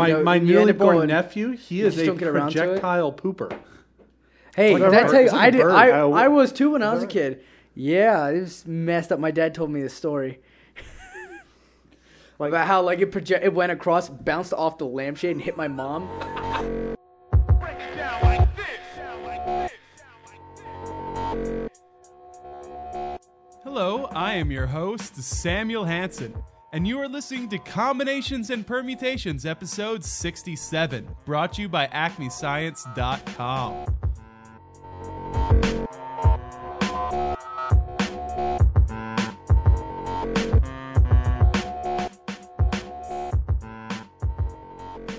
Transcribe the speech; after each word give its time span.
My, 0.00 0.08
you 0.08 0.14
know, 0.14 0.22
my 0.22 0.38
newly 0.38 0.72
born 0.72 0.96
going- 0.96 1.08
nephew, 1.08 1.50
he 1.52 1.82
is 1.82 1.98
a 1.98 2.06
don't 2.06 2.16
get 2.16 2.28
around 2.28 2.52
to 2.52 2.58
it? 2.58 2.64
projectile 2.80 3.12
pooper. 3.12 3.52
Hey, 4.56 4.74
Like 4.74 4.82
a 4.82 4.90
that's 4.90 5.12
bird. 5.12 5.16
how 5.16 5.22
It's 5.22 5.32
like 5.32 5.42
I 5.42 5.46
a 5.46 5.50
did. 5.52 5.62
I, 5.66 5.88
I- 5.90 6.24
I 6.24 6.28
was 6.28 6.52
too 6.52 6.70
when 6.72 6.82
I 6.82 6.92
was 6.94 7.02
a 7.02 7.06
kid. 7.06 7.42
Yeah, 7.74 8.28
it 8.28 8.40
was 8.40 8.66
messed 8.66 9.12
up. 9.12 9.20
My 9.20 9.30
dad 9.30 9.54
told 9.54 9.70
me 9.70 9.80
the 9.82 9.88
story 9.88 10.40
Like- 12.38 12.48
about 12.48 12.66
how 12.66 12.82
like 12.82 13.00
it 13.00 13.12
project 13.12 13.44
it 13.44 13.52
went 13.54 13.70
across, 13.72 14.08
bounced 14.08 14.52
off 14.54 14.78
the 14.78 14.86
lampshade, 14.86 15.32
and 15.32 15.42
hit 15.42 15.56
my 15.56 15.68
mom. 15.68 16.08
Hello, 23.62 24.04
I 24.14 24.34
am 24.34 24.50
your 24.50 24.66
host, 24.66 25.16
Samuel 25.16 25.84
Hansen, 25.84 26.34
and 26.72 26.86
you 26.86 27.00
are 27.00 27.08
listening 27.08 27.48
to 27.48 27.58
Combinations 27.58 28.50
and 28.50 28.64
Permutations, 28.66 29.44
episode 29.44 30.04
67, 30.04 31.08
brought 31.24 31.52
to 31.54 31.62
you 31.62 31.68
by 31.68 31.88
AcmeScience.com. 31.88 33.86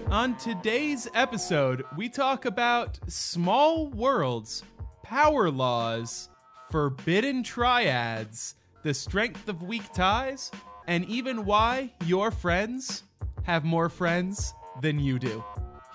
On 0.10 0.38
today's 0.38 1.10
episode, 1.14 1.84
we 1.98 2.08
talk 2.08 2.46
about 2.46 3.00
small 3.08 3.88
worlds, 3.90 4.64
power 5.04 5.50
laws, 5.50 6.30
forbidden 6.70 7.44
triads, 7.44 8.56
the 8.84 8.94
strength 8.94 9.50
of 9.50 9.64
weak 9.64 9.92
ties, 9.94 10.52
and 10.92 11.06
even 11.06 11.46
why 11.46 11.90
your 12.06 12.32
friends 12.32 13.04
have 13.44 13.64
more 13.64 13.88
friends 13.88 14.54
than 14.82 15.00
you 15.00 15.18
do. 15.18 15.42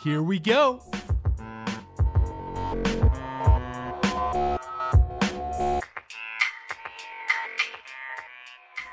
Here 0.03 0.23
we 0.23 0.39
go. 0.39 0.83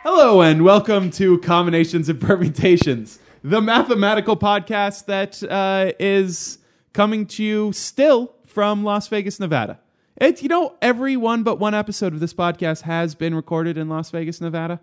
Hello, 0.04 0.42
and 0.42 0.66
welcome 0.66 1.10
to 1.12 1.38
Combinations 1.38 2.10
and 2.10 2.20
Permutations, 2.20 3.20
the 3.42 3.62
mathematical 3.62 4.36
podcast 4.36 5.06
that 5.06 5.42
uh, 5.50 5.94
is 6.02 6.58
coming 6.92 7.26
to 7.28 7.42
you 7.42 7.72
still 7.72 8.36
from 8.45 8.84
Las 8.84 9.08
Vegas, 9.08 9.40
Nevada. 9.40 9.80
It's, 10.17 10.44
you 10.44 10.50
know, 10.50 10.76
every 10.82 11.16
one 11.16 11.44
but 11.44 11.60
one 11.60 11.73
episode 11.73 12.12
of 12.12 12.20
this 12.20 12.34
podcast 12.34 12.82
has 12.82 13.16
been 13.16 13.34
recorded 13.34 13.78
in 13.78 13.88
Las 13.88 14.12
Vegas, 14.12 14.42
Nevada. 14.42 14.82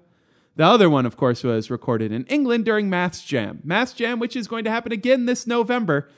The 0.56 0.64
other 0.64 0.90
one, 0.90 1.06
of 1.06 1.16
course, 1.16 1.42
was 1.42 1.70
recorded 1.70 2.12
in 2.12 2.24
England 2.26 2.64
during 2.64 2.90
Maths 2.90 3.24
Jam. 3.24 3.60
Maths 3.64 3.92
Jam, 3.92 4.18
which 4.18 4.36
is 4.36 4.48
going 4.48 4.64
to 4.64 4.70
happen 4.70 4.92
again 4.92 5.26
this 5.26 5.46
November. 5.46 6.08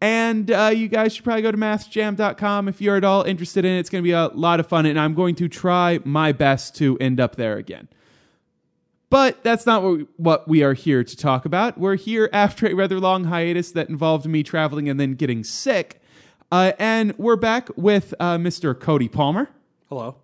And 0.00 0.50
uh, 0.50 0.70
you 0.74 0.88
guys 0.88 1.14
should 1.14 1.24
probably 1.24 1.42
go 1.42 1.50
to 1.50 1.56
mathsjam.com 1.56 2.68
if 2.68 2.80
you're 2.80 2.96
at 2.96 3.04
all 3.04 3.22
interested 3.22 3.64
in 3.64 3.72
it. 3.72 3.78
It's 3.78 3.90
going 3.90 4.02
to 4.02 4.06
be 4.06 4.12
a 4.12 4.28
lot 4.28 4.60
of 4.60 4.66
fun, 4.66 4.86
and 4.86 5.00
I'm 5.00 5.14
going 5.14 5.34
to 5.36 5.48
try 5.48 6.00
my 6.04 6.32
best 6.32 6.76
to 6.76 6.98
end 6.98 7.18
up 7.18 7.36
there 7.36 7.56
again. 7.56 7.88
But 9.08 9.42
that's 9.42 9.64
not 9.66 9.82
what 10.16 10.48
we, 10.48 10.62
are 10.62 10.74
here 10.74 11.04
to 11.04 11.16
talk 11.16 11.44
about. 11.44 11.78
We're 11.78 11.96
here 11.96 12.28
after 12.32 12.66
a 12.66 12.74
rather 12.74 13.00
long 13.00 13.24
hiatus 13.24 13.70
that 13.72 13.88
involved 13.88 14.26
me 14.26 14.42
traveling 14.42 14.88
and 14.88 14.98
then 14.98 15.14
getting 15.14 15.44
sick. 15.44 16.02
Uh, 16.50 16.72
and 16.78 17.16
we're 17.16 17.36
back 17.36 17.68
with 17.76 18.14
uh, 18.20 18.36
Mr. 18.36 18.78
Cody 18.78 19.08
Palmer, 19.08 19.48
Hello. 19.88 20.16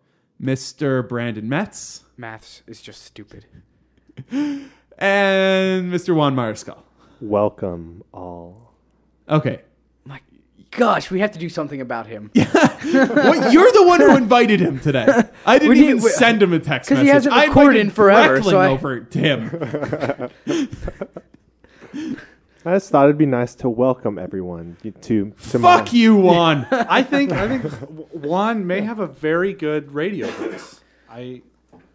Mr. 0.42 1.06
Brandon 1.08 1.48
Metz, 1.48 2.02
Maths 2.16 2.62
is 2.66 2.80
just 2.82 3.02
stupid. 3.04 3.46
and 4.30 4.70
Mr. 5.92 6.14
Juan 6.14 6.34
Mariscal. 6.34 6.78
Welcome 7.20 8.02
all. 8.12 8.72
Okay. 9.28 9.62
My 10.04 10.20
gosh, 10.72 11.10
we 11.10 11.20
have 11.20 11.30
to 11.32 11.38
do 11.38 11.48
something 11.48 11.80
about 11.80 12.06
him. 12.06 12.30
Well, 12.84 13.52
you're 13.52 13.70
the 13.72 13.86
one 13.86 14.00
who 14.00 14.16
invited 14.16 14.58
him 14.58 14.80
today. 14.80 15.06
I 15.46 15.58
didn't 15.58 15.68
We 15.70 15.76
need- 15.80 15.88
even 15.90 16.02
we- 16.02 16.10
send 16.10 16.42
him 16.42 16.52
a 16.52 16.58
text 16.58 16.88
'cause 16.88 16.96
message. 16.96 17.06
he 17.06 17.10
hasn't 17.12 17.34
I 17.34 17.44
recorded 17.46 17.80
invited 17.80 17.86
in 17.86 17.90
forever, 17.94 18.40
Breckling 18.40 18.50
so 18.50 18.58
I- 18.58 18.68
over 18.68 19.00
to 19.00 19.18
him. 19.18 20.28
I 22.64 22.74
just 22.74 22.90
thought 22.90 23.06
it'd 23.06 23.18
be 23.18 23.26
nice 23.26 23.56
to 23.56 23.68
welcome 23.68 24.18
everyone 24.18 24.76
to 24.82 24.92
to 24.92 25.32
Fuck 25.36 25.86
my, 25.86 25.90
you, 25.90 26.16
Juan. 26.18 26.66
I 26.70 27.02
think 27.02 27.32
I 27.32 27.48
think 27.48 27.72
Juan 28.12 28.66
may 28.66 28.82
have 28.82 29.00
a 29.00 29.06
very 29.06 29.52
good 29.52 29.92
radio 29.92 30.28
voice. 30.28 30.80
I 31.10 31.42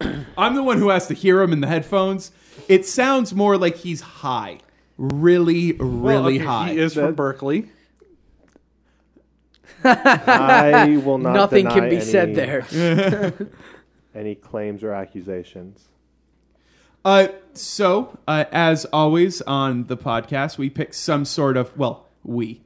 I'm 0.36 0.54
the 0.54 0.62
one 0.62 0.78
who 0.78 0.90
has 0.90 1.06
to 1.08 1.14
hear 1.14 1.40
him 1.40 1.52
in 1.52 1.60
the 1.60 1.66
headphones. 1.66 2.32
It 2.68 2.84
sounds 2.84 3.34
more 3.34 3.56
like 3.56 3.76
he's 3.76 4.00
high. 4.02 4.58
Really, 4.98 5.72
really 5.72 6.00
well, 6.00 6.26
okay, 6.26 6.38
high. 6.38 6.70
He 6.70 6.78
is 6.78 6.94
from 6.94 7.14
Berkeley. 7.14 7.70
I 9.84 11.00
will 11.04 11.18
not. 11.18 11.32
Nothing 11.32 11.66
can 11.66 11.84
deny 11.84 11.90
be 11.90 12.00
said 12.00 12.34
there. 12.34 13.34
Any 14.14 14.34
claims 14.34 14.82
or 14.82 14.92
accusations? 14.92 15.88
Uh, 17.08 17.28
so, 17.54 18.18
uh, 18.28 18.44
as 18.52 18.84
always 18.84 19.40
on 19.40 19.84
the 19.84 19.96
podcast, 19.96 20.58
we 20.58 20.68
pick 20.68 20.92
some 20.92 21.24
sort 21.24 21.56
of, 21.56 21.74
well, 21.74 22.06
we. 22.22 22.60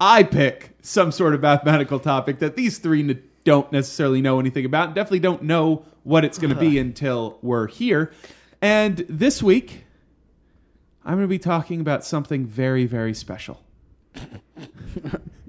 I 0.00 0.22
pick 0.22 0.76
some 0.82 1.10
sort 1.10 1.34
of 1.34 1.42
mathematical 1.42 1.98
topic 1.98 2.38
that 2.38 2.54
these 2.54 2.78
three 2.78 3.00
n- 3.00 3.20
don't 3.42 3.72
necessarily 3.72 4.22
know 4.22 4.38
anything 4.38 4.64
about, 4.64 4.86
and 4.86 4.94
definitely 4.94 5.18
don't 5.18 5.42
know 5.42 5.84
what 6.04 6.24
it's 6.24 6.38
going 6.38 6.54
to 6.54 6.60
be 6.60 6.78
until 6.86 7.40
we're 7.42 7.66
here. 7.66 8.12
And 8.62 8.98
this 9.08 9.42
week, 9.42 9.84
I'm 11.04 11.14
going 11.14 11.24
to 11.24 11.28
be 11.28 11.40
talking 11.40 11.80
about 11.80 12.04
something 12.04 12.46
very, 12.46 12.86
very 12.86 13.14
special. 13.14 13.60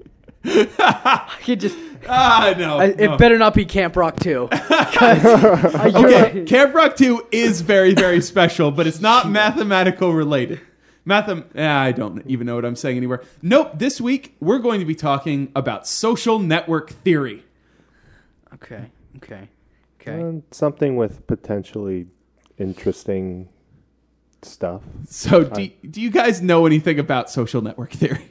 I 0.44 1.30
could 1.44 1.60
just. 1.60 1.76
Ah, 2.08 2.54
no. 2.58 2.78
I, 2.78 2.86
it 2.86 3.18
better 3.18 3.38
not 3.38 3.54
be 3.54 3.64
Camp 3.64 3.94
Rock 3.96 4.18
2. 4.18 4.48
'Cause, 4.52 5.24
uh, 5.24 5.92
Okay. 5.94 6.44
Camp 6.44 6.74
Rock 6.74 6.96
2 6.96 7.28
is 7.30 7.60
very, 7.60 7.94
very 7.94 8.20
special, 8.20 8.70
but 8.72 8.86
it's 8.88 9.00
not 9.00 9.30
mathematical 9.30 10.12
related. 10.12 10.60
Mathem- 11.06 11.44
eh, 11.54 11.66
I 11.68 11.92
don't 11.92 12.24
even 12.26 12.46
know 12.46 12.54
what 12.56 12.64
I'm 12.64 12.76
saying 12.76 12.96
anymore. 12.96 13.22
Nope, 13.40 13.72
this 13.78 14.00
week 14.00 14.34
we're 14.40 14.58
going 14.58 14.80
to 14.80 14.86
be 14.86 14.94
talking 14.96 15.50
about 15.54 15.86
social 15.86 16.38
network 16.38 16.90
theory. 16.90 17.44
Okay. 18.54 18.90
Okay. 19.18 19.48
Okay. 20.00 20.22
Uh, 20.22 20.40
something 20.50 20.96
with 20.96 21.24
potentially 21.28 22.06
interesting 22.58 23.48
stuff. 24.42 24.82
So, 25.08 25.44
do, 25.44 25.68
do 25.88 26.00
you 26.00 26.10
guys 26.10 26.42
know 26.42 26.66
anything 26.66 26.98
about 26.98 27.30
social 27.30 27.62
network 27.62 27.92
theory? 27.92 28.28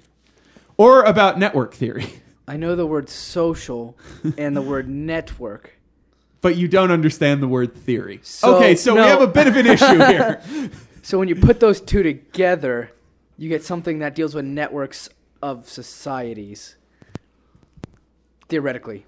Or 0.81 1.03
about 1.03 1.37
network 1.37 1.75
theory? 1.75 2.07
I 2.47 2.57
know 2.57 2.75
the 2.75 2.87
word 2.87 3.07
social 3.07 3.95
and 4.35 4.57
the 4.57 4.63
word 4.63 4.89
network. 5.13 5.77
But 6.41 6.55
you 6.55 6.67
don't 6.67 6.89
understand 6.89 7.43
the 7.43 7.47
word 7.47 7.75
theory. 7.75 8.19
So- 8.23 8.55
okay, 8.55 8.73
so 8.73 8.95
no. 8.95 9.03
we 9.03 9.07
have 9.07 9.21
a 9.21 9.27
bit 9.27 9.45
of 9.45 9.55
an 9.57 9.67
issue 9.67 9.85
here. 10.07 10.41
So 11.03 11.19
when 11.19 11.27
you 11.27 11.35
put 11.35 11.59
those 11.59 11.79
two 11.79 12.01
together, 12.01 12.89
you 13.37 13.47
get 13.47 13.63
something 13.63 13.99
that 13.99 14.15
deals 14.15 14.33
with 14.33 14.43
networks 14.43 15.07
of 15.39 15.69
societies. 15.69 16.77
Theoretically. 18.49 19.05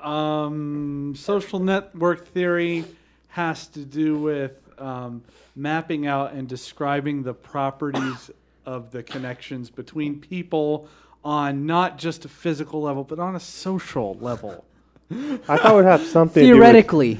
Um, 0.00 1.14
social 1.16 1.58
network 1.58 2.28
theory 2.28 2.84
has 3.26 3.66
to 3.68 3.80
do 3.80 4.18
with 4.18 4.52
um, 4.78 5.24
mapping 5.56 6.06
out 6.06 6.32
and 6.32 6.48
describing 6.48 7.24
the 7.24 7.34
properties 7.34 8.30
of 8.66 8.90
the 8.90 9.02
connections 9.02 9.70
between 9.70 10.20
people 10.20 10.88
on 11.24 11.66
not 11.66 11.98
just 11.98 12.24
a 12.24 12.28
physical 12.28 12.82
level, 12.82 13.04
but 13.04 13.18
on 13.18 13.34
a 13.36 13.40
social 13.40 14.14
level. 14.20 14.64
I 15.10 15.36
thought 15.58 15.72
it 15.72 15.74
would 15.76 15.84
have 15.84 16.02
something. 16.02 16.42
Theoretically. 16.42 17.18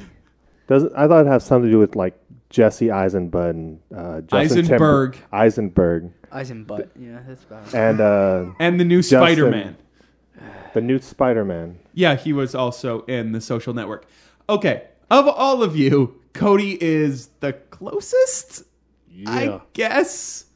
doesn't 0.67 0.93
I 0.97 1.07
thought 1.07 1.21
it 1.21 1.25
would 1.25 1.33
have 1.33 1.43
something 1.43 1.69
to 1.69 1.73
do 1.73 1.79
with 1.79 1.95
like 1.95 2.19
Jesse 2.51 2.87
Eisenbud 2.87 3.51
and 3.51 3.81
uh, 3.95 4.21
Justin 4.23 4.39
Eisenberg. 4.67 5.13
Timber- 5.13 5.27
Eisenberg 5.33 6.13
Eisenbutt. 6.33 6.89
Yeah, 6.99 7.19
that's 7.27 7.45
about 7.45 7.67
it. 7.67 7.75
and 7.75 8.01
uh, 8.01 8.47
And 8.59 8.81
the 8.81 8.85
new 8.85 9.03
Justin- 9.03 9.19
Spider 9.21 9.51
Man. 9.51 9.77
the 10.75 10.81
new 10.81 10.99
Spider-Man. 10.99 11.79
Yeah, 11.93 12.15
he 12.17 12.33
was 12.33 12.55
also 12.55 13.03
in 13.03 13.33
the 13.33 13.41
social 13.43 13.75
network. 13.75 14.07
Okay, 14.49 14.85
of 15.11 15.29
all 15.29 15.63
of 15.63 15.77
you, 15.77 16.19
Cody 16.33 16.83
is 16.83 17.29
the 17.41 17.53
closest, 17.53 18.65
I 19.27 19.61
guess. 19.75 20.47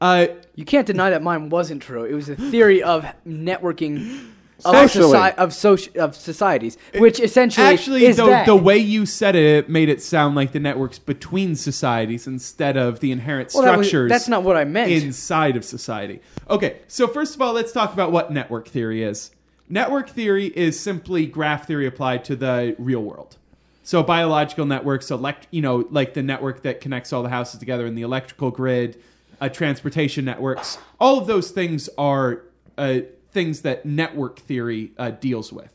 Uh, 0.00 0.26
You 0.54 0.64
can't 0.64 0.86
deny 0.86 1.10
that 1.10 1.22
mine 1.22 1.50
wasn't 1.50 1.82
true. 1.82 2.04
It 2.04 2.14
was 2.14 2.28
a 2.28 2.36
theory 2.36 2.82
of 2.82 3.04
networking 3.26 4.28
of, 4.64 4.74
soci- 4.90 5.34
of, 5.36 5.50
soci- 5.50 5.96
of 5.96 6.14
societies, 6.14 6.76
which 6.98 7.18
essentially 7.20 7.66
actually, 7.66 8.04
is 8.04 8.16
the, 8.18 8.26
that. 8.26 8.46
the 8.46 8.56
way 8.56 8.76
you 8.76 9.06
said 9.06 9.34
it, 9.34 9.44
it 9.44 9.68
made 9.70 9.88
it 9.88 10.02
sound 10.02 10.34
like 10.34 10.52
the 10.52 10.60
networks 10.60 10.98
between 10.98 11.54
societies 11.56 12.26
instead 12.26 12.76
of 12.76 13.00
the 13.00 13.10
inherent 13.10 13.50
well, 13.54 13.62
that 13.64 13.78
was- 13.78 13.88
structures 13.88 14.10
that's 14.10 14.28
not 14.28 14.42
what 14.42 14.56
I 14.56 14.64
meant. 14.64 14.90
inside 14.90 15.56
of 15.56 15.64
society. 15.64 16.20
Okay, 16.48 16.78
so 16.88 17.06
first 17.06 17.34
of 17.34 17.42
all, 17.42 17.52
let's 17.54 17.72
talk 17.72 17.92
about 17.94 18.12
what 18.12 18.32
network 18.32 18.68
theory 18.68 19.02
is. 19.02 19.30
Network 19.68 20.10
theory 20.10 20.46
is 20.46 20.78
simply 20.78 21.26
graph 21.26 21.66
theory 21.66 21.86
applied 21.86 22.24
to 22.26 22.36
the 22.36 22.74
real 22.78 23.02
world. 23.02 23.36
So 23.82 24.02
biological 24.02 24.66
networks, 24.66 25.10
elect, 25.10 25.46
you 25.50 25.62
know, 25.62 25.86
like 25.90 26.12
the 26.14 26.22
network 26.22 26.62
that 26.62 26.80
connects 26.80 27.12
all 27.12 27.22
the 27.22 27.28
houses 27.30 27.58
together 27.60 27.86
in 27.86 27.94
the 27.94 28.02
electrical 28.02 28.50
grid, 28.50 29.00
uh, 29.40 29.48
transportation 29.48 30.24
networks. 30.24 30.78
All 30.98 31.18
of 31.18 31.26
those 31.26 31.50
things 31.50 31.88
are 31.96 32.42
uh, 32.76 33.00
things 33.32 33.62
that 33.62 33.86
network 33.86 34.38
theory 34.38 34.92
uh, 34.98 35.10
deals 35.10 35.52
with. 35.52 35.72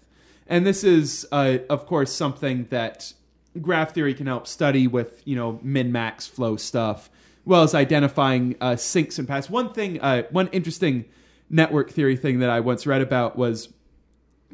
And 0.48 0.66
this 0.66 0.84
is, 0.84 1.28
uh, 1.32 1.60
of 1.70 1.86
course, 1.86 2.12
something 2.12 2.68
that 2.70 3.14
graph 3.62 3.94
theory 3.94 4.14
can 4.14 4.28
help 4.28 4.48
study 4.48 4.88
with, 4.88 5.22
you 5.26 5.36
know, 5.36 5.60
min 5.64 5.92
max 5.92 6.28
flow 6.28 6.56
stuff, 6.56 7.10
well 7.46 7.64
as 7.64 7.74
identifying 7.74 8.56
uh, 8.62 8.76
sinks 8.76 9.18
and 9.18 9.28
paths. 9.28 9.50
One 9.50 9.74
thing, 9.74 10.00
uh, 10.02 10.24
one 10.30 10.48
interesting 10.50 11.06
network 11.50 11.92
theory 11.92 12.16
thing 12.16 12.40
that 12.40 12.50
I 12.50 12.60
once 12.60 12.86
read 12.86 13.02
about 13.02 13.38
was 13.38 13.70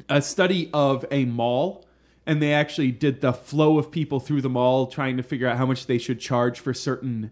a 0.08 0.22
study 0.22 0.70
of 0.72 1.04
a 1.10 1.24
mall 1.24 1.86
and 2.26 2.40
they 2.40 2.52
actually 2.52 2.92
did 2.92 3.20
the 3.20 3.32
flow 3.32 3.78
of 3.78 3.90
people 3.90 4.20
through 4.20 4.42
the 4.42 4.48
mall 4.48 4.86
trying 4.86 5.16
to 5.16 5.22
figure 5.22 5.48
out 5.48 5.56
how 5.56 5.66
much 5.66 5.86
they 5.86 5.98
should 5.98 6.20
charge 6.20 6.60
for 6.60 6.72
certain 6.72 7.30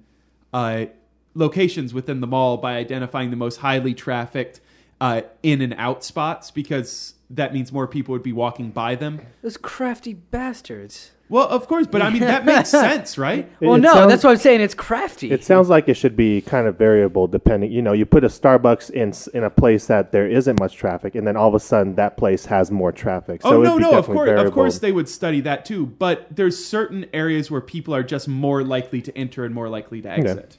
uh, 0.53 0.87
locations 1.35 1.95
within 1.95 2.21
the 2.21 2.27
mall 2.27 2.57
by 2.57 2.77
identifying 2.77 3.31
the 3.31 3.37
most 3.37 3.59
highly 3.59 3.95
trafficked 3.95 4.61
uh, 5.01 5.23
in 5.43 5.63
and 5.63 5.75
out 5.79 6.05
spots 6.05 6.51
because 6.51 7.15
that 7.31 7.55
means 7.55 7.73
more 7.73 7.87
people 7.87 8.13
would 8.13 8.23
be 8.23 8.33
walking 8.33 8.71
by 8.71 8.95
them 8.95 9.21
Those 9.41 9.57
crafty 9.57 10.13
bastards. 10.15 11.13
well 11.31 11.47
of 11.49 11.69
course 11.69 11.87
but 11.87 12.03
i 12.03 12.11
mean 12.11 12.21
that 12.23 12.45
makes 12.45 12.69
sense 12.87 13.17
right 13.17 13.51
well, 13.61 13.77
it 13.77 13.79
no, 13.79 13.93
sounds- 13.95 14.11
that's 14.11 14.25
what 14.25 14.31
I'm 14.31 14.37
saying. 14.37 14.61
It's 14.61 14.75
crafty. 14.75 15.31
It 15.31 15.45
sounds 15.45 15.69
like 15.69 15.89
it 15.89 15.95
should 15.95 16.17
be 16.17 16.41
kind 16.41 16.67
of 16.67 16.77
variable 16.77 17.29
depending. 17.29 17.71
You 17.71 17.83
know, 17.83 17.93
you 17.93 18.05
put 18.05 18.25
a 18.25 18.29
Starbucks 18.29 18.91
in 18.91 19.15
in 19.33 19.45
a 19.45 19.51
place 19.51 19.87
that 19.87 20.13
there 20.13 20.29
isn't 20.29 20.59
much 20.59 20.77
traffic, 20.77 21.15
and 21.15 21.27
then 21.27 21.37
all 21.37 21.49
of 21.49 21.55
a 21.55 21.61
sudden 21.61 21.95
that 21.95 22.17
place 22.17 22.47
has 22.47 22.71
more 22.71 22.91
traffic. 22.91 23.43
So 23.43 23.59
oh 23.59 23.63
no 23.63 23.79
no 23.79 23.91
of 23.91 24.07
definitely 24.07 24.35
course 24.35 24.47
of 24.47 24.53
course 24.53 24.79
they 24.81 24.93
would 24.93 25.09
study 25.09 25.41
that 25.43 25.65
too 25.65 25.87
but 25.87 26.27
there's 26.35 26.63
certain 26.63 27.07
areas 27.13 27.51
where 27.51 27.61
people 27.61 27.95
are 27.95 28.03
just 28.03 28.27
more 28.29 28.63
likely 28.65 29.01
to 29.03 29.17
enter 29.17 29.45
and 29.45 29.55
more 29.55 29.69
likely 29.69 30.03
to 30.03 30.11
exit 30.11 30.59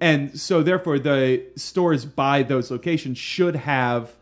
and 0.00 0.38
so 0.38 0.62
therefore 0.62 0.98
the 0.98 1.42
stores 1.56 2.04
by 2.04 2.42
those 2.42 2.70
locations 2.70 3.18
should 3.18 3.56
have 3.56 4.14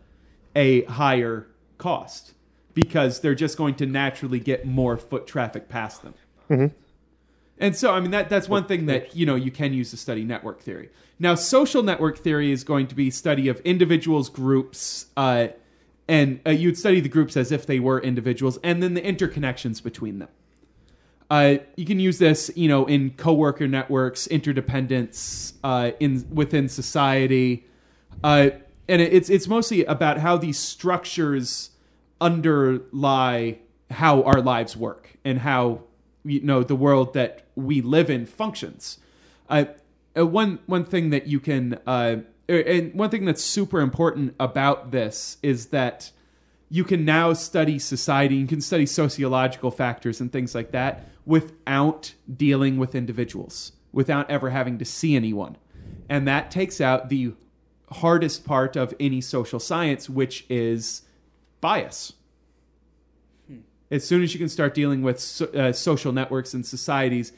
a 0.55 0.83
higher 0.85 1.47
cost 1.79 2.33
because 2.75 3.21
they're 3.21 3.35
just 3.35 3.57
going 3.57 3.75
to 3.75 3.87
naturally 3.87 4.41
get 4.41 4.67
more 4.67 4.97
foot 4.97 5.27
traffic 5.27 5.69
past 5.69 6.03
them 6.03 6.15
and 7.59 7.75
so, 7.75 7.95
I 7.95 8.01
mean, 8.01 8.11
that 8.11 8.29
that's 8.29 8.49
one 8.49 8.65
thing 8.65 8.87
that 8.87 9.17
you 9.17 9.25
know 9.25 9.35
you 9.35 9.51
can 9.51 9.73
use 9.73 9.91
to 9.91 9.97
study 9.97 10.25
network 10.25 10.61
theory. 10.61 10.91
Now, 11.19 11.35
social 11.35 11.83
network 11.83 12.19
theory 12.19 12.53
is 12.53 12.65
going 12.65 12.87
to 12.89 12.95
be 12.95 13.11
study 13.11 13.49
of 13.49 13.61
individuals, 13.61 14.29
groups, 14.29 15.07
uh, 15.17 15.49
and 16.07 16.41
uh, 16.47 16.51
you'd 16.51 16.77
study 16.77 17.01
the 17.01 17.09
groups 17.09 17.37
as 17.37 17.51
if 17.51 17.65
they 17.67 17.81
were 17.81 17.99
individuals, 18.01 18.59
and 18.63 18.83
then 18.83 18.95
the 18.95 19.01
interconnections 19.01 19.83
between 19.83 20.19
them. 20.19 20.29
Uh, 21.31 21.57
you 21.77 21.85
can 21.85 21.99
use 21.99 22.19
this, 22.19 22.51
you 22.55 22.69
know, 22.69 22.87
in 22.87 23.11
coworker 23.11 23.67
networks, 23.67 24.27
interdependence 24.29 25.55
uh, 25.65 25.91
in 25.99 26.25
within 26.33 26.69
society, 26.69 27.67
uh, 28.23 28.51
and 28.89 29.03
it- 29.03 29.13
it's 29.13 29.29
it's 29.29 29.49
mostly 29.49 29.85
about 29.85 30.19
how 30.19 30.37
these 30.37 30.59
structures 30.59 31.71
underlie 32.21 33.59
how 33.91 34.23
our 34.23 34.41
lives 34.41 34.77
work 34.77 35.17
and 35.25 35.41
how 35.41 35.81
you 36.25 36.41
know 36.41 36.63
the 36.63 36.77
world 36.77 37.13
that 37.15 37.43
we 37.57 37.81
live 37.81 38.09
in 38.11 38.27
functions. 38.27 38.99
Uh, 39.49 39.65
uh, 40.17 40.27
one 40.27 40.61
one 40.67 40.85
thing 40.85 41.11
that 41.11 41.27
you 41.27 41.41
can 41.41 41.79
uh, 41.87 42.17
and 42.49 42.95
one 42.95 43.11
thing 43.11 43.25
that's 43.25 43.43
super 43.43 43.81
important 43.81 44.35
about 44.39 44.93
this 44.93 45.39
is 45.43 45.67
that 45.67 46.13
you 46.69 46.85
can 46.85 47.05
now 47.05 47.33
study 47.33 47.79
society. 47.79 48.37
You 48.37 48.47
can 48.47 48.61
study 48.61 48.87
sociological 48.87 49.71
factors 49.71 50.21
and 50.21 50.33
things 50.33 50.55
like 50.55 50.73
that 50.73 51.09
without 51.25 52.15
dealing 52.35 52.77
with 52.77 52.95
individuals, 52.95 53.73
without 53.93 54.31
ever 54.31 54.51
having 54.51 54.79
to 54.79 54.85
see 54.85 55.17
anyone, 55.17 55.57
and 56.09 56.27
that 56.29 56.51
takes 56.51 56.81
out 56.81 57.09
the 57.09 57.35
hardest 57.91 58.45
part 58.45 58.77
of 58.77 58.95
any 58.99 59.21
social 59.21 59.61
science, 59.61 60.11
which 60.11 60.45
is 60.49 61.03
bias 61.61 62.13
as 63.91 64.05
soon 64.05 64.23
as 64.23 64.33
you 64.35 64.39
can 64.39 64.49
start 64.49 64.75
dealing 64.75 65.03
with 65.03 65.21
so, 65.21 65.47
uh, 65.47 65.73
social 65.73 66.13
networks 66.13 66.55
and 66.55 66.65
societies 66.65 67.33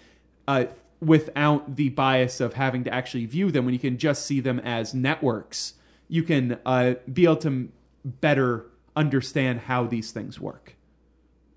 uh, 0.46 0.64
without 1.00 1.76
the 1.76 1.90
bias 1.90 2.40
of 2.40 2.54
having 2.54 2.84
to 2.84 2.92
actually 2.92 3.26
view 3.26 3.50
them, 3.50 3.64
when 3.64 3.75
you 3.75 3.80
can 3.80 3.98
just 3.98 4.25
see 4.25 4.40
them 4.40 4.58
as 4.60 4.94
networks, 4.94 5.75
you 6.08 6.22
can 6.22 6.58
uh, 6.64 6.94
be 7.12 7.25
able 7.25 7.36
to 7.36 7.69
better 8.04 8.66
understand 8.99 9.61
how 9.61 9.87
these 9.87 10.11
things 10.11 10.41
work. 10.41 10.75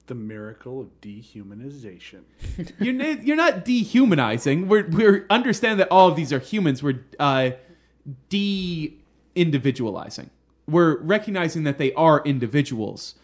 The 0.06 0.16
miracle 0.16 0.80
of 0.80 1.02
dehumanization. 1.02 2.22
You're, 2.80 3.02
n- 3.02 3.22
you're 3.24 3.36
not 3.36 3.66
dehumanizing. 3.66 4.68
We're, 4.68 4.88
we're 4.90 5.26
understand 5.30 5.80
that 5.80 5.88
all 5.90 6.10
of 6.10 6.16
these 6.16 6.34
are 6.34 6.40
humans. 6.40 6.84
We're 6.84 7.06
uh, 7.20 7.52
de-individualizing. 8.30 10.30
We're 10.68 10.98
recognizing 10.98 11.64
that 11.64 11.78
they 11.78 11.94
are 11.94 12.22
individuals, 12.26 13.16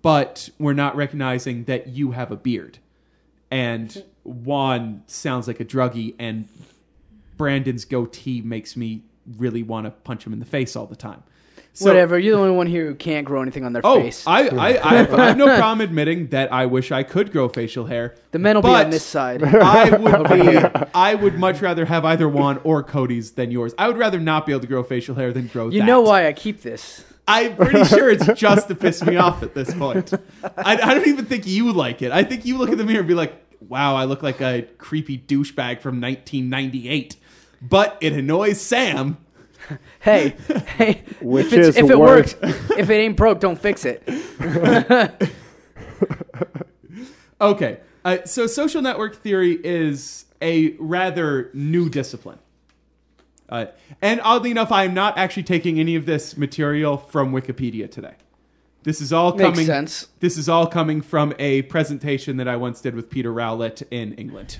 but 0.00 0.48
we're 0.58 0.74
not 0.74 0.96
recognizing 0.96 1.64
that 1.64 1.88
you 1.88 2.12
have 2.12 2.30
a 2.30 2.36
beard. 2.36 2.78
And 3.50 4.04
Juan 4.22 5.02
sounds 5.06 5.48
like 5.48 5.60
a 5.60 5.64
druggie, 5.64 6.14
and 6.18 6.48
Brandon's 7.36 7.84
goatee 7.84 8.42
makes 8.42 8.76
me 8.76 9.02
really 9.36 9.62
want 9.62 9.86
to 9.86 9.90
punch 9.90 10.26
him 10.26 10.32
in 10.32 10.38
the 10.38 10.46
face 10.46 10.76
all 10.76 10.86
the 10.86 10.96
time. 10.96 11.22
So- 11.78 11.86
Whatever. 11.86 12.18
You're 12.18 12.34
the 12.36 12.42
only 12.42 12.56
one 12.56 12.66
here 12.66 12.86
who 12.86 12.94
can't 12.96 13.24
grow 13.24 13.40
anything 13.40 13.64
on 13.64 13.72
their 13.72 13.82
Oh, 13.84 14.00
face. 14.00 14.24
I, 14.26 14.48
I, 14.48 14.66
I, 14.68 14.94
have, 14.96 15.14
I 15.14 15.26
have 15.26 15.36
no 15.36 15.46
problem 15.58 15.80
admitting 15.80 16.26
that 16.28 16.52
I 16.52 16.66
wish 16.66 16.90
I 16.90 17.04
could 17.04 17.30
grow 17.30 17.48
facial 17.48 17.86
hair. 17.86 18.16
the 18.32 18.40
men 18.40 18.56
will 18.56 18.62
be 18.62 18.68
on 18.70 18.90
this 18.90 19.04
side. 19.04 19.44
I 19.44 19.90
would 19.96 20.28
be. 20.28 20.58
I 20.92 21.14
would 21.14 21.38
much 21.38 21.60
rather 21.60 21.84
have 21.84 22.04
either 22.04 22.28
Juan 22.28 22.60
or 22.64 22.82
Cody's 22.82 23.30
than 23.32 23.52
yours. 23.52 23.74
I 23.78 23.86
would 23.86 23.96
rather 23.96 24.18
not 24.18 24.44
be 24.44 24.50
able 24.52 24.62
to 24.62 24.66
grow 24.66 24.82
facial 24.82 25.14
hair 25.14 25.32
than 25.32 25.46
grow. 25.46 25.68
You 25.68 25.80
that. 25.80 25.86
know 25.86 26.00
why 26.00 26.26
I 26.26 26.32
keep 26.32 26.62
this. 26.62 27.04
I'm 27.28 27.54
pretty 27.54 27.84
sure 27.94 28.10
it's 28.10 28.26
just 28.34 28.66
to 28.68 28.74
piss 28.74 29.04
me 29.04 29.16
off 29.16 29.44
at 29.44 29.54
this 29.54 29.72
point. 29.74 30.12
I, 30.56 30.78
I 30.82 30.94
don't 30.94 31.06
even 31.06 31.26
think 31.26 31.46
you 31.46 31.72
like 31.72 32.02
it. 32.02 32.10
I 32.10 32.24
think 32.24 32.44
you 32.44 32.58
look 32.58 32.70
in 32.70 32.78
the 32.78 32.84
mirror 32.84 33.00
and 33.00 33.08
be 33.08 33.14
like, 33.14 33.34
"Wow, 33.60 33.94
I 33.94 34.04
look 34.06 34.22
like 34.24 34.40
a 34.40 34.62
creepy 34.78 35.16
douchebag 35.16 35.80
from 35.80 36.00
1998." 36.00 37.16
But 37.60 37.98
it 38.00 38.12
annoys 38.14 38.60
Sam. 38.60 39.18
Hey, 40.00 40.36
hey. 40.76 41.02
Which 41.20 41.46
if, 41.46 41.52
is 41.52 41.76
if 41.76 41.90
it 41.90 41.98
works, 41.98 42.34
if 42.42 42.88
it 42.88 42.94
ain't 42.94 43.16
broke, 43.16 43.40
don't 43.40 43.60
fix 43.60 43.84
it. 43.84 44.02
Okay, 47.40 47.78
uh, 48.04 48.18
so 48.24 48.46
social 48.46 48.82
network 48.82 49.16
theory 49.16 49.58
is 49.62 50.24
a 50.42 50.72
rather 50.78 51.50
new 51.54 51.88
discipline. 51.88 52.38
Uh, 53.48 53.66
and 54.02 54.20
oddly 54.22 54.50
enough, 54.50 54.72
I 54.72 54.84
am 54.84 54.92
not 54.92 55.16
actually 55.16 55.44
taking 55.44 55.78
any 55.78 55.94
of 55.94 56.04
this 56.04 56.36
material 56.36 56.98
from 56.98 57.32
Wikipedia 57.32 57.90
today. 57.90 58.14
This 58.82 59.00
is 59.00 59.12
all 59.12 59.32
Makes 59.32 59.42
coming. 59.42 59.66
sense. 59.66 60.08
This 60.20 60.36
is 60.36 60.48
all 60.48 60.66
coming 60.66 61.00
from 61.00 61.32
a 61.38 61.62
presentation 61.62 62.36
that 62.38 62.48
I 62.48 62.56
once 62.56 62.80
did 62.80 62.94
with 62.94 63.08
Peter 63.08 63.32
Rowlett 63.32 63.82
in 63.90 64.14
England 64.14 64.58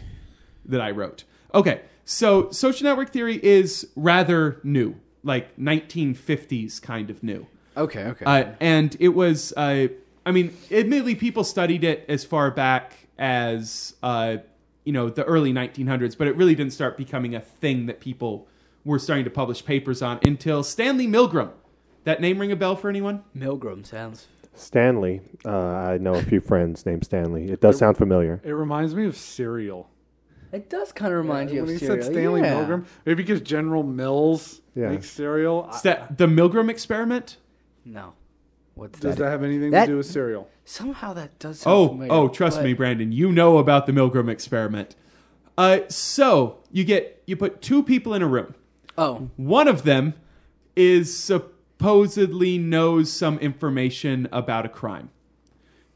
that 0.65 0.81
I 0.81 0.91
wrote. 0.91 1.25
Okay, 1.55 1.81
so 2.11 2.51
social 2.53 2.85
network 2.85 3.13
theory 3.13 3.39
is 3.45 3.87
rather 3.95 4.61
new, 4.65 4.95
like 5.23 5.55
1950s 5.59 6.81
kind 6.81 7.11
of 7.11 7.23
new. 7.23 7.47
Okay, 7.77 8.05
okay. 8.05 8.25
Uh, 8.25 8.53
and 8.61 8.97
it 8.99 9.11
was, 9.11 9.53
uh, 9.59 9.89
I 10.25 10.33
mean, 10.33 10.57
admittedly, 10.71 11.17
people 11.17 11.45
studied 11.45 11.85
it 11.85 12.07
as 12.09 12.25
far 12.25 12.51
back 12.51 12.95
as, 13.19 13.95
uh, 14.03 14.39
you 14.85 14.93
know, 14.95 15.11
the 15.11 15.23
early 15.25 15.53
1900s, 15.53 16.17
but 16.17 16.27
it 16.27 16.35
really 16.35 16.55
didn't 16.55 16.73
start 16.73 16.97
becoming 16.97 17.35
a 17.35 17.41
thing 17.41 17.85
that 17.87 18.01
people 18.01 18.49
were 18.87 18.99
starting 18.99 19.25
to 19.27 19.31
publish 19.31 19.63
papers 19.63 20.01
on 20.01 20.19
until 20.23 20.63
Stanley 20.63 21.07
Milgram. 21.07 21.51
That 22.05 22.23
name 22.23 22.39
ring 22.39 22.51
a 22.51 22.57
bell 22.57 22.75
for 22.75 22.89
anyone? 22.89 23.23
Milgram 23.37 23.85
sounds. 23.85 24.29
Stanley. 24.55 25.21
Uh, 25.45 25.51
I 25.51 25.99
know 25.99 26.15
a 26.15 26.23
few 26.23 26.41
friends 26.41 26.87
named 26.87 27.05
Stanley. 27.05 27.51
It 27.51 27.61
does 27.61 27.77
sound 27.77 27.99
familiar. 27.99 28.41
It 28.43 28.53
reminds 28.53 28.95
me 28.95 29.05
of 29.05 29.15
cereal. 29.15 29.91
It 30.53 30.71
does 30.71 30.93
kind 30.93 31.13
of 31.13 31.19
remind 31.19 31.51
you 31.51 31.63
when 31.65 31.75
of 31.75 31.81
he 31.81 31.87
cereal. 31.87 32.03
said 32.05 32.13
Stanley 32.13 32.41
yeah. 32.41 32.55
Milgram, 32.55 32.85
maybe 33.05 33.23
because 33.23 33.41
General 33.41 33.83
Mills 33.83 34.61
Yeah. 34.75 34.89
makes 34.91 35.11
cereal. 35.11 35.69
Is 35.75 35.83
that 35.83 36.17
the 36.19 36.27
Milgram 36.27 36.71
experiment? 36.71 37.37
No. 37.85 38.15
What's 38.75 38.99
that? 39.01 39.09
does 39.09 39.17
that? 39.17 39.25
that 39.25 39.31
have 39.31 39.43
anything 39.43 39.71
That- 39.73 39.87
to 39.87 39.93
do 39.93 39.97
with 39.99 40.07
cereal? 40.07 40.49
Somehow 40.65 41.13
that 41.15 41.39
does 41.39 41.61
sound 41.61 41.75
Oh, 41.77 41.89
familiar, 41.89 42.13
oh, 42.13 42.29
trust 42.29 42.59
but- 42.59 42.65
me, 42.65 42.73
Brandon. 42.75 43.11
You 43.13 43.33
know 43.33 43.59
about 43.59 43.87
the 43.87 43.93
Milgram 43.93 44.29
experiment. 44.31 44.95
Uh, 45.57 45.81
so 45.89 46.59
you 46.71 46.85
get 46.85 47.23
you 47.27 47.37
put 47.37 47.61
two 47.61 47.83
people 47.83 48.15
in 48.15 48.23
a 48.23 48.27
room. 48.29 48.55
Oh, 48.97 49.29
One 49.37 49.67
of 49.69 49.83
them 49.83 50.15
is 50.77 51.15
supposedly 51.17 52.59
knows 52.59 53.13
some 53.13 53.39
information 53.39 54.29
about 54.33 54.65
a 54.65 54.69
crime. 54.69 55.11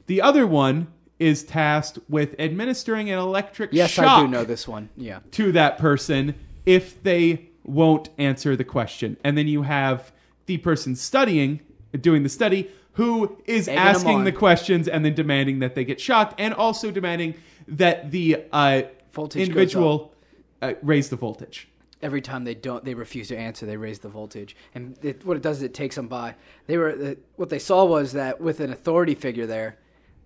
The 0.07 0.21
other 0.21 0.47
one 0.47 0.89
is 1.23 1.45
tasked 1.45 2.01
with 2.09 2.35
administering 2.41 3.09
an 3.09 3.19
electric 3.19 3.73
yes, 3.73 3.93
shock 3.93 4.07
I 4.07 4.21
do 4.23 4.29
know 4.29 4.43
this 4.43 4.67
one. 4.67 4.89
Yeah. 4.97 5.21
to 5.33 5.53
that 5.53 5.79
person 5.79 6.35
if 6.67 7.01
they 7.03 7.49
won't 7.65 8.09
answer 8.19 8.57
the 8.57 8.65
question. 8.65 9.17
And 9.23 9.39
then 9.39 9.47
you 9.47 9.63
have 9.63 10.13
the 10.47 10.59
person 10.59 10.97
studying, 10.97 11.61
doing 12.01 12.25
the 12.25 12.29
study, 12.29 12.71
who 12.95 13.39
is 13.47 13.69
Egging 13.69 13.79
asking 13.79 14.25
the 14.25 14.33
questions 14.33 14.89
and 14.89 15.05
then 15.05 15.15
demanding 15.15 15.61
that 15.61 15.77
they 15.77 15.85
get 15.85 16.01
shocked 16.01 16.35
and 16.39 16.53
also 16.53 16.91
demanding 16.91 17.35
that 17.69 18.11
the 18.11 18.45
uh, 18.53 18.83
Voltage 19.13 19.49
individual 19.49 20.13
uh, 20.61 20.75
raised 20.83 21.11
the 21.11 21.17
voltage. 21.17 21.69
Every 22.03 22.21
time 22.21 22.43
they 22.43 22.57
don't, 22.57 22.85
they 22.85 22.95
refuse 22.95 23.29
to 23.29 23.37
answer. 23.37 23.65
They 23.65 23.77
raise 23.77 24.01
the 24.01 24.09
voltage, 24.09 24.57
and 24.75 24.99
it, 25.03 25.25
what 25.25 25.37
it 25.37 25.43
does 25.43 25.59
is 25.59 25.63
it 25.63 25.73
takes 25.73 25.95
them 25.95 26.09
by. 26.09 26.35
They 26.67 26.77
were 26.77 26.97
the, 26.97 27.19
what 27.37 27.49
they 27.49 27.61
saw 27.61 27.85
was 27.85 28.13
that 28.13 28.41
with 28.41 28.59
an 28.59 28.73
authority 28.73 29.15
figure 29.15 29.47
there, 29.47 29.79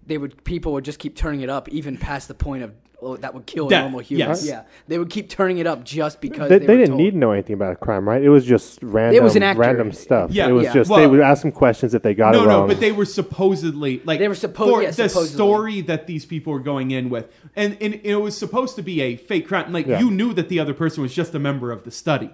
they 0.07 0.19
would 0.19 0.43
people 0.45 0.73
would 0.73 0.85
just 0.85 0.99
keep 0.99 1.17
turning 1.17 1.41
it 1.41 1.51
up 1.51 1.69
even 1.69 1.97
past 1.97 2.29
the 2.29 2.35
point 2.35 2.63
of 2.63 2.73
oh, 3.03 3.17
that 3.19 3.35
would 3.35 3.47
kill 3.47 3.69
Death, 3.69 3.83
normal 3.83 4.01
humans. 4.01 4.47
yes. 4.47 4.49
Yeah, 4.49 4.63
they 4.89 4.99
would 4.99 5.11
keep 5.11 5.29
turning 5.29 5.59
it 5.59 5.67
up 5.67 5.85
just 5.85 6.21
because 6.21 6.49
They, 6.49 6.59
they, 6.59 6.67
they 6.67 6.73
were 6.75 6.79
didn't 6.79 6.91
told. 6.91 7.01
need 7.03 7.11
to 7.13 7.17
know 7.19 7.33
anything 7.33 7.55
about 7.55 7.73
a 7.73 7.77
crime, 7.77 8.09
right? 8.09 8.23
It 8.23 8.29
was 8.31 8.45
just 8.45 8.79
random, 8.83 9.17
it 9.17 9.23
was 9.23 9.37
an 9.37 9.43
actor. 9.43 9.61
random 9.61 9.93
stuff. 9.93 10.31
Yeah, 10.31 10.49
it 10.49 10.53
was 10.53 10.65
yeah. 10.65 10.73
just 10.73 10.91
Well- 10.91 11.01
they 11.01 11.07
would 11.07 11.21
ask 11.21 11.43
them 11.43 11.53
questions 11.53 11.95
if 11.95 12.03
they 12.03 12.15
got 12.15 12.33
no, 12.33 12.43
it 12.43 12.47
no, 12.47 12.49
wrong. 12.61 12.69
but 12.69 12.81
they 12.81 12.93
were 12.93 13.05
supposedly 13.05 14.01
like 14.05 14.19
They 14.19 14.29
were 14.29 14.35
suppo- 14.35 14.71
for 14.71 14.83
yeah, 14.83 14.91
the 14.91 15.09
supposedly. 15.09 15.35
story 15.35 15.81
that 15.83 16.07
these 16.07 16.25
people 16.25 16.53
were 16.53 16.61
going 16.61 16.91
in 16.91 17.11
with, 17.11 17.31
and, 17.55 17.77
and 17.81 18.01
it 18.03 18.17
was 18.17 18.37
supposed 18.37 18.77
to 18.77 18.83
be 18.83 19.01
a 19.03 19.17
fake 19.17 19.47
crime. 19.49 19.73
Like 19.73 19.87
Yeah. 19.87 20.01
you 20.01 20.11
knew 20.11 20.33
that 20.35 20.49
the 20.49 20.59
other 20.61 20.75
person 20.75 21.03
was 21.03 21.15
just 21.15 21.35
a 21.35 21.39
member 21.39 21.71
of 21.71 21.85
the 21.85 21.91
study. 21.91 22.31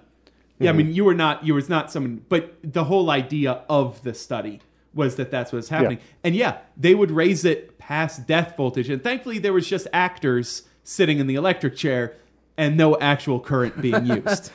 Yeah, 0.59 0.69
I 0.69 0.73
mm-hmm. 0.73 0.77
mean 0.77 0.93
you 0.95 1.03
were 1.03 1.15
not. 1.15 1.45
You 1.45 1.55
was 1.55 1.67
not 1.67 1.91
someone, 1.91 2.25
but 2.29 2.55
the 2.63 2.85
whole 2.85 3.09
idea 3.09 3.63
of 3.67 4.01
the 4.03 4.13
study 4.13 4.61
was 4.93 5.15
that 5.15 5.31
that's 5.31 5.51
what's 5.51 5.69
happening. 5.69 5.99
And 6.23 6.35
yeah, 6.35 6.57
they 6.77 6.93
would 6.95 7.11
raise 7.11 7.45
it 7.45 7.77
past 7.77 8.27
death 8.27 8.55
voltage, 8.57 8.89
and 8.89 9.03
thankfully 9.03 9.39
there 9.39 9.53
was 9.53 9.67
just 9.67 9.87
actors 9.93 10.63
sitting 10.83 11.19
in 11.19 11.27
the 11.27 11.35
electric 11.35 11.75
chair 11.75 12.15
and 12.57 12.77
no 12.77 12.97
actual 12.99 13.39
current 13.39 13.81
being 13.81 14.05
used. 14.25 14.51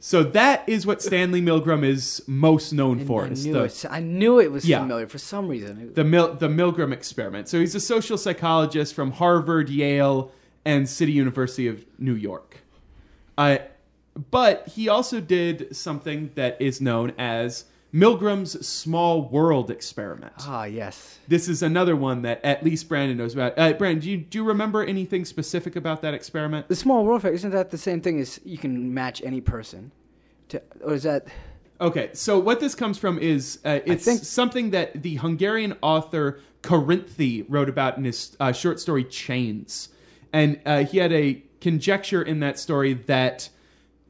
So 0.00 0.22
that 0.22 0.68
is 0.68 0.86
what 0.86 1.00
Stanley 1.00 1.40
Milgram 1.40 1.82
is 1.82 2.22
most 2.26 2.74
known 2.74 2.98
And 2.98 3.06
for. 3.06 3.24
I 3.24 3.28
knew 3.30 3.52
the- 3.54 3.62
it. 3.64 3.84
I 3.90 4.00
knew 4.00 4.38
it 4.38 4.52
was 4.52 4.66
Yeah. 4.66 4.80
familiar 4.80 5.06
for 5.06 5.16
some 5.16 5.48
reason. 5.48 5.94
the 5.94 6.04
Mil- 6.04 6.34
the 6.34 6.48
Milgram 6.48 6.92
experiment. 6.92 7.48
So 7.48 7.58
he's 7.58 7.74
a 7.74 7.80
social 7.80 8.18
psychologist 8.18 8.92
from 8.94 9.12
Harvard, 9.12 9.70
Yale, 9.70 10.30
and 10.66 10.86
City 10.86 11.12
University 11.12 11.66
of 11.68 11.86
New 11.98 12.14
York. 12.14 12.58
Uh, 13.38 13.58
but 14.30 14.68
he 14.68 14.90
also 14.90 15.20
did 15.22 15.74
something 15.74 16.30
that 16.34 16.60
is 16.60 16.82
known 16.82 17.14
as 17.16 17.64
Milgram's 17.92 18.66
small 18.66 19.28
world 19.28 19.70
experiment. 19.70 20.32
Ah, 20.40 20.64
yes. 20.64 21.18
This 21.28 21.48
is 21.48 21.62
another 21.62 21.94
one 21.94 22.22
that 22.22 22.42
at 22.44 22.62
least 22.62 22.88
Brandon 22.88 23.18
knows 23.18 23.34
about. 23.34 23.58
Uh, 23.58 23.74
Brandon, 23.74 24.02
do 24.02 24.10
you, 24.10 24.16
do 24.16 24.38
you 24.38 24.44
remember 24.44 24.82
anything 24.82 25.24
specific 25.26 25.76
about 25.76 26.00
that 26.02 26.14
experiment? 26.14 26.68
The 26.68 26.76
small 26.76 27.04
world 27.04 27.18
effect 27.20 27.34
isn't 27.34 27.50
that 27.50 27.70
the 27.70 27.78
same 27.78 28.00
thing 28.00 28.18
as 28.18 28.40
you 28.44 28.56
can 28.56 28.94
match 28.94 29.20
any 29.22 29.40
person? 29.42 29.92
To, 30.48 30.62
or 30.82 30.94
is 30.94 31.02
that 31.02 31.26
Okay, 31.80 32.10
so 32.12 32.38
what 32.38 32.60
this 32.60 32.76
comes 32.76 32.96
from 32.96 33.18
is 33.18 33.58
uh, 33.64 33.80
it's 33.84 34.04
think- 34.04 34.22
something 34.22 34.70
that 34.70 35.02
the 35.02 35.16
Hungarian 35.16 35.76
author 35.82 36.38
Karinthy 36.62 37.44
wrote 37.48 37.68
about 37.68 37.98
in 37.98 38.04
his 38.04 38.36
uh, 38.38 38.52
short 38.52 38.78
story 38.78 39.02
Chains. 39.02 39.88
And 40.32 40.60
uh, 40.64 40.84
he 40.84 40.98
had 40.98 41.12
a 41.12 41.42
conjecture 41.60 42.22
in 42.22 42.38
that 42.40 42.58
story 42.58 42.94
that 42.94 43.48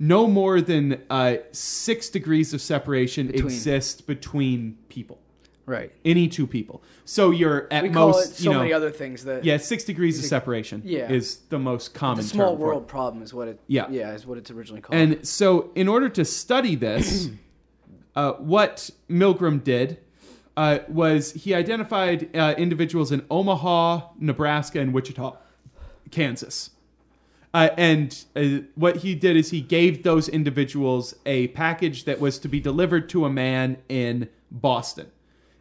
no 0.02 0.26
more 0.26 0.60
than 0.60 1.00
uh, 1.10 1.36
six 1.52 2.08
degrees 2.10 2.52
of 2.52 2.60
separation 2.60 3.28
Between. 3.28 3.44
exist 3.44 4.04
between 4.08 4.76
people, 4.88 5.20
right? 5.64 5.92
any 6.04 6.26
two 6.26 6.44
people. 6.48 6.82
So 7.04 7.30
you're 7.30 7.68
at 7.70 7.84
We 7.84 7.90
call 7.90 8.08
most, 8.08 8.32
it 8.32 8.34
so 8.38 8.44
you 8.44 8.50
know, 8.50 8.58
many 8.58 8.72
other 8.72 8.90
things 8.90 9.22
that 9.26 9.44
yeah, 9.44 9.58
six 9.58 9.84
degrees 9.84 10.18
of 10.18 10.24
separation 10.24 10.82
Yeah. 10.84 11.08
is 11.08 11.36
the 11.50 11.58
most 11.60 11.94
common 11.94 12.16
the 12.24 12.28
small 12.28 12.48
term 12.50 12.58
for 12.58 12.62
it. 12.64 12.66
world 12.66 12.88
problem 12.88 13.22
is 13.22 13.32
what 13.32 13.46
it 13.46 13.60
Yeah. 13.68 13.86
yeah 13.90 14.12
is 14.12 14.26
what 14.26 14.38
it's 14.38 14.50
originally 14.50 14.80
called. 14.82 14.98
And 15.00 15.24
so, 15.26 15.70
in 15.76 15.86
order 15.86 16.08
to 16.08 16.24
study 16.24 16.74
this, 16.74 17.28
uh, 18.16 18.32
what 18.32 18.90
Milgram 19.08 19.62
did 19.62 19.98
uh, 20.56 20.80
was 20.88 21.32
he 21.32 21.54
identified 21.54 22.28
uh, 22.36 22.54
individuals 22.58 23.12
in 23.12 23.24
Omaha, 23.30 24.08
Nebraska, 24.18 24.80
and 24.80 24.92
Wichita, 24.92 25.36
Kansas. 26.10 26.70
Uh, 27.54 27.68
and 27.76 28.24
uh, 28.34 28.64
what 28.74 28.98
he 28.98 29.14
did 29.14 29.36
is 29.36 29.50
he 29.50 29.60
gave 29.60 30.02
those 30.02 30.28
individuals 30.28 31.14
a 31.26 31.48
package 31.48 32.04
that 32.04 32.18
was 32.18 32.38
to 32.38 32.48
be 32.48 32.60
delivered 32.60 33.08
to 33.10 33.26
a 33.26 33.30
man 33.30 33.76
in 33.88 34.28
Boston. 34.50 35.10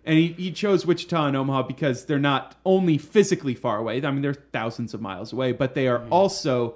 And 0.05 0.17
he, 0.17 0.29
he 0.33 0.51
chose 0.51 0.85
Wichita 0.85 1.27
and 1.27 1.37
Omaha 1.37 1.63
because 1.63 2.05
they're 2.05 2.17
not 2.17 2.55
only 2.65 2.97
physically 2.97 3.53
far 3.53 3.77
away, 3.77 4.03
I 4.03 4.11
mean, 4.11 4.21
they're 4.21 4.33
thousands 4.33 4.93
of 4.93 5.01
miles 5.01 5.31
away, 5.33 5.51
but 5.51 5.75
they 5.75 5.87
are 5.87 6.03
also 6.09 6.75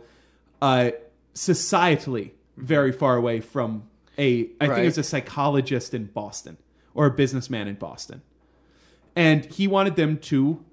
uh, 0.62 0.92
societally 1.34 2.32
very 2.58 2.92
far 2.92 3.16
away 3.16 3.40
from 3.40 3.84
a, 4.18 4.50
I 4.62 4.68
think 4.68 4.80
it 4.80 4.86
was 4.86 4.98
a 4.98 5.04
psychologist 5.04 5.94
in 5.94 6.06
Boston 6.06 6.58
or 6.94 7.06
a 7.08 7.12
businessman 7.12 7.68
in 7.68 7.76
Boston. 7.76 8.22
And 9.16 9.46
he 9.46 9.68
wanted 9.68 9.96
them 9.96 10.18
to 10.20 10.64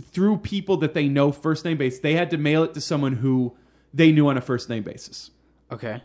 through 0.00 0.38
people 0.38 0.76
that 0.78 0.94
they 0.94 1.08
know 1.08 1.32
first 1.32 1.64
name 1.64 1.76
basis, 1.76 2.00
they 2.00 2.14
had 2.14 2.30
to 2.30 2.36
mail 2.36 2.62
it 2.62 2.74
to 2.74 2.80
someone 2.80 3.16
who 3.16 3.56
they 3.92 4.12
knew 4.12 4.28
on 4.28 4.36
a 4.36 4.40
first 4.40 4.68
name 4.68 4.82
basis, 4.82 5.30
okay, 5.70 6.02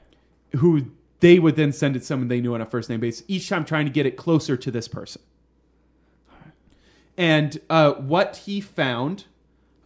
who 0.58 0.92
they 1.20 1.40
would 1.40 1.56
then 1.56 1.72
send 1.72 1.96
it 1.96 2.00
to 2.00 2.06
someone 2.06 2.28
they 2.28 2.42
knew 2.42 2.54
on 2.54 2.62
a 2.62 2.66
first 2.66 2.90
name 2.90 3.00
basis, 3.00 3.24
each 3.28 3.50
time 3.50 3.66
trying 3.66 3.86
to 3.86 3.92
get 3.92 4.06
it 4.06 4.18
closer 4.18 4.58
to 4.58 4.72
this 4.72 4.88
person. 4.88 5.22
And 7.18 7.60
uh, 7.70 7.94
what 7.94 8.38
he 8.46 8.60
found 8.60 9.26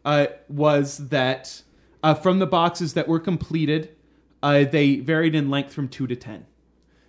uh, 0.03 0.27
was 0.47 1.09
that 1.09 1.61
uh, 2.01 2.13
from 2.15 2.39
the 2.39 2.47
boxes 2.47 2.93
that 2.93 3.07
were 3.07 3.19
completed, 3.19 3.95
uh, 4.41 4.63
they 4.63 4.95
varied 4.95 5.35
in 5.35 5.49
length 5.49 5.73
from 5.73 5.87
two 5.87 6.07
to 6.07 6.15
ten. 6.15 6.45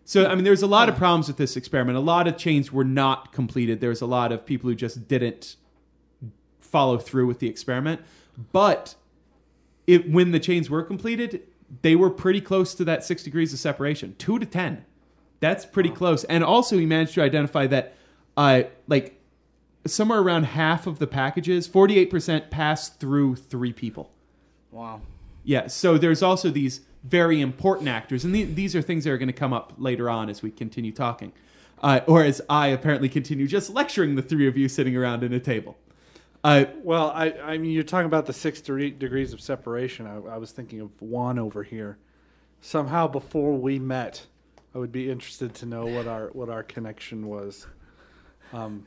So, 0.04 0.26
I 0.26 0.34
mean, 0.34 0.42
there's 0.42 0.62
a 0.62 0.66
lot 0.66 0.88
of 0.88 0.96
problems 0.96 1.28
with 1.28 1.36
this 1.36 1.56
experiment. 1.56 1.96
A 1.96 2.00
lot 2.00 2.26
of 2.26 2.36
chains 2.36 2.72
were 2.72 2.84
not 2.84 3.32
completed. 3.32 3.80
There 3.80 3.90
was 3.90 4.00
a 4.00 4.06
lot 4.06 4.32
of 4.32 4.44
people 4.44 4.68
who 4.68 4.74
just 4.74 5.06
didn't 5.06 5.56
follow 6.70 6.98
through 6.98 7.26
with 7.26 7.38
the 7.38 7.48
experiment. 7.48 8.00
But 8.52 8.94
it, 9.86 10.10
when 10.10 10.30
the 10.30 10.40
chains 10.40 10.70
were 10.70 10.82
completed, 10.82 11.42
they 11.82 11.96
were 11.96 12.10
pretty 12.10 12.40
close 12.40 12.74
to 12.74 12.84
that 12.84 13.04
six 13.04 13.22
degrees 13.22 13.52
of 13.52 13.58
separation, 13.58 14.14
two 14.18 14.38
to 14.38 14.46
ten. 14.46 14.84
That's 15.40 15.64
pretty 15.64 15.90
close. 15.90 16.24
And 16.24 16.44
also, 16.44 16.76
he 16.76 16.86
managed 16.86 17.14
to 17.14 17.22
identify 17.22 17.66
that, 17.68 17.94
uh, 18.36 18.62
like, 18.88 19.18
somewhere 19.86 20.20
around 20.20 20.44
half 20.44 20.86
of 20.86 20.98
the 20.98 21.06
packages, 21.06 21.66
forty-eight 21.66 22.10
percent 22.10 22.50
passed 22.50 23.00
through 23.00 23.36
three 23.36 23.72
people. 23.72 24.10
wow, 24.70 25.00
Yeah, 25.44 25.66
so 25.68 25.98
there's 25.98 26.22
also 26.22 26.50
these 26.50 26.82
very 27.02 27.40
important 27.40 27.88
actors, 27.88 28.24
and 28.24 28.34
the, 28.34 28.44
these 28.44 28.76
are 28.76 28.82
things 28.82 29.04
that 29.04 29.10
are 29.10 29.18
going 29.18 29.28
to 29.28 29.32
come 29.32 29.52
up 29.54 29.72
later 29.78 30.10
on 30.10 30.28
as 30.28 30.42
we 30.42 30.50
continue 30.50 30.92
talking, 30.92 31.32
uh, 31.82 32.00
or 32.06 32.22
as 32.22 32.42
I 32.48 32.68
apparently 32.68 33.08
continue 33.08 33.46
just 33.46 33.70
lecturing 33.70 34.16
the 34.16 34.22
three 34.22 34.46
of 34.46 34.56
you 34.56 34.68
sitting 34.68 34.94
around 34.96 35.22
in 35.22 35.32
a 35.32 35.40
table. 35.40 35.78
Uh, 36.42 36.64
Well, 36.82 37.10
I, 37.10 37.32
I 37.32 37.58
mean, 37.58 37.72
you're 37.72 37.82
talking 37.82 38.06
about 38.06 38.26
the 38.26 38.32
six 38.32 38.60
de- 38.60 38.90
degrees 38.90 39.32
of 39.32 39.40
separation. 39.40 40.06
I, 40.06 40.16
I 40.34 40.38
was 40.38 40.52
thinking 40.52 40.80
of 40.80 40.90
one 41.00 41.38
over 41.38 41.62
here. 41.62 41.98
Somehow, 42.60 43.06
before 43.08 43.56
we 43.56 43.78
met, 43.78 44.26
I 44.74 44.78
would 44.78 44.92
be 44.92 45.10
interested 45.10 45.54
to 45.56 45.66
know 45.66 45.86
what 45.86 46.06
our 46.06 46.28
what 46.28 46.48
our 46.48 46.62
connection 46.62 47.26
was. 47.26 47.66
Um, 48.52 48.86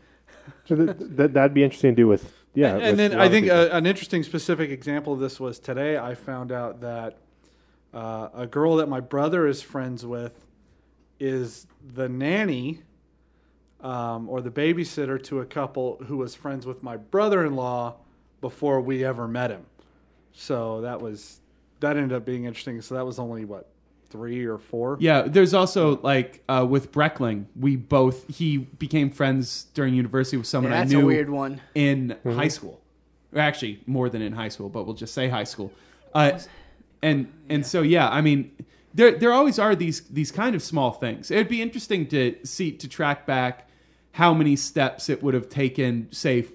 So 0.66 0.76
th- 0.76 0.98
th- 0.98 1.32
that'd 1.32 1.54
be 1.54 1.64
interesting 1.64 1.92
to 1.92 1.96
do 1.96 2.08
with 2.08 2.34
yeah. 2.54 2.74
and, 2.74 2.82
with 2.82 2.90
and 2.90 3.00
then 3.00 3.20
I 3.20 3.30
think 3.30 3.46
people. 3.46 3.60
uh, 3.60 3.66
an 3.78 3.86
interesting 3.86 4.24
specific 4.24 4.70
example 4.72 5.14
of 5.14 5.20
this 5.20 5.40
was 5.40 5.60
today. 5.60 5.98
I 5.98 6.16
found 6.16 6.52
out 6.52 6.82
that 6.82 7.18
uh, 7.94 8.30
a 8.34 8.46
girl 8.46 8.76
that 8.78 8.90
my 8.90 9.00
brother 9.00 9.48
is 9.48 9.62
friends 9.62 10.06
with 10.06 10.46
is 11.20 11.66
the 11.96 12.10
nanny 12.10 12.82
um, 13.84 14.30
or 14.30 14.42
the 14.42 14.50
babysitter 14.50 15.22
to 15.26 15.42
a 15.42 15.46
couple 15.46 15.98
who 16.08 16.18
was 16.18 16.34
friends 16.36 16.66
with 16.66 16.82
my 16.82 16.98
brother-in-law 16.98 17.96
before 18.42 18.82
we 18.82 19.04
ever 19.06 19.28
met 19.28 19.52
him. 19.52 19.66
So 20.32 20.82
that 20.82 21.02
was 21.02 21.40
that 21.82 21.98
ended 21.98 22.14
up 22.16 22.26
being 22.26 22.46
interesting. 22.46 22.82
So 22.82 22.96
that 22.96 23.06
was 23.06 23.20
only 23.20 23.46
what 23.46 23.70
three 24.10 24.46
or 24.46 24.58
four. 24.60 24.98
yeah, 25.00 25.24
there's 25.24 25.54
also 25.54 26.00
like 26.02 26.44
uh, 26.48 26.66
with 26.70 26.92
Breckling, 26.92 27.46
we 27.60 27.76
both 27.76 28.28
he 28.34 28.58
became 28.58 29.10
friends 29.10 29.66
during 29.74 29.94
university 29.96 30.38
with 30.38 30.46
someone 30.48 30.72
Yeah, 30.72 30.78
I 30.78 30.82
that's 30.82 30.92
knew 30.92 31.02
a 31.02 31.06
weird 31.06 31.30
one. 31.30 31.62
in 31.76 32.16
high 32.24 32.48
school, 32.48 32.80
or 33.34 33.40
actually 33.40 33.82
more 33.88 34.10
than 34.10 34.22
in 34.22 34.34
high 34.34 34.50
school, 34.50 34.70
but 34.70 34.86
we'll 34.86 34.96
just 34.96 35.14
say 35.14 35.30
high 35.30 35.44
school. 35.46 35.72
Uh, 36.14 36.40
and 37.02 37.32
and 37.50 37.66
so 37.66 37.82
yeah, 37.82 38.08
I 38.08 38.22
mean, 38.22 38.52
there 38.94 39.12
there 39.18 39.34
always 39.34 39.58
are 39.60 39.76
these 39.76 40.02
these 40.02 40.32
kind 40.32 40.56
of 40.56 40.62
small 40.62 40.92
things. 40.92 41.32
It'd 41.32 41.50
be 41.50 41.62
interesting 41.62 42.08
to 42.08 42.36
see 42.44 42.72
to 42.72 42.88
track 42.88 43.26
back 43.26 43.68
how 44.14 44.34
many 44.34 44.56
steps 44.56 45.10
it 45.10 45.22
would 45.22 45.34
have 45.34 45.50
taken, 45.50 46.08
say, 46.12 46.46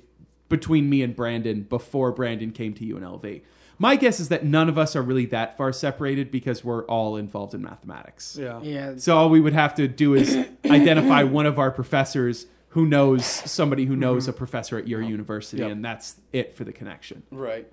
between 0.49 0.89
me 0.89 1.03
and 1.03 1.15
Brandon 1.15 1.63
before 1.63 2.11
Brandon 2.13 2.51
came 2.53 2.73
to 2.75 2.85
UNLV. 2.85 3.43
My 3.81 3.95
guess 3.97 4.19
is 4.19 4.29
that 4.31 4.45
none 4.45 4.69
of 4.69 4.77
us 4.77 4.97
are 4.97 5.03
really 5.03 5.27
that 5.27 5.57
far 5.57 5.73
separated 5.73 6.31
because 6.33 6.65
we're 6.65 6.85
all 6.87 7.17
involved 7.17 7.55
in 7.55 7.63
mathematics. 7.63 8.37
Yeah. 8.41 8.61
Yeah, 8.63 8.95
So 8.97 9.17
all 9.17 9.29
we 9.31 9.41
would 9.41 9.53
have 9.53 9.75
to 9.77 9.87
do 9.87 10.15
is 10.15 10.37
identify 10.71 11.23
one 11.23 11.47
of 11.47 11.59
our 11.61 11.71
professors 11.71 12.47
who 12.71 12.87
knows 12.87 13.25
somebody 13.25 13.85
who 13.87 13.95
knows 13.97 14.27
a 14.27 14.33
professor 14.33 14.77
at 14.79 14.89
your 14.89 15.01
university, 15.01 15.63
Yep. 15.63 15.71
and 15.71 15.85
that's 15.85 16.17
it 16.33 16.55
for 16.55 16.65
the 16.65 16.73
connection. 16.73 17.23
right. 17.31 17.67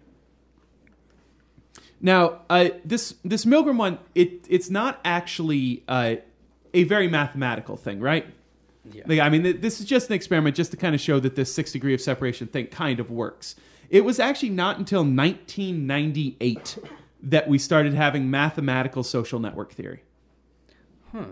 Now, 2.02 2.42
uh, 2.50 2.70
this 2.84 3.16
this 3.24 3.46
Milgram 3.46 3.78
one, 3.78 4.00
it 4.14 4.46
it's 4.50 4.70
not 4.70 5.00
actually 5.06 5.84
uh, 5.88 6.16
a 6.74 6.84
very 6.84 7.08
mathematical 7.08 7.78
thing, 7.78 8.00
right? 8.00 8.28
Yeah. 8.92 9.04
Like, 9.08 9.20
I 9.20 9.30
mean, 9.30 9.44
th- 9.44 9.62
this 9.62 9.80
is 9.80 9.86
just 9.86 10.10
an 10.10 10.16
experiment, 10.16 10.56
just 10.56 10.72
to 10.72 10.78
kind 10.78 10.94
of 10.94 11.02
show 11.02 11.20
that 11.20 11.36
this 11.36 11.54
six 11.54 11.72
degree 11.72 11.94
of 11.94 12.02
separation 12.02 12.48
thing 12.48 12.68
kind 12.68 13.00
of 13.00 13.10
works. 13.10 13.56
It 13.90 14.04
was 14.04 14.20
actually 14.20 14.50
not 14.50 14.78
until 14.78 15.02
1998 15.02 16.78
that 17.24 17.48
we 17.48 17.58
started 17.58 17.94
having 17.94 18.30
mathematical 18.30 19.04
social 19.04 19.40
network 19.40 19.74
theory. 19.74 20.04
Huh. 21.12 21.26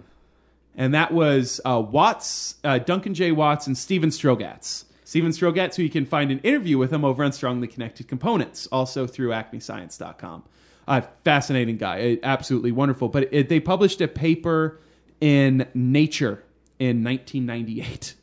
And 0.76 0.94
that 0.94 1.14
was 1.14 1.62
uh, 1.66 1.80
Watts, 1.80 2.56
uh, 2.64 2.80
Duncan 2.80 3.14
J. 3.14 3.32
Watts, 3.32 3.68
and 3.68 3.78
Stephen 3.78 4.10
Strogatz. 4.10 4.86
Stephen 5.04 5.32
Strogatz, 5.32 5.76
who 5.76 5.84
you 5.84 5.90
can 5.90 6.06
find 6.06 6.32
an 6.32 6.40
interview 6.40 6.80
with 6.80 6.92
him 6.92 7.06
over 7.06 7.24
on 7.24 7.32
Strongly 7.32 7.68
Connected 7.68 8.08
Components, 8.08 8.68
also 8.72 9.06
through 9.06 9.30
acmescience.com. 9.30 10.44
Uh, 10.88 11.02
fascinating 11.24 11.78
guy, 11.78 12.18
absolutely 12.24 12.72
wonderful. 12.72 13.10
But 13.10 13.32
it, 13.32 13.50
they 13.50 13.60
published 13.60 14.02
a 14.02 14.08
paper 14.08 14.80
in 15.22 15.68
Nature 15.74 16.44
in 16.84 17.04
1998. 17.04 18.16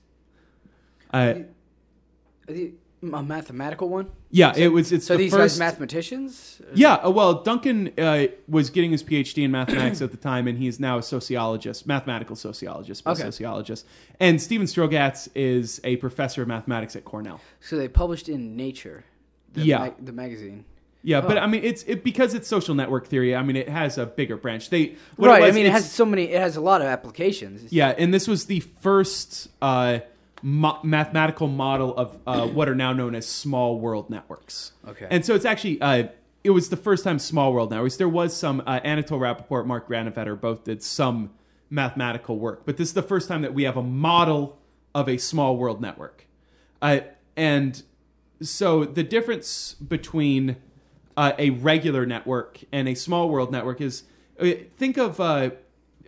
Uh, 1.13 1.35
the- 2.47 2.73
A 3.03 3.23
mathematical 3.23 3.89
one? 3.89 4.11
yeah, 4.31 4.53
it 4.57 4.69
was. 4.69 4.93
It's 4.93 5.07
So 5.07 5.15
the 5.15 5.25
these 5.25 5.33
first. 5.33 5.55
guys 5.55 5.59
mathematicians? 5.59 6.61
Yeah, 6.75 6.95
uh, 6.97 7.11
well, 7.11 7.43
Duncan 7.43 7.91
uh, 7.99 8.27
was 8.47 8.69
getting 8.71 8.91
his 8.91 9.03
PhD 9.03 9.43
in 9.45 9.51
mathematics 9.51 10.03
at 10.03 10.11
the 10.11 10.17
time, 10.19 10.47
and 10.47 10.59
he's 10.59 10.79
now 10.79 10.99
a 10.99 11.03
sociologist, 11.03 11.87
mathematical 11.87 12.37
sociologist, 12.37 13.03
but 13.05 13.13
Okay. 13.13 13.23
sociologist. 13.23 13.87
And 14.21 14.41
Stephen 14.41 14.67
Strogatz 14.67 15.29
is 15.35 15.81
a 15.83 15.97
professor 15.97 16.43
of 16.43 16.49
mathematics 16.49 16.95
at 16.95 17.05
Cornell. 17.07 17.41
So 17.61 17.77
they 17.79 17.89
published 17.89 18.29
in 18.29 18.55
Nature. 18.57 19.05
The 19.55 19.63
Yeah. 19.65 19.79
mag- 19.79 20.05
the 20.05 20.13
magazine. 20.13 20.65
Yeah, 21.03 21.21
but 21.23 21.39
Oh. 21.39 21.41
I 21.41 21.47
mean, 21.47 21.65
it's 21.65 21.83
it, 21.85 22.05
because 22.05 22.35
it's 22.35 22.47
social 22.47 22.75
network 22.75 23.07
theory. 23.07 23.35
I 23.35 23.43
mean, 23.43 23.57
it 23.57 23.69
has 23.69 23.97
a 23.97 24.05
bigger 24.05 24.37
branch. 24.37 24.69
They 24.69 24.97
right. 25.17 25.41
was, 25.41 25.51
I 25.51 25.55
mean, 25.55 25.67
it 25.67 25.73
has 25.73 25.91
so 25.91 26.05
many. 26.05 26.25
It 26.25 26.41
has 26.41 26.57
a 26.57 26.61
lot 26.61 26.83
of 26.83 26.89
applications. 26.89 27.73
Yeah, 27.73 27.95
and 27.97 28.13
this 28.13 28.29
was 28.29 28.47
the 28.47 28.61
first 28.61 29.49
uh, 29.63 30.01
mo- 30.43 30.79
mathematical 30.83 31.49
model 31.49 31.97
of 31.97 32.19
uh, 32.27 32.47
what 32.49 32.69
are 32.69 32.75
now 32.75 32.93
known 32.93 33.15
as 33.15 33.27
small 33.27 33.79
world 33.79 34.11
networks. 34.11 34.73
Okay. 34.87 35.07
And 35.11 35.25
so 35.25 35.35
it's 35.35 35.45
actually, 35.45 35.81
uh, 35.81 36.09
it 36.45 36.51
was 36.51 36.69
the 36.69 36.77
first 36.77 37.05
time 37.05 37.19
small 37.19 37.53
world 37.53 37.71
networks. 37.71 37.97
There 37.97 38.09
was 38.09 38.37
some, 38.37 38.63
uh, 38.67 38.81
Anatol 38.81 39.21
Rapoport, 39.21 39.67
Mark 39.67 39.89
Granovetter 39.89 40.39
both 40.41 40.65
did 40.65 40.83
some 40.83 41.31
mathematical 41.69 42.39
work, 42.39 42.63
but 42.65 42.77
this 42.77 42.89
is 42.89 42.95
the 42.95 43.03
first 43.03 43.29
time 43.29 43.43
that 43.43 43.55
we 43.55 43.65
have 43.65 43.77
a 43.77 43.83
model 43.83 44.59
of 44.95 45.09
a 45.09 45.19
small 45.19 45.57
world 45.57 45.81
network. 45.81 46.27
Uh, 46.83 47.01
and 47.37 47.83
so 48.43 48.85
the 48.85 49.03
difference 49.03 49.75
between 49.75 50.57
uh, 51.21 51.35
a 51.39 51.51
regular 51.51 52.07
network 52.07 52.61
and 52.73 52.89
a 52.89 52.95
small 52.95 53.29
world 53.29 53.53
network 53.53 53.83
is 53.83 54.05
uh, 54.41 54.53
think 54.79 54.97
of 54.97 55.21
uh, 55.21 55.51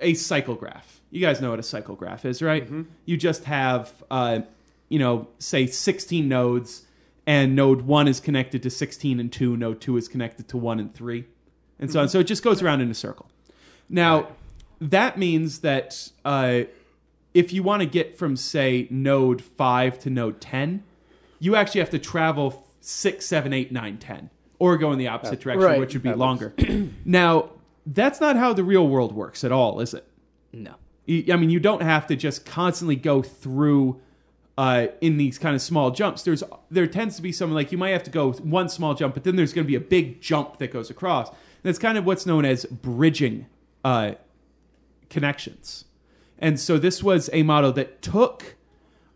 a 0.00 0.14
cycle 0.14 0.54
graph. 0.54 1.02
You 1.10 1.20
guys 1.20 1.38
know 1.38 1.50
what 1.50 1.58
a 1.58 1.62
cycle 1.62 1.96
graph 1.96 2.24
is, 2.24 2.40
right? 2.40 2.66
You 3.04 3.18
just 3.18 3.44
have, 3.44 3.92
uh, 4.10 4.40
you 4.88 4.98
know, 4.98 5.28
say 5.38 5.66
16 5.66 6.26
nodes, 6.26 6.86
and 7.26 7.54
node 7.54 7.82
1 7.82 8.08
is 8.08 8.20
connected 8.20 8.62
to 8.62 8.70
16 8.70 9.20
and 9.20 9.30
2, 9.30 9.54
node 9.54 9.82
2 9.82 9.98
is 9.98 10.08
connected 10.08 10.48
to 10.48 10.56
1 10.56 10.80
and 10.80 10.94
3, 10.94 11.26
and 11.78 11.92
so 11.92 12.00
on. 12.00 12.08
So 12.08 12.20
it 12.20 12.24
just 12.24 12.42
goes 12.42 12.62
around 12.62 12.80
in 12.80 12.90
a 12.90 12.94
circle. 12.94 13.28
Now, 13.90 14.28
that 14.80 15.18
means 15.18 15.58
that 15.58 16.08
uh, 16.24 16.62
if 17.34 17.52
you 17.52 17.62
want 17.62 17.80
to 17.80 17.86
get 17.86 18.16
from, 18.16 18.36
say, 18.36 18.88
node 18.90 19.42
5 19.42 19.98
to 19.98 20.08
node 20.08 20.40
10, 20.40 20.84
you 21.38 21.54
actually 21.54 21.80
have 21.80 21.90
to 21.90 21.98
travel 21.98 22.66
6, 22.80 23.26
7, 23.26 23.52
8, 23.52 23.72
9, 23.72 23.98
10, 23.98 24.30
or 24.62 24.76
go 24.76 24.92
in 24.92 24.98
the 24.98 25.08
opposite 25.08 25.40
direction, 25.40 25.64
Right. 25.64 25.80
which 25.80 25.92
would 25.92 26.04
be 26.04 26.14
longer. 26.14 26.54
now, 27.04 27.50
that's 27.84 28.20
not 28.20 28.36
how 28.36 28.52
the 28.52 28.62
real 28.62 28.86
world 28.86 29.12
works 29.12 29.42
at 29.42 29.50
all, 29.50 29.80
is 29.80 29.92
it? 29.92 30.06
No. 30.52 30.74
I 31.08 31.34
mean, 31.36 31.50
you 31.50 31.58
don't 31.58 31.82
have 31.82 32.06
to 32.06 32.14
just 32.14 32.46
constantly 32.46 32.94
go 32.94 33.22
through 33.22 34.00
uh, 34.56 34.86
in 35.00 35.16
these 35.16 35.36
kind 35.36 35.56
of 35.56 35.62
small 35.62 35.90
jumps. 35.90 36.22
There's 36.22 36.44
there 36.70 36.86
tends 36.86 37.16
to 37.16 37.22
be 37.22 37.32
something 37.32 37.56
like 37.56 37.72
you 37.72 37.78
might 37.78 37.88
have 37.90 38.04
to 38.04 38.10
go 38.10 38.30
one 38.34 38.68
small 38.68 38.94
jump, 38.94 39.14
but 39.14 39.24
then 39.24 39.34
there's 39.34 39.52
going 39.52 39.64
to 39.64 39.68
be 39.68 39.74
a 39.74 39.80
big 39.80 40.20
jump 40.20 40.58
that 40.58 40.72
goes 40.72 40.90
across. 40.90 41.28
That's 41.64 41.80
kind 41.80 41.98
of 41.98 42.04
what's 42.06 42.24
known 42.24 42.44
as 42.44 42.64
bridging 42.66 43.46
uh, 43.84 44.12
connections. 45.10 45.86
And 46.38 46.60
so 46.60 46.78
this 46.78 47.02
was 47.02 47.30
a 47.32 47.42
model 47.42 47.72
that 47.72 48.00
took. 48.00 48.54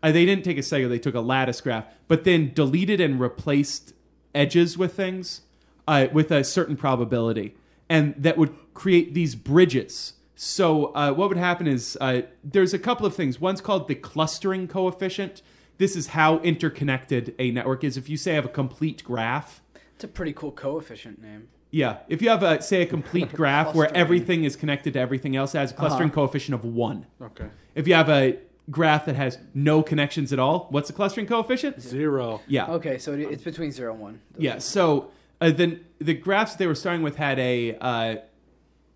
Uh, 0.03 0.11
they 0.11 0.25
didn't 0.25 0.43
take 0.43 0.57
a 0.57 0.63
cycle; 0.63 0.89
they 0.89 0.99
took 0.99 1.15
a 1.15 1.21
lattice 1.21 1.61
graph, 1.61 1.85
but 2.09 2.25
then 2.25 2.51
deleted 2.53 2.99
and 2.99 3.17
replaced 3.19 3.93
edges 4.37 4.77
with 4.77 4.93
things 4.93 5.41
uh, 5.87 6.07
with 6.13 6.31
a 6.31 6.43
certain 6.43 6.77
probability, 6.77 7.55
and 7.89 8.13
that 8.17 8.37
would 8.37 8.53
create 8.73 9.13
these 9.13 9.35
bridges. 9.35 10.13
So 10.35 10.93
uh, 10.93 11.11
what 11.13 11.29
would 11.29 11.37
happen 11.37 11.65
is 11.67 11.97
uh, 11.99 12.21
there's 12.43 12.73
a 12.73 12.79
couple 12.79 13.05
of 13.05 13.15
things. 13.15 13.41
One's 13.41 13.61
called 13.61 13.87
the 13.87 13.95
clustering 13.95 14.67
coefficient. 14.67 15.41
This 15.79 15.95
is 15.95 16.07
how 16.09 16.39
interconnected 16.39 17.33
a 17.39 17.51
network 17.51 17.83
is. 17.83 17.97
If 17.97 18.07
you 18.09 18.17
say 18.17 18.33
I 18.33 18.35
have 18.35 18.45
a 18.45 18.49
complete 18.49 19.03
graph, 19.03 19.61
It's 19.95 20.03
a 20.03 20.07
pretty 20.07 20.33
cool 20.33 20.51
coefficient 20.51 21.21
name. 21.21 21.47
yeah, 21.71 21.97
if 22.07 22.21
you 22.21 22.29
have 22.29 22.43
a 22.43 22.61
say 22.61 22.81
a 22.83 22.85
complete 22.85 23.33
graph 23.39 23.73
where 23.75 23.91
everything 23.95 24.43
is 24.43 24.55
connected 24.55 24.93
to 24.93 24.99
everything 24.99 25.35
else, 25.35 25.55
it 25.55 25.59
has 25.59 25.71
a 25.71 25.75
clustering 25.75 26.09
Uh-huh. 26.09 26.21
coefficient 26.21 26.53
of 26.55 26.63
one. 26.65 27.05
Okay. 27.21 27.47
If 27.75 27.87
you 27.87 27.93
have 27.95 28.09
a 28.09 28.37
graph 28.69 29.05
that 29.05 29.15
has 29.15 29.37
no 29.53 29.81
connections 29.81 30.33
at 30.33 30.39
all, 30.39 30.67
what's 30.71 30.87
the 30.87 30.93
clustering 30.93 31.25
coefficient? 31.27 31.81
Zero. 31.81 32.41
Yeah. 32.47 32.67
Okay, 32.67 32.97
so 32.97 33.13
it- 33.13 33.21
it's 33.31 33.43
between 33.43 33.71
zero 33.71 33.93
and 33.93 34.01
one. 34.01 34.19
Yeah. 34.37 34.57
So 34.59 35.11
uh, 35.39 35.51
then 35.51 35.81
the 35.99 36.13
graphs 36.13 36.55
they 36.55 36.67
were 36.67 36.75
starting 36.75 37.01
with 37.03 37.15
had 37.15 37.39
a 37.39 37.77
uh, 37.79 38.15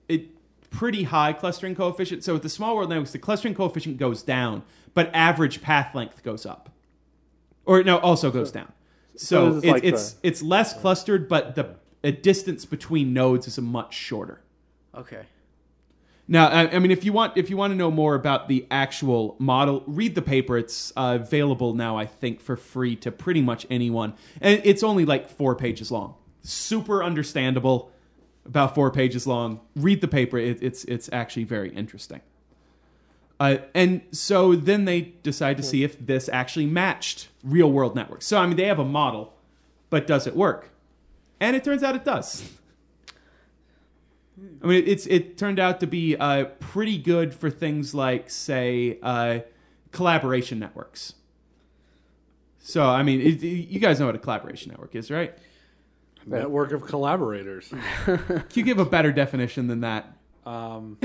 it 0.09 0.29
pretty 0.69 1.03
high 1.03 1.33
clustering 1.33 1.75
coefficient. 1.75 2.23
So 2.23 2.33
with 2.33 2.43
the 2.43 2.49
small 2.49 2.75
world 2.75 2.89
networks, 2.89 3.11
the 3.11 3.19
clustering 3.19 3.53
coefficient 3.55 3.97
goes 3.97 4.23
down, 4.23 4.63
but 4.93 5.09
average 5.13 5.61
path 5.61 5.95
length 5.95 6.23
goes 6.23 6.45
up, 6.45 6.69
or 7.65 7.83
no, 7.83 7.97
also 7.97 8.31
goes 8.31 8.51
down. 8.51 8.71
So, 9.17 9.53
this 9.53 9.57
is 9.57 9.63
it, 9.65 9.71
like 9.73 9.83
it's 9.83 10.15
it's 10.23 10.41
less 10.41 10.73
clustered, 10.79 11.27
but 11.29 11.55
the 11.55 11.75
a 12.03 12.11
distance 12.11 12.65
between 12.65 13.13
nodes 13.13 13.47
is 13.47 13.57
a 13.57 13.61
much 13.61 13.93
shorter. 13.93 14.41
Okay. 14.95 15.23
Now, 16.27 16.47
I, 16.47 16.79
mean, 16.79 16.91
if 16.91 17.03
you 17.03 17.11
want, 17.11 17.35
if 17.35 17.49
you 17.49 17.57
want 17.57 17.71
to 17.71 17.75
know 17.75 17.91
more 17.91 18.15
about 18.15 18.47
the 18.47 18.65
actual 18.71 19.35
model, 19.39 19.83
read 19.85 20.15
the 20.15 20.21
paper. 20.21 20.57
It's 20.57 20.93
uh, 20.95 21.17
available 21.21 21.73
now, 21.73 21.97
I 21.97 22.05
think, 22.05 22.41
for 22.41 22.55
free 22.55 22.95
to 22.97 23.11
pretty 23.11 23.41
much 23.41 23.65
anyone, 23.69 24.13
and 24.39 24.61
it's 24.63 24.83
only 24.83 25.03
like 25.03 25.29
four 25.29 25.55
pages 25.55 25.91
long. 25.91 26.15
Super 26.43 27.03
understandable, 27.03 27.91
about 28.45 28.75
four 28.75 28.91
pages 28.91 29.27
long. 29.27 29.59
Read 29.75 29.99
the 29.99 30.07
paper; 30.07 30.37
it, 30.37 30.61
it's 30.63 30.85
it's 30.85 31.09
actually 31.11 31.43
very 31.43 31.73
interesting. 31.73 32.21
Uh, 33.39 33.57
and 33.73 34.01
so 34.11 34.55
then 34.55 34.85
they 34.85 35.01
decide 35.23 35.57
to 35.57 35.63
see 35.63 35.83
if 35.83 36.05
this 36.05 36.29
actually 36.29 36.67
matched 36.67 37.27
real 37.43 37.71
world 37.71 37.95
networks. 37.95 38.27
So 38.27 38.37
I 38.37 38.45
mean, 38.45 38.55
they 38.55 38.65
have 38.65 38.79
a 38.79 38.85
model, 38.85 39.33
but 39.89 40.07
does 40.07 40.27
it 40.27 40.35
work? 40.35 40.69
And 41.39 41.55
it 41.55 41.63
turns 41.63 41.81
out 41.81 41.95
it 41.95 42.05
does. 42.05 42.47
I 44.63 44.67
mean, 44.67 44.83
it's 44.87 45.05
it 45.07 45.37
turned 45.37 45.59
out 45.59 45.79
to 45.81 45.87
be 45.87 46.15
uh, 46.15 46.45
pretty 46.59 46.97
good 46.97 47.33
for 47.33 47.49
things 47.49 47.93
like, 47.93 48.29
say, 48.29 48.97
uh, 49.03 49.39
collaboration 49.91 50.59
networks. 50.59 51.13
So, 52.59 52.87
I 52.87 53.03
mean, 53.03 53.21
it, 53.21 53.41
you 53.43 53.79
guys 53.79 53.99
know 53.99 54.05
what 54.05 54.15
a 54.15 54.19
collaboration 54.19 54.71
network 54.71 54.95
is, 54.95 55.11
right? 55.11 55.37
Network 56.25 56.71
of 56.71 56.85
collaborators. 56.85 57.73
Can 58.05 58.45
you 58.53 58.63
give 58.63 58.77
a 58.79 58.85
better 58.85 59.11
definition 59.11 59.67
than 59.67 59.81
that? 59.81 60.15
Um, 60.45 60.97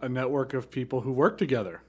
a 0.00 0.08
network 0.08 0.54
of 0.54 0.70
people 0.70 1.00
who 1.00 1.12
work 1.12 1.38
together 1.38 1.80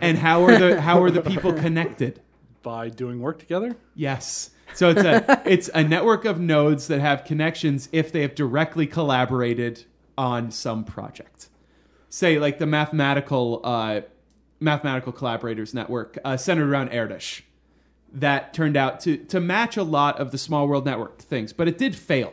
And 0.00 0.18
how 0.18 0.44
are 0.44 0.58
the 0.58 0.80
how 0.80 1.02
are 1.02 1.10
the 1.10 1.22
people 1.22 1.52
connected? 1.52 2.20
by 2.62 2.88
doing 2.88 3.20
work 3.20 3.38
together. 3.38 3.76
Yes. 3.94 4.50
So 4.74 4.90
it's 4.90 5.02
a 5.02 5.42
it's 5.46 5.70
a 5.74 5.82
network 5.82 6.24
of 6.24 6.40
nodes 6.40 6.88
that 6.88 7.00
have 7.00 7.24
connections 7.24 7.88
if 7.92 8.12
they 8.12 8.22
have 8.22 8.34
directly 8.34 8.86
collaborated 8.86 9.84
on 10.18 10.50
some 10.50 10.84
project. 10.84 11.48
Say 12.08 12.38
like 12.38 12.58
the 12.58 12.66
mathematical 12.66 13.60
uh, 13.64 14.02
mathematical 14.60 15.12
collaborators 15.12 15.74
network 15.74 16.18
uh, 16.24 16.36
centered 16.36 16.68
around 16.68 16.90
Erdos. 16.90 17.42
That 18.12 18.54
turned 18.54 18.76
out 18.76 19.00
to 19.00 19.16
to 19.16 19.40
match 19.40 19.76
a 19.76 19.82
lot 19.82 20.18
of 20.18 20.30
the 20.30 20.38
small 20.38 20.68
world 20.68 20.84
network 20.84 21.18
things, 21.18 21.52
but 21.52 21.68
it 21.68 21.76
did 21.76 21.94
fail 21.94 22.32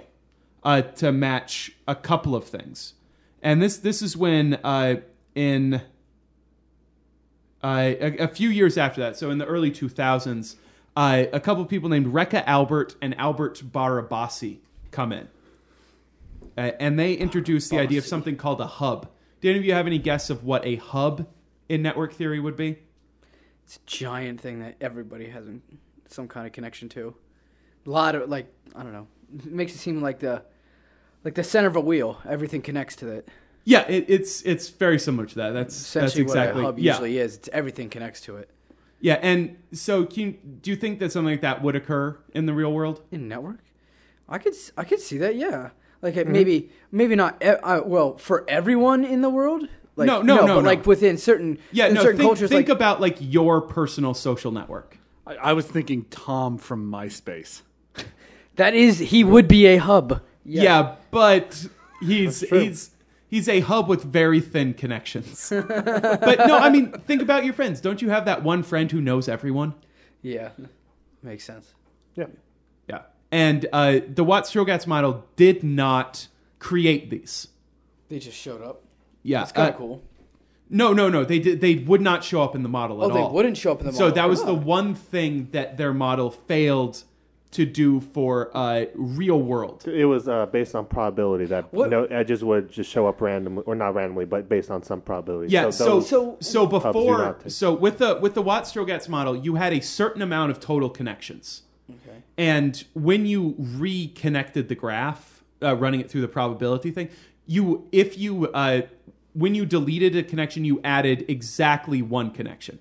uh, 0.63 0.81
to 0.81 1.11
match 1.11 1.71
a 1.87 1.95
couple 1.95 2.35
of 2.35 2.45
things. 2.45 2.93
And 3.41 3.61
this 3.61 3.77
this 3.77 4.01
is 4.01 4.15
when 4.15 4.55
uh, 4.63 4.97
in 5.35 5.81
uh, 7.63 7.93
a, 7.99 8.17
a 8.17 8.27
few 8.27 8.49
years 8.49 8.77
after 8.77 9.01
that, 9.01 9.17
so 9.17 9.29
in 9.29 9.37
the 9.37 9.45
early 9.45 9.71
2000s, 9.71 10.55
uh, 10.95 11.25
a 11.31 11.39
couple 11.39 11.63
of 11.63 11.69
people 11.69 11.89
named 11.89 12.07
Réka 12.07 12.43
Albert 12.45 12.95
and 13.01 13.17
Albert 13.17 13.63
Barabasi 13.71 14.59
come 14.91 15.11
in. 15.11 15.27
Uh, 16.57 16.71
and 16.79 16.99
they 16.99 17.13
introduced 17.13 17.71
the 17.71 17.79
idea 17.79 17.97
of 17.97 18.05
something 18.05 18.35
called 18.35 18.61
a 18.61 18.67
hub. 18.67 19.09
Do 19.41 19.49
any 19.49 19.59
of 19.59 19.65
you 19.65 19.73
have 19.73 19.87
any 19.87 19.97
guess 19.97 20.29
of 20.29 20.43
what 20.43 20.65
a 20.65 20.75
hub 20.75 21.27
in 21.67 21.81
network 21.81 22.13
theory 22.13 22.39
would 22.39 22.55
be? 22.55 22.77
It's 23.65 23.77
a 23.77 23.79
giant 23.85 24.39
thing 24.39 24.59
that 24.59 24.75
everybody 24.79 25.29
has 25.29 25.45
some 26.07 26.27
kind 26.27 26.45
of 26.45 26.53
connection 26.53 26.89
to. 26.89 27.15
A 27.85 27.89
lot 27.89 28.15
of 28.15 28.29
like 28.29 28.53
I 28.75 28.83
don't 28.83 28.93
know. 28.93 29.07
It 29.35 29.51
makes 29.51 29.73
it 29.73 29.79
seem 29.79 30.01
like 30.01 30.19
the 30.19 30.43
like 31.23 31.35
the 31.35 31.43
center 31.43 31.67
of 31.67 31.75
a 31.75 31.81
wheel. 31.81 32.21
Everything 32.27 32.61
connects 32.61 32.95
to 32.97 33.09
it. 33.09 33.27
Yeah, 33.65 33.85
it, 33.87 34.05
it's 34.07 34.41
it's 34.43 34.69
very 34.69 34.99
similar 34.99 35.25
to 35.25 35.35
that. 35.35 35.51
That's 35.51 35.75
Essentially, 35.75 36.23
that's 36.23 36.33
exactly 36.33 36.61
what 36.61 36.67
a 36.67 36.71
hub 36.71 36.79
yeah. 36.79 36.91
usually 36.91 37.17
is. 37.17 37.37
It's 37.37 37.49
everything 37.51 37.89
connects 37.89 38.21
to 38.21 38.37
it. 38.37 38.49
Yeah, 39.03 39.19
and 39.21 39.57
so 39.73 40.05
can 40.05 40.23
you, 40.23 40.31
do 40.61 40.71
you 40.71 40.77
think 40.77 40.99
that 40.99 41.11
something 41.11 41.33
like 41.33 41.41
that 41.41 41.61
would 41.61 41.75
occur 41.75 42.17
in 42.33 42.45
the 42.45 42.53
real 42.53 42.71
world? 42.71 43.01
in 43.11 43.27
network. 43.27 43.59
I 44.29 44.37
could 44.37 44.53
s- 44.53 44.71
I 44.77 44.85
could 44.85 45.01
see 45.01 45.17
that. 45.17 45.35
Yeah, 45.35 45.71
like 46.01 46.15
Mm-hmm. 46.15 46.31
maybe 46.31 46.69
maybe 46.89 47.15
not. 47.15 47.35
e- 47.43 47.47
Uh, 47.49 47.81
well, 47.85 48.17
for 48.17 48.45
everyone 48.47 49.03
in 49.03 49.19
the 49.21 49.29
world. 49.29 49.67
Like, 49.97 50.07
No, 50.07 50.21
no, 50.21 50.35
no, 50.37 50.55
but 50.55 50.61
no. 50.61 50.69
like 50.71 50.85
within 50.87 51.17
certain 51.17 51.59
Yeah, 51.73 51.87
in 51.87 51.95
no. 51.95 52.01
certain 52.01 52.17
Think, 52.17 52.27
cultures. 52.29 52.49
think 52.49 52.69
like, 52.69 52.75
about 52.77 53.01
like 53.01 53.17
your 53.19 53.59
personal 53.61 54.13
social 54.13 54.51
network. 54.53 54.97
I, 55.27 55.35
I 55.35 55.53
was 55.53 55.65
thinking 55.67 56.03
Tom 56.09 56.57
from 56.57 56.89
MySpace. 56.89 57.61
that 58.55 58.73
is 58.73 58.99
he 58.99 59.23
would 59.25 59.47
be 59.49 59.65
a 59.67 59.77
hub. 59.77 60.21
Yeah, 60.45 60.95
but 61.11 61.67
he's 62.01 62.39
he's 62.49 62.89
he's 63.33 63.49
a 63.49 63.61
hub 63.61 63.89
with 63.89 64.03
very 64.03 64.39
thin 64.39 64.75
connections. 64.75 65.49
but 65.49 65.67
no, 66.47 66.55
I 66.59 66.69
mean, 66.69 66.91
think 66.91 67.19
about 67.19 67.43
your 67.43 67.55
friends. 67.55 67.81
Don't 67.81 67.99
you 67.99 68.11
have 68.11 68.25
that 68.25 68.43
one 68.43 68.61
friend 68.61 68.91
who 68.91 69.01
knows 69.01 69.27
everyone? 69.27 69.73
Yeah, 70.21 70.49
makes 71.23 71.43
sense. 71.43 71.73
Yeah. 72.15 72.27
Yeah. 72.87 73.01
And 73.31 73.65
uh, 73.73 74.01
the 74.07 74.23
Watt 74.23 74.43
Strogatz 74.43 74.85
model 74.85 75.25
did 75.35 75.63
not 75.63 76.27
create 76.59 77.09
these. 77.09 77.47
They 78.07 78.19
just 78.19 78.37
showed 78.37 78.61
up. 78.61 78.83
Yeah. 79.23 79.41
It's 79.41 79.51
kind 79.51 79.69
uh, 79.69 79.71
of 79.71 79.77
cool. 79.77 80.03
No, 80.69 80.93
no, 80.93 81.09
no. 81.09 81.25
They 81.25 81.39
did. 81.39 81.59
They 81.59 81.75
would 81.75 82.01
not 82.01 82.23
show 82.23 82.43
up 82.43 82.53
in 82.53 82.61
the 82.61 82.69
model 82.69 83.01
Oh, 83.01 83.05
at 83.09 83.11
all. 83.11 83.17
Oh, 83.17 83.27
they 83.29 83.33
wouldn't 83.33 83.57
show 83.57 83.71
up 83.71 83.79
in 83.79 83.87
the 83.87 83.93
model. 83.93 84.09
So 84.09 84.13
that 84.13 84.29
was 84.29 84.43
the 84.43 84.51
Oh. 84.51 84.59
one 84.59 84.93
thing 84.93 85.49
that 85.53 85.77
their 85.77 85.93
model 85.93 86.29
failed 86.29 87.03
to 87.53 87.65
do 87.65 87.99
for 87.99 88.49
uh, 88.55 88.85
real 88.95 89.41
world. 89.41 89.87
It 89.87 90.05
was 90.05 90.27
uh, 90.27 90.47
based 90.47 90.75
on 90.75 90.85
probability 90.85 91.45
that 91.45 91.71
What- 91.73 91.89
no 91.89 92.05
edges 92.05 92.43
would 92.43 92.71
just 92.71 92.89
show 92.89 93.07
up 93.07 93.21
randomly, 93.21 93.63
or 93.65 93.75
not 93.75 93.95
randomly, 93.95 94.25
but 94.25 94.49
based 94.49 94.69
on 94.71 94.83
some 94.83 95.01
probability. 95.01 95.51
Yeah. 95.53 95.69
So 95.69 96.01
so, 96.01 96.01
So- 96.01 96.37
so 96.39 96.65
before 96.67 97.37
so 97.47 97.73
with 97.73 97.99
the 97.99 98.17
with 98.21 98.33
the 98.33 98.41
Watt 98.41 98.63
Strogatz 98.63 99.07
model, 99.07 99.35
you 99.35 99.55
had 99.55 99.73
a 99.73 99.79
certain 99.81 100.21
amount 100.21 100.51
of 100.51 100.59
total 100.59 100.89
connections. 100.89 101.63
Okay. 101.89 102.23
And 102.37 102.83
when 102.93 103.25
you 103.25 103.55
reconnected 103.57 104.67
the 104.67 104.75
graph, 104.75 105.43
uh, 105.61 105.75
running 105.75 105.99
it 105.99 106.09
through 106.09 106.21
the 106.21 106.27
probability 106.27 106.91
thing, 106.91 107.09
you 107.45 107.87
if 107.91 108.17
you 108.17 108.47
uh, 108.47 108.81
when 109.33 109.53
you 109.55 109.65
deleted 109.65 110.15
a 110.15 110.23
connection, 110.23 110.65
you 110.65 110.79
added 110.83 111.25
exactly 111.27 112.01
one 112.01 112.31
connection. 112.31 112.79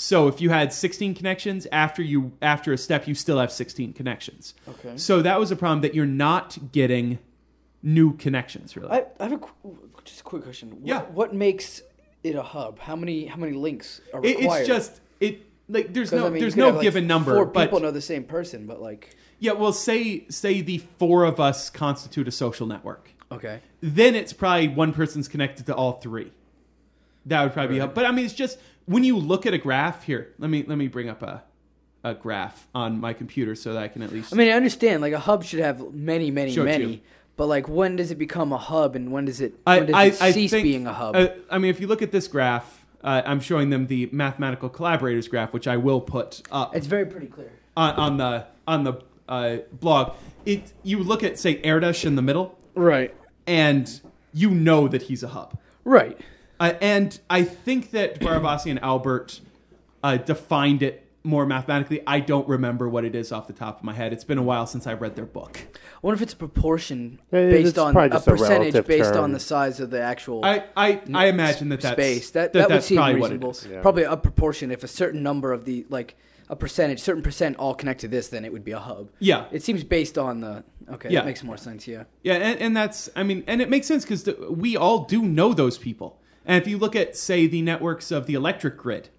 So 0.00 0.28
if 0.28 0.40
you 0.40 0.50
had 0.50 0.72
16 0.72 1.16
connections 1.16 1.66
after 1.72 2.04
you 2.04 2.30
after 2.40 2.72
a 2.72 2.78
step, 2.78 3.08
you 3.08 3.16
still 3.16 3.40
have 3.40 3.50
16 3.50 3.94
connections. 3.94 4.54
Okay. 4.68 4.96
So 4.96 5.22
that 5.22 5.40
was 5.40 5.50
a 5.50 5.56
problem 5.56 5.80
that 5.80 5.92
you're 5.92 6.06
not 6.06 6.56
getting 6.70 7.18
new 7.82 8.16
connections 8.16 8.76
really. 8.76 8.90
I, 8.92 9.06
I 9.18 9.24
have 9.24 9.32
a 9.32 9.38
qu- 9.38 9.76
just 10.04 10.20
a 10.20 10.22
quick 10.22 10.44
question. 10.44 10.70
What, 10.70 10.86
Yeah. 10.86 11.00
What 11.02 11.34
makes 11.34 11.82
it 12.22 12.36
a 12.36 12.44
hub? 12.44 12.78
How 12.78 12.94
many 12.94 13.26
how 13.26 13.38
many 13.38 13.54
links 13.54 14.00
are 14.14 14.24
It- 14.24 14.38
it's 14.38 14.68
just 14.68 15.00
it 15.18 15.44
like 15.68 15.92
there's 15.92 16.12
no 16.12 16.28
I 16.28 16.30
mean, 16.30 16.42
there's 16.42 16.54
no 16.54 16.66
have, 16.66 16.76
like, 16.76 16.84
given 16.84 17.08
number, 17.08 17.34
Four 17.34 17.46
but 17.46 17.64
people 17.64 17.80
know 17.80 17.90
the 17.90 18.00
same 18.00 18.22
person, 18.22 18.66
but 18.68 18.80
like 18.80 19.16
yeah, 19.40 19.50
well 19.50 19.72
say 19.72 20.28
say 20.28 20.60
the 20.60 20.78
four 20.78 21.24
of 21.24 21.40
us 21.40 21.70
constitute 21.70 22.28
a 22.28 22.32
social 22.32 22.68
network. 22.68 23.10
okay. 23.32 23.58
then 23.80 24.14
it's 24.14 24.32
probably 24.32 24.68
one 24.68 24.92
person's 24.92 25.26
connected 25.26 25.66
to 25.66 25.74
all 25.74 25.94
three. 25.94 26.30
That 27.26 27.42
would 27.42 27.52
probably 27.52 27.74
be 27.74 27.78
help. 27.80 27.94
But 27.94 28.06
I 28.06 28.12
mean, 28.12 28.24
it's 28.24 28.32
just 28.32 28.58
when 28.88 29.04
you 29.04 29.16
look 29.16 29.46
at 29.46 29.54
a 29.54 29.58
graph 29.58 30.02
here. 30.04 30.34
Let 30.38 30.50
me 30.50 30.64
let 30.66 30.76
me 30.78 30.88
bring 30.88 31.08
up 31.08 31.22
a 31.22 31.44
a 32.04 32.14
graph 32.14 32.66
on 32.74 33.00
my 33.00 33.12
computer 33.12 33.54
so 33.54 33.72
that 33.74 33.82
I 33.82 33.88
can 33.88 34.02
at 34.02 34.12
least. 34.12 34.32
I 34.32 34.36
mean, 34.36 34.48
I 34.48 34.52
understand 34.52 35.02
like 35.02 35.12
a 35.12 35.18
hub 35.18 35.44
should 35.44 35.60
have 35.60 35.92
many, 35.94 36.30
many, 36.30 36.52
Show 36.52 36.62
it 36.62 36.72
to 36.72 36.78
many. 36.78 36.92
you. 36.94 37.00
But 37.36 37.46
like, 37.46 37.68
when 37.68 37.96
does 37.96 38.10
it 38.10 38.16
become 38.18 38.52
a 38.52 38.58
hub, 38.58 38.96
and 38.96 39.12
when 39.12 39.24
does 39.26 39.40
it 39.40 39.54
I, 39.66 39.76
when 39.78 39.86
does 39.86 39.94
I, 39.94 40.04
it 40.06 40.22
I 40.22 40.30
cease 40.32 40.50
think, 40.50 40.62
being 40.64 40.86
a 40.86 40.92
hub? 40.92 41.14
uh, 41.16 41.28
I 41.50 41.58
mean, 41.58 41.70
if 41.70 41.80
you 41.80 41.86
look 41.86 42.02
at 42.02 42.10
this 42.12 42.26
graph, 42.28 42.84
uh, 43.04 43.22
I'm 43.24 43.40
showing 43.40 43.70
them 43.70 43.86
the 43.86 44.08
mathematical 44.12 44.68
collaborators 44.68 45.28
graph, 45.28 45.52
which 45.52 45.68
I 45.68 45.76
will 45.76 46.00
put 46.00 46.42
up 46.50 46.74
it's 46.74 46.86
very 46.86 47.06
pretty 47.06 47.26
clear. 47.28 47.50
on, 47.76 47.94
on 47.94 48.16
the 48.16 48.46
on 48.66 48.84
the 48.84 48.94
uh, 49.28 49.58
blog. 49.72 50.16
It 50.46 50.72
you 50.82 50.98
look 51.02 51.22
at 51.22 51.38
say 51.38 51.60
Erdos 51.62 52.04
in 52.04 52.16
the 52.16 52.22
middle, 52.22 52.58
Right. 52.74 53.14
and 53.46 54.00
you 54.32 54.50
know 54.50 54.88
that 54.88 55.02
he's 55.02 55.22
a 55.22 55.28
hub. 55.28 55.56
Right. 55.84 56.18
Uh, 56.60 56.74
and 56.80 57.18
I 57.30 57.44
think 57.44 57.92
that 57.92 58.20
Barabasi 58.20 58.70
and 58.70 58.80
Albert 58.80 59.40
uh, 60.02 60.16
defined 60.16 60.82
it 60.82 61.04
more 61.24 61.44
mathematically. 61.46 62.00
I 62.06 62.20
don't 62.20 62.48
remember 62.48 62.88
what 62.88 63.04
it 63.04 63.14
is 63.14 63.32
off 63.32 63.46
the 63.46 63.52
top 63.52 63.78
of 63.78 63.84
my 63.84 63.92
head. 63.92 64.12
It's 64.12 64.24
been 64.24 64.38
a 64.38 64.42
while 64.42 64.66
since 64.66 64.86
I 64.86 64.94
read 64.94 65.14
their 65.14 65.26
book. 65.26 65.60
I 65.74 65.78
wonder 66.02 66.16
if 66.16 66.22
it's 66.22 66.32
a 66.32 66.36
proportion 66.36 67.20
Yeah, 67.32 67.40
it- 67.40 67.50
based 67.50 67.78
on 67.78 67.96
a 67.96 68.08
just 68.08 68.26
a 68.26 68.30
percentage 68.30 68.86
based 68.86 69.14
term. 69.14 69.24
on 69.24 69.32
the 69.32 69.40
size 69.40 69.80
of 69.80 69.90
the 69.90 70.00
actual 70.00 70.44
I 70.44 70.64
I, 70.76 71.00
I 71.12 71.26
imagine 71.26 71.68
that 71.70 71.80
that's 71.80 71.94
space. 71.94 72.30
That 72.30 72.52
that, 72.52 72.68
that, 72.68 72.74
would 72.76 72.82
seem 72.82 72.96
probably 72.98 73.14
reasonable. 73.16 73.48
what 73.48 73.62
it 73.62 73.66
is. 73.66 73.72
Yeah. 73.72 73.82
Probably 73.82 74.02
a 74.04 74.16
proportion. 74.16 74.70
If 74.70 74.84
a 74.84 74.88
certain 74.88 75.22
number 75.22 75.52
of 75.52 75.64
the 75.64 75.84
like 75.90 76.16
a 76.48 76.56
percentage, 76.56 77.00
certain 77.00 77.22
percent 77.22 77.56
all 77.58 77.74
connect 77.74 78.00
to 78.00 78.08
this, 78.08 78.28
then 78.28 78.44
it 78.44 78.52
would 78.52 78.64
be 78.64 78.72
a 78.72 78.78
hub. 78.78 79.10
Yeah, 79.18 79.46
It 79.52 79.62
seems 79.62 79.84
based 79.84 80.16
on 80.16 80.40
the 80.40 80.64
okay. 80.92 81.10
Yeah. 81.10 81.20
That 81.20 81.26
makes 81.26 81.44
more 81.44 81.58
sense. 81.58 81.86
Yeah. 81.86 82.04
yeah, 82.22 82.34
and, 82.34 82.58
and 82.60 82.76
that's 82.76 83.10
I 83.14 83.22
mean, 83.22 83.44
and 83.46 83.60
it 83.60 83.68
makes 83.68 83.86
sense 83.86 84.04
because 84.04 84.26
we 84.48 84.76
all 84.76 85.04
do 85.04 85.22
know 85.22 85.52
those 85.52 85.76
people. 85.76 86.17
And 86.48 86.60
if 86.60 86.66
you 86.66 86.78
look 86.78 86.96
at 86.96 87.16
say 87.16 87.46
the 87.46 87.62
networks 87.62 88.10
of 88.10 88.26
the 88.26 88.34
electric 88.34 88.78
grid, 88.78 89.10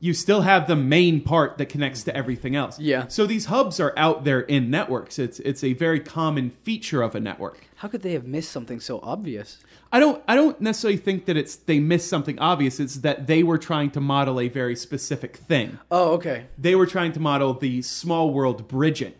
you 0.00 0.12
still 0.12 0.42
have 0.42 0.66
the 0.66 0.76
main 0.76 1.20
part 1.20 1.58
that 1.58 1.66
connects 1.66 2.02
to 2.04 2.16
everything 2.16 2.56
else. 2.56 2.78
Yeah. 2.78 3.08
So 3.08 3.26
these 3.26 3.46
hubs 3.46 3.78
are 3.78 3.94
out 3.96 4.24
there 4.24 4.40
in 4.40 4.70
networks. 4.70 5.18
It's 5.18 5.38
it's 5.40 5.62
a 5.62 5.74
very 5.74 6.00
common 6.00 6.50
feature 6.50 7.02
of 7.02 7.14
a 7.14 7.20
network. 7.20 7.66
How 7.76 7.88
could 7.88 8.02
they 8.02 8.12
have 8.12 8.26
missed 8.26 8.50
something 8.50 8.80
so 8.80 9.00
obvious? 9.02 9.58
I 9.92 10.00
don't 10.00 10.22
I 10.26 10.34
don't 10.34 10.60
necessarily 10.60 10.98
think 10.98 11.26
that 11.26 11.36
it's 11.36 11.56
they 11.56 11.78
missed 11.78 12.08
something 12.08 12.38
obvious. 12.38 12.80
It's 12.80 12.96
that 12.96 13.26
they 13.26 13.42
were 13.42 13.58
trying 13.58 13.90
to 13.92 14.00
model 14.00 14.40
a 14.40 14.48
very 14.48 14.76
specific 14.76 15.36
thing. 15.36 15.78
Oh, 15.90 16.14
okay. 16.14 16.46
They 16.58 16.74
were 16.74 16.86
trying 16.86 17.12
to 17.12 17.20
model 17.20 17.54
the 17.54 17.82
small 17.82 18.32
world 18.32 18.68
bridging. 18.68 19.14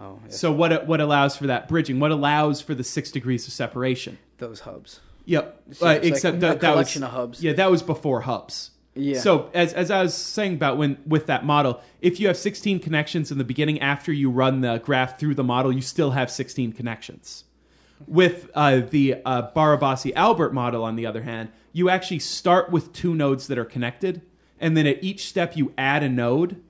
Oh, 0.00 0.20
yeah. 0.24 0.30
So 0.30 0.52
what 0.52 0.86
what 0.86 1.00
allows 1.00 1.36
for 1.36 1.48
that 1.48 1.68
bridging? 1.68 1.98
What 2.00 2.12
allows 2.12 2.60
for 2.60 2.74
the 2.74 2.84
six 2.84 3.10
degrees 3.10 3.46
of 3.46 3.52
separation? 3.52 4.18
those 4.38 4.60
hubs. 4.60 5.00
Yep. 5.28 5.62
So 5.72 5.86
Uh, 5.86 5.88
like 5.90 6.04
except 6.04 6.38
a 6.38 6.40
that, 6.40 6.60
that 6.60 6.74
was 6.74 6.96
of 6.96 7.02
hubs. 7.02 7.42
Yeah, 7.42 7.52
that 7.52 7.70
was 7.70 7.82
before 7.82 8.22
hubs. 8.22 8.70
Yeah. 8.94 9.20
So 9.20 9.50
as 9.52 9.74
as 9.74 9.90
I 9.90 10.02
was 10.02 10.14
saying 10.14 10.54
about 10.54 10.78
when 10.78 10.96
with 11.06 11.26
that 11.26 11.44
model, 11.44 11.82
if 12.00 12.18
you 12.18 12.28
have 12.28 12.36
16 12.38 12.80
connections 12.80 13.30
in 13.30 13.36
the 13.36 13.44
beginning, 13.44 13.78
after 13.80 14.10
you 14.10 14.30
run 14.30 14.62
the 14.62 14.78
graph 14.78 15.18
through 15.20 15.34
the 15.34 15.44
model, 15.44 15.70
you 15.70 15.82
still 15.82 16.12
have 16.12 16.30
16 16.30 16.72
connections. 16.72 17.44
With 18.06 18.48
uh, 18.54 18.80
the 18.88 19.16
uh, 19.24 19.50
Barabasi 19.54 20.12
Albert 20.16 20.54
model, 20.54 20.82
on 20.82 20.96
the 20.96 21.04
other 21.04 21.22
hand, 21.22 21.50
you 21.72 21.90
actually 21.90 22.20
start 22.20 22.70
with 22.70 22.92
two 22.94 23.14
nodes 23.14 23.48
that 23.48 23.58
are 23.58 23.66
connected, 23.66 24.22
and 24.58 24.76
then 24.76 24.86
at 24.86 25.04
each 25.04 25.28
step 25.28 25.56
you 25.56 25.74
add 25.76 26.02
a 26.02 26.08
node, 26.08 26.62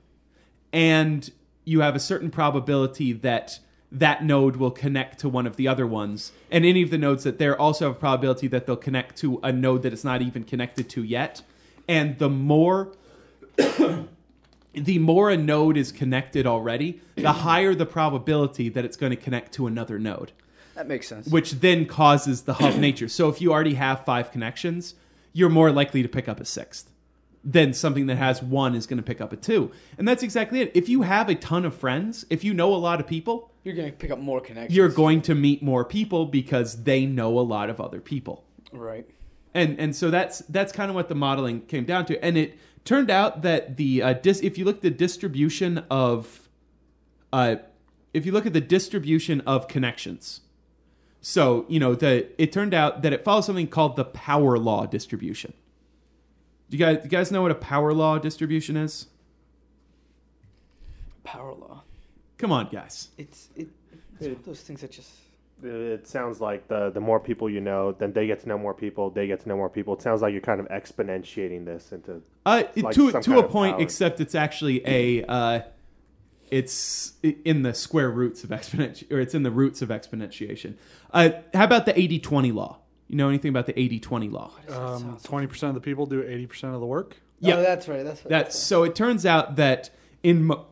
and 0.73 1.31
you 1.65 1.81
have 1.81 1.95
a 1.95 2.01
certain 2.01 2.31
probability 2.31 3.13
that 3.13 3.61
that 3.91 4.23
node 4.25 4.57
will 4.57 4.71
connect 4.71 5.19
to 5.21 5.29
one 5.29 5.47
of 5.47 5.57
the 5.57 5.67
other 5.67 5.87
ones, 5.87 6.33
and 6.51 6.65
any 6.65 6.83
of 6.83 6.91
the 6.91 6.99
nodes 6.99 7.25
that 7.25 7.39
there 7.39 7.59
also 7.59 7.87
have 7.87 7.97
a 7.97 7.99
probability 7.99 8.47
that 8.49 8.67
they'll 8.67 8.77
connect 8.77 9.17
to 9.17 9.41
a 9.43 9.51
node 9.53 9.83
that 9.83 9.93
it's 9.93 10.05
not 10.05 10.21
even 10.23 10.45
connected 10.45 10.89
to 10.91 11.03
yet. 11.03 11.43
And 11.89 12.19
the 12.19 12.29
more 12.29 12.93
the 14.75 14.99
more 14.99 15.31
a 15.31 15.37
node 15.37 15.77
is 15.77 15.91
connected 15.91 16.47
already, 16.47 17.01
the 17.17 17.33
higher 17.33 17.75
the 17.75 17.87
probability 17.87 18.69
that 18.69 18.85
it's 18.85 18.97
going 18.97 19.11
to 19.11 19.17
connect 19.17 19.53
to 19.53 19.67
another 19.67 19.99
node, 19.99 20.33
That 20.75 20.87
makes 20.87 21.09
sense. 21.09 21.27
which 21.27 21.53
then 21.53 21.87
causes 21.87 22.43
the 22.43 22.55
hub 22.55 22.75
nature. 22.79 23.09
So 23.09 23.29
if 23.29 23.41
you 23.41 23.53
already 23.53 23.75
have 23.75 24.05
five 24.05 24.31
connections, 24.31 24.95
you're 25.33 25.49
more 25.49 25.71
likely 25.73 26.03
to 26.03 26.09
pick 26.09 26.29
up 26.29 26.41
a 26.41 26.45
sixth 26.45 26.91
than 27.45 27.73
something 27.73 28.07
that 28.07 28.17
has 28.17 28.43
one 28.43 28.75
is 28.75 28.87
going 28.87 28.99
to 28.99 29.03
pick 29.03 29.21
up 29.21 29.33
a 29.33 29.37
two. 29.37 29.71
And 29.97 30.07
that's 30.07 30.23
exactly 30.23 30.61
it. 30.61 30.71
If 30.75 30.89
you 30.89 31.03
have 31.03 31.29
a 31.29 31.35
ton 31.35 31.65
of 31.65 31.75
friends, 31.75 32.27
if 32.31 32.45
you 32.45 32.53
know 32.53 32.75
a 32.75 32.77
lot 32.77 33.01
of 33.01 33.07
people, 33.07 33.51
You're 33.69 33.77
gonna 33.77 33.93
pick 33.93 34.11
up 34.11 34.19
more 34.19 34.41
connections. 34.41 34.75
you're 34.75 34.89
going 34.89 35.21
to 35.23 35.35
meet 35.35 35.63
more 35.63 35.85
people 35.85 36.25
because 36.25 36.85
they 36.85 37.05
know 37.05 37.39
a 37.39 37.45
lot 37.55 37.69
of 37.69 37.81
other 37.83 38.01
people 38.01 38.45
right. 38.73 39.07
and 39.53 39.79
and 39.79 39.95
so 39.95 40.11
that's 40.11 40.39
that's 40.49 40.73
kind 40.73 40.89
of 40.91 40.95
what 40.95 41.09
the 41.11 41.15
modeling 41.15 41.61
came 41.67 41.85
down 41.85 42.07
to 42.07 42.25
and 42.25 42.39
it 42.39 42.57
turned 42.87 43.11
out 43.11 43.43
that 43.43 43.77
the 43.77 44.03
uh, 44.03 44.13
dis- 44.15 44.41
if 44.41 44.57
you 44.57 44.65
look 44.65 44.77
at 44.77 44.83
the 44.83 44.91
distribution 44.91 45.85
of 45.91 46.49
uh, 47.33 47.57
if 48.15 48.25
you 48.25 48.33
look 48.33 48.47
at 48.47 48.55
the 48.55 48.61
distribution 48.63 49.43
of 49.43 49.69
connections 49.69 50.41
so 51.21 51.67
you 51.69 51.79
know 51.79 51.95
the 51.95 52.27
it 52.41 52.51
turned 52.51 52.73
out 52.73 53.03
that 53.03 53.13
it 53.13 53.23
follows 53.23 53.45
something 53.45 53.67
called 53.69 53.97
the 53.97 54.05
power 54.05 54.57
law 54.59 54.87
distribution 54.87 55.53
do 56.71 56.77
you 56.79 56.83
guys 56.83 57.01
you 57.05 57.11
guys 57.11 57.31
know 57.31 57.43
what 57.43 57.51
a 57.51 57.55
power 57.55 57.93
law 57.93 58.19
distribution 58.19 58.79
is 58.79 59.09
Power 61.25 61.53
law. 61.53 61.83
Come 62.39 62.53
on 62.53 62.69
guys 62.71 63.09
It's 63.19 63.49
it. 63.57 63.69
It's 64.15 64.23
one 64.27 64.31
of 64.33 64.45
those 64.45 64.61
things 64.63 64.81
that 64.81 64.91
just. 64.93 65.11
It 65.63 66.07
sounds 66.07 66.41
like 66.41 66.69
the 66.69 66.91
the 66.91 67.01
more 67.01 67.19
people 67.19 67.51
you 67.51 67.61
know, 67.61 67.91
then 67.93 68.13
they 68.13 68.27
get 68.29 68.39
to 68.41 68.49
know 68.49 68.57
more 68.59 68.75
people. 68.75 69.11
They 69.11 69.27
get 69.27 69.41
to 69.41 69.49
know 69.49 69.57
more 69.57 69.69
people. 69.69 69.95
It 69.95 70.03
sounds 70.03 70.23
like 70.23 70.33
you're 70.33 70.41
kind 70.41 70.61
of 70.61 70.69
exponentiating 70.69 71.65
this 71.65 71.91
into. 71.91 72.23
Uh, 72.47 72.63
like 72.77 72.95
to 72.95 73.11
some 73.11 73.23
to 73.23 73.31
kind 73.31 73.41
a 73.41 73.45
of 73.45 73.51
point, 73.51 73.73
power. 73.75 73.83
except 73.83 74.21
it's 74.21 74.37
actually 74.37 74.83
a 74.87 75.25
uh, 75.25 75.61
it's 76.51 77.15
in 77.23 77.63
the 77.63 77.75
square 77.75 78.11
roots 78.11 78.45
of 78.45 78.51
exponential, 78.51 79.11
or 79.13 79.21
it's 79.21 79.35
in 79.35 79.43
the 79.43 79.51
roots 79.51 79.83
of 79.83 79.89
exponentiation. 79.89 80.75
Uh, 81.13 81.31
how 81.53 81.65
about 81.65 81.87
the 81.87 81.93
80-20 81.93 82.55
law? 82.55 82.79
You 83.09 83.17
know 83.17 83.29
anything 83.29 83.49
about 83.49 83.67
the 83.67 83.73
80-20 83.73 84.31
law? 84.31 84.53
Um, 84.69 85.19
Twenty 85.25 85.47
percent 85.47 85.71
of 85.71 85.75
the 85.75 85.81
people 85.81 86.07
do 86.07 86.23
eighty 86.23 86.47
percent 86.47 86.75
of 86.75 86.81
the 86.81 86.87
work. 86.87 87.17
Yeah. 87.41 87.55
Oh, 87.57 87.63
that's 87.63 87.89
right. 87.89 88.05
That's 88.05 88.23
what 88.23 88.29
That's 88.31 88.55
right 88.55 88.63
so. 88.63 88.83
It 88.85 88.95
turns 88.95 89.25
out 89.27 89.57
that 89.57 89.91
in 90.23 90.45
mo- 90.45 90.67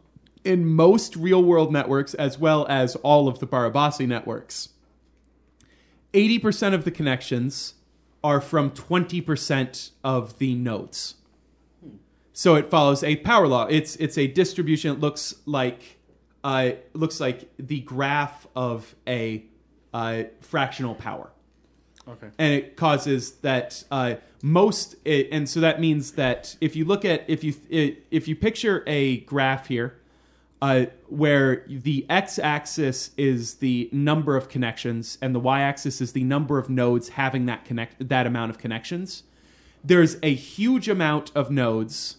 in 0.46 0.66
most 0.66 1.16
real 1.16 1.42
world 1.42 1.72
networks, 1.72 2.14
as 2.14 2.38
well 2.38 2.66
as 2.68 2.96
all 2.96 3.28
of 3.28 3.40
the 3.40 3.46
Barabasi 3.46 4.06
networks, 4.06 4.70
eighty 6.14 6.38
percent 6.38 6.74
of 6.74 6.84
the 6.84 6.90
connections 6.90 7.74
are 8.22 8.40
from 8.40 8.70
twenty 8.70 9.20
percent 9.20 9.90
of 10.02 10.38
the 10.38 10.54
nodes. 10.54 11.16
So 12.32 12.54
it 12.54 12.70
follows 12.70 13.02
a 13.02 13.16
power 13.16 13.46
law. 13.48 13.66
It's 13.66 13.96
it's 13.96 14.16
a 14.16 14.26
distribution. 14.26 14.92
It 14.92 15.00
looks 15.00 15.34
like 15.46 15.98
uh, 16.44 16.72
looks 16.94 17.20
like 17.20 17.50
the 17.58 17.80
graph 17.80 18.46
of 18.54 18.94
a 19.06 19.44
uh, 19.92 20.24
fractional 20.40 20.94
power 20.94 21.30
Okay. 22.08 22.28
and 22.38 22.52
it 22.52 22.76
causes 22.76 23.32
that 23.36 23.82
uh, 23.90 24.14
most 24.42 24.94
it, 25.04 25.28
and 25.32 25.48
so 25.48 25.60
that 25.60 25.80
means 25.80 26.12
that 26.12 26.56
if 26.60 26.76
you 26.76 26.84
look 26.84 27.04
at 27.04 27.24
if 27.26 27.42
you 27.42 27.54
if 27.68 28.28
you 28.28 28.36
picture 28.36 28.84
a 28.86 29.18
graph 29.20 29.66
here 29.66 29.98
uh, 30.62 30.86
where 31.08 31.64
the 31.68 32.06
x-axis 32.08 33.10
is 33.16 33.56
the 33.56 33.88
number 33.92 34.36
of 34.36 34.48
connections 34.48 35.18
and 35.20 35.34
the 35.34 35.40
y-axis 35.40 36.00
is 36.00 36.12
the 36.12 36.24
number 36.24 36.58
of 36.58 36.70
nodes 36.70 37.10
having 37.10 37.46
that 37.46 37.64
connect 37.64 38.08
that 38.08 38.26
amount 38.26 38.50
of 38.50 38.58
connections 38.58 39.22
there's 39.86 40.16
a 40.22 40.34
huge 40.34 40.88
amount 40.88 41.30
of 41.34 41.50
nodes 41.50 42.16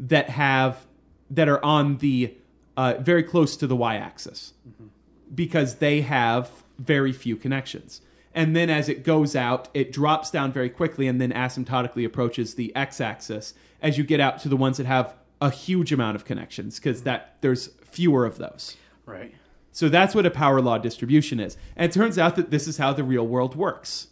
that 0.00 0.30
have 0.30 0.86
that 1.30 1.48
are 1.48 1.62
on 1.64 1.98
the 1.98 2.34
uh, 2.76 2.94
very 2.98 3.22
close 3.22 3.56
to 3.56 3.66
the 3.66 3.76
y-axis 3.76 4.54
because 5.34 5.76
they 5.76 6.00
have 6.00 6.64
very 6.78 7.12
few 7.12 7.36
connections. 7.36 8.00
And 8.34 8.56
then 8.56 8.68
as 8.68 8.88
it 8.88 9.04
goes 9.04 9.36
out, 9.36 9.68
it 9.74 9.92
drops 9.92 10.30
down 10.30 10.52
very 10.52 10.68
quickly 10.68 11.06
and 11.06 11.20
then 11.20 11.30
asymptotically 11.30 12.04
approaches 12.04 12.54
the 12.54 12.74
x-axis 12.74 13.54
as 13.80 13.96
you 13.96 14.02
get 14.02 14.18
out 14.18 14.40
to 14.40 14.48
the 14.48 14.56
ones 14.56 14.78
that 14.78 14.86
have 14.86 15.14
a 15.44 15.50
huge 15.50 15.92
amount 15.92 16.16
of 16.16 16.24
connections 16.24 16.76
because 16.76 17.02
that 17.02 17.36
there's 17.42 17.68
fewer 17.84 18.24
of 18.24 18.38
those. 18.38 18.76
right. 19.04 19.34
So 19.72 19.88
that's 19.88 20.14
what 20.14 20.24
a 20.24 20.30
power 20.30 20.60
law 20.60 20.78
distribution 20.78 21.40
is. 21.40 21.56
And 21.74 21.90
it 21.90 21.92
turns 21.92 22.16
out 22.16 22.36
that 22.36 22.50
this 22.50 22.68
is 22.68 22.78
how 22.78 22.92
the 22.92 23.02
real 23.02 23.26
world 23.26 23.56
works. 23.56 24.06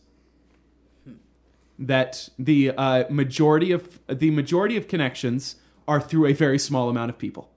That 1.79 2.29
the 2.37 2.73
uh, 2.77 3.05
majority 3.09 3.71
of 3.71 4.01
the 4.09 4.33
majority 4.33 4.77
of 4.77 4.89
connections 4.89 5.57
are 5.87 6.01
through 6.01 6.27
a 6.27 6.33
very 6.33 6.59
small 6.59 6.89
amount 6.89 7.11
of 7.11 7.19
people. 7.19 7.51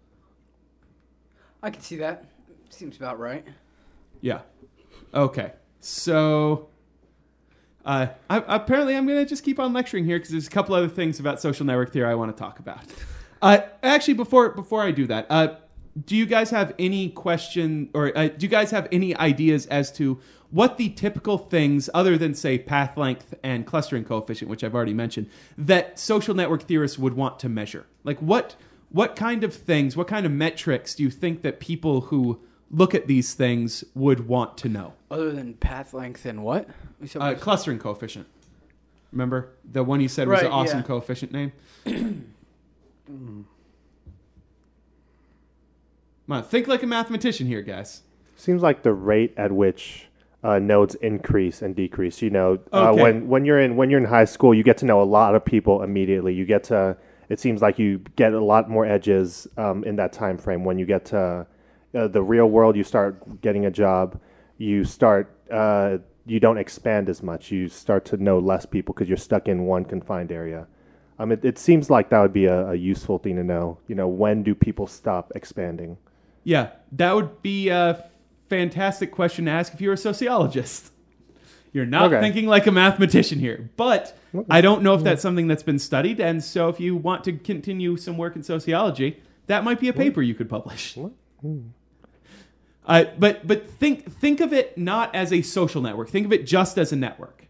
I 1.63 1.71
can 1.71 1.81
see 1.81 1.97
that. 1.97 2.25
Seems 2.69 2.95
about 2.95 3.19
right. 3.19 3.43
Yeah. 4.21 4.41
Okay. 5.13 5.53
So, 5.79 6.69
uh, 7.83 8.07
I, 8.29 8.43
apparently, 8.47 8.95
I'm 8.95 9.07
going 9.07 9.23
to 9.23 9.27
just 9.27 9.43
keep 9.43 9.59
on 9.59 9.73
lecturing 9.73 10.05
here 10.05 10.17
because 10.17 10.31
there's 10.31 10.47
a 10.47 10.51
couple 10.51 10.75
other 10.75 10.87
things 10.87 11.19
about 11.19 11.41
social 11.41 11.65
network 11.65 11.91
theory 11.91 12.09
I 12.09 12.15
want 12.15 12.35
to 12.35 12.39
talk 12.39 12.59
about. 12.59 12.85
Uh, 13.45 13.61
actually, 13.83 14.15
before 14.15 14.49
before 14.49 14.81
I 14.81 14.89
do 14.89 15.05
that, 15.05 15.27
uh, 15.29 15.55
do 16.07 16.15
you 16.15 16.25
guys 16.25 16.49
have 16.49 16.73
any 16.79 17.09
question 17.09 17.89
or 17.93 18.11
uh, 18.17 18.27
do 18.29 18.43
you 18.43 18.47
guys 18.49 18.71
have 18.71 18.87
any 18.91 19.15
ideas 19.17 19.67
as 19.67 19.91
to 19.93 20.19
what 20.49 20.77
the 20.77 20.89
typical 20.89 21.37
things, 21.37 21.87
other 21.93 22.17
than 22.17 22.33
say 22.33 22.57
path 22.57 22.97
length 22.97 23.35
and 23.43 23.67
clustering 23.67 24.03
coefficient, 24.03 24.49
which 24.49 24.63
I've 24.63 24.73
already 24.73 24.95
mentioned, 24.95 25.27
that 25.59 25.99
social 25.99 26.33
network 26.33 26.63
theorists 26.63 26.97
would 26.97 27.13
want 27.13 27.39
to 27.41 27.49
measure? 27.49 27.85
Like 28.03 28.17
what 28.19 28.55
what 28.89 29.15
kind 29.15 29.43
of 29.43 29.53
things, 29.53 29.95
what 29.95 30.07
kind 30.07 30.25
of 30.25 30.31
metrics 30.31 30.95
do 30.95 31.03
you 31.03 31.11
think 31.11 31.43
that 31.43 31.59
people 31.59 32.01
who 32.01 32.39
look 32.71 32.95
at 32.95 33.05
these 33.05 33.35
things 33.35 33.83
would 33.93 34.27
want 34.27 34.57
to 34.57 34.69
know? 34.69 34.93
Other 35.11 35.31
than 35.31 35.53
path 35.53 35.93
length 35.93 36.25
and 36.25 36.43
what? 36.43 36.67
We 36.99 37.05
said- 37.07 37.21
Uh, 37.21 37.35
clustering 37.35 37.77
coefficient. 37.77 38.25
Remember 39.11 39.49
the 39.71 39.83
one 39.83 40.01
you 40.01 40.07
said 40.07 40.27
was 40.27 40.37
Right, 40.37 40.45
an 40.47 40.51
awesome 40.51 40.79
yeah. 40.79 40.85
coefficient 40.85 41.31
name. 41.31 41.51
Come 46.27 46.37
on, 46.37 46.43
think 46.43 46.67
like 46.67 46.81
a 46.83 46.87
mathematician 46.87 47.47
here, 47.47 47.61
guys. 47.61 48.01
Seems 48.35 48.61
like 48.61 48.83
the 48.83 48.93
rate 48.93 49.33
at 49.37 49.51
which 49.51 50.07
uh, 50.43 50.59
nodes 50.59 50.95
increase 50.95 51.61
and 51.61 51.75
decrease. 51.75 52.21
You 52.21 52.29
know, 52.31 52.59
uh, 52.73 52.91
Okay. 52.91 53.01
when 53.01 53.27
when 53.27 53.45
you're 53.45 53.59
in 53.59 53.75
when 53.75 53.89
you're 53.89 53.99
in 53.99 54.05
high 54.07 54.25
school, 54.25 54.53
you 54.53 54.63
get 54.63 54.77
to 54.79 54.85
know 54.85 55.01
a 55.01 55.03
lot 55.05 55.35
of 55.35 55.45
people 55.45 55.83
immediately. 55.83 56.33
You 56.33 56.45
get 56.45 56.63
to. 56.65 56.97
It 57.29 57.39
seems 57.39 57.61
like 57.61 57.79
you 57.79 57.99
get 58.15 58.33
a 58.33 58.43
lot 58.43 58.69
more 58.69 58.85
edges 58.85 59.47
um, 59.57 59.83
in 59.83 59.95
that 59.95 60.13
time 60.13 60.37
frame. 60.37 60.63
When 60.63 60.77
you 60.77 60.85
get 60.85 61.05
to 61.05 61.47
uh, 61.95 62.07
the 62.07 62.21
real 62.21 62.47
world, 62.47 62.75
you 62.75 62.83
start 62.83 63.41
getting 63.41 63.65
a 63.65 63.71
job. 63.71 64.19
You 64.57 64.83
start. 64.83 65.31
Uh, 65.51 65.99
you 66.27 66.39
don't 66.39 66.57
expand 66.57 67.07
as 67.07 67.21
much. 67.21 67.51
You 67.51 67.67
start 67.67 68.03
to 68.05 68.17
know 68.17 68.39
less 68.39 68.65
people 68.65 68.93
because 68.93 69.07
you're 69.07 69.17
stuck 69.17 69.47
in 69.47 69.65
one 69.65 69.85
confined 69.85 70.31
area. 70.31 70.67
Um, 71.19 71.31
it, 71.31 71.45
it 71.45 71.57
seems 71.57 71.89
like 71.89 72.09
that 72.09 72.19
would 72.19 72.33
be 72.33 72.45
a, 72.45 72.71
a 72.71 72.75
useful 72.75 73.19
thing 73.19 73.35
to 73.37 73.43
know. 73.43 73.77
You 73.87 73.95
know, 73.95 74.07
when 74.07 74.43
do 74.43 74.53
people 74.55 74.85
stop 74.87 75.31
expanding? 75.35 75.97
Yeah, 76.45 76.69
that 76.93 77.13
would 77.13 77.41
be 77.41 77.67
a 77.69 78.05
fantastic 78.49 79.11
question 79.11 79.45
to 79.45 79.51
ask 79.51 79.73
if 79.73 79.81
you're 79.81 79.93
a 79.93 79.97
sociologist. 79.97 80.91
You're 81.73 81.85
not 81.85 82.13
Okay. 82.13 82.21
thinking 82.21 82.45
like 82.47 82.67
a 82.67 82.71
mathematician 82.71 83.37
here, 83.39 83.69
but 83.75 84.17
I 84.49 84.61
don't 84.61 84.81
know 84.81 84.93
if 84.93 85.03
that's 85.03 85.21
something 85.21 85.47
that's 85.49 85.63
been 85.63 85.79
studied. 85.79 86.21
And 86.21 86.41
so, 86.41 86.69
if 86.69 86.79
you 86.79 86.95
want 86.95 87.25
to 87.25 87.33
continue 87.33 87.97
some 87.97 88.17
work 88.17 88.37
in 88.37 88.43
sociology, 88.43 89.17
that 89.47 89.65
might 89.65 89.81
be 89.81 89.89
a 89.89 89.93
paper 89.93 90.21
you 90.21 90.35
could 90.35 90.47
publish. 90.47 90.97
Uh, 92.87 93.05
but 93.17 93.45
but 93.45 93.67
think 93.69 94.09
think 94.11 94.39
of 94.39 94.53
it 94.53 94.77
not 94.77 95.13
as 95.15 95.33
a 95.33 95.41
social 95.41 95.81
network. 95.81 96.07
Think 96.09 96.25
of 96.25 96.31
it 96.31 96.45
just 96.45 96.77
as 96.77 96.93
a 96.93 96.95
network. 96.95 97.47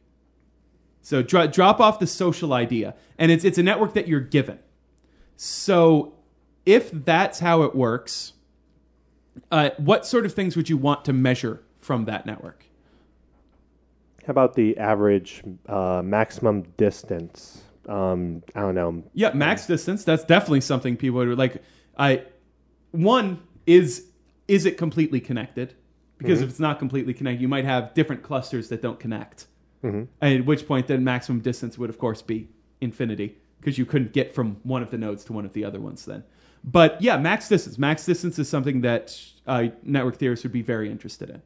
So 1.01 1.21
dro- 1.21 1.45
drop 1.47 1.79
off 1.79 1.99
the 1.99 2.07
social 2.07 2.53
idea, 2.53 2.95
and 3.19 3.31
it's 3.31 3.43
it's 3.43 3.57
a 3.57 3.63
network 3.63 3.93
that 3.93 4.07
you're 4.07 4.21
given. 4.21 4.57
So 5.35 6.13
if 6.65 6.89
that's 6.89 7.39
how 7.39 7.61
it 7.63 7.75
works, 7.75 8.33
uh, 9.51 9.71
what 9.77 10.05
sort 10.05 10.25
of 10.25 10.33
things 10.33 10.55
would 10.55 10.69
you 10.69 10.77
want 10.77 11.05
to 11.05 11.13
measure 11.13 11.61
from 11.77 12.05
that 12.05 12.25
network? 12.25 12.65
How 14.25 14.31
about 14.31 14.55
the 14.55 14.77
average 14.77 15.43
uh, 15.67 16.01
maximum 16.03 16.63
distance? 16.77 17.61
Um, 17.87 18.41
I 18.55 18.61
don't 18.61 18.75
know. 18.75 19.03
Yeah, 19.13 19.33
max 19.33 19.67
distance. 19.67 20.03
That's 20.03 20.23
definitely 20.23 20.61
something 20.61 20.97
people 20.97 21.19
would 21.19 21.37
like. 21.37 21.61
I 21.97 22.23
one 22.91 23.41
is 23.67 24.07
is 24.47 24.65
it 24.65 24.77
completely 24.77 25.19
connected? 25.19 25.75
Because 26.17 26.41
if 26.41 26.49
it's 26.49 26.59
not 26.59 26.79
completely 26.79 27.13
connected, 27.13 27.41
you 27.41 27.47
might 27.47 27.65
have 27.65 27.93
different 27.93 28.23
clusters 28.23 28.69
that 28.69 28.81
don't 28.81 28.99
connect. 28.99 29.47
At 30.21 30.45
which 30.45 30.65
point, 30.65 30.87
then 30.87 31.03
maximum 31.03 31.41
distance 31.41 31.77
would 31.77 31.89
of 31.89 31.99
course 31.99 32.21
be 32.21 32.47
infinity 32.81 33.37
because 33.59 33.77
you 33.77 33.85
couldn't 33.85 34.13
get 34.13 34.33
from 34.33 34.57
one 34.63 34.81
of 34.81 34.89
the 34.91 34.97
nodes 34.97 35.23
to 35.25 35.33
one 35.33 35.45
of 35.45 35.53
the 35.53 35.63
other 35.65 35.79
ones 35.79 36.05
then. 36.05 36.23
But 36.67 36.99
yeah, 37.01 37.17
max 37.17 37.47
distance. 37.47 37.77
Max 37.77 38.05
distance 38.05 38.39
is 38.39 38.49
something 38.49 38.81
that 38.81 39.15
uh, 39.45 39.67
network 39.83 40.17
theorists 40.17 40.43
would 40.43 40.51
be 40.51 40.63
very 40.63 40.89
interested 40.89 41.29
in. 41.29 41.41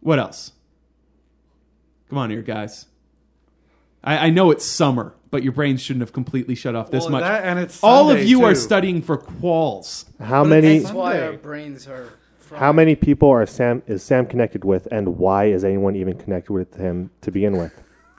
What 0.00 0.18
else? 0.18 0.52
Come 2.08 2.18
on 2.18 2.30
here, 2.30 2.42
guys. 2.42 2.86
I, 4.02 4.26
I 4.28 4.30
know 4.30 4.50
it's 4.50 4.64
summer, 4.64 5.14
but 5.30 5.42
your 5.42 5.52
brains 5.52 5.82
shouldn't 5.82 6.02
have 6.02 6.12
completely 6.12 6.54
shut 6.54 6.74
off 6.74 6.90
this 6.90 7.02
Well, 7.02 7.10
much. 7.12 7.22
that- 7.22 7.44
and 7.44 7.58
it's 7.58 7.82
All 7.82 8.08
of 8.10 8.16
Sunday, 8.18 8.24
you 8.30 8.44
are 8.44 8.54
too. 8.54 8.60
studying 8.60 9.02
for 9.02 9.18
quals. 9.18 10.04
How 10.20 10.42
But 10.44 10.50
many? 10.50 10.78
That's 10.78 10.94
why 10.94 11.18
our 11.18 11.26
Sunday. 11.26 11.36
brains 11.42 11.86
are. 11.88 12.08
Fried. 12.38 12.60
How 12.60 12.72
many 12.72 12.94
people 12.94 13.28
are 13.28 13.44
Sam 13.44 13.82
is 13.88 14.04
Sam 14.04 14.24
connected 14.24 14.64
with, 14.64 14.86
and 14.92 15.18
why 15.18 15.46
is 15.46 15.64
anyone 15.64 15.96
even 15.96 16.16
connected 16.16 16.52
with 16.52 16.76
him 16.76 17.10
to 17.22 17.32
begin 17.32 17.56
with? 17.58 17.72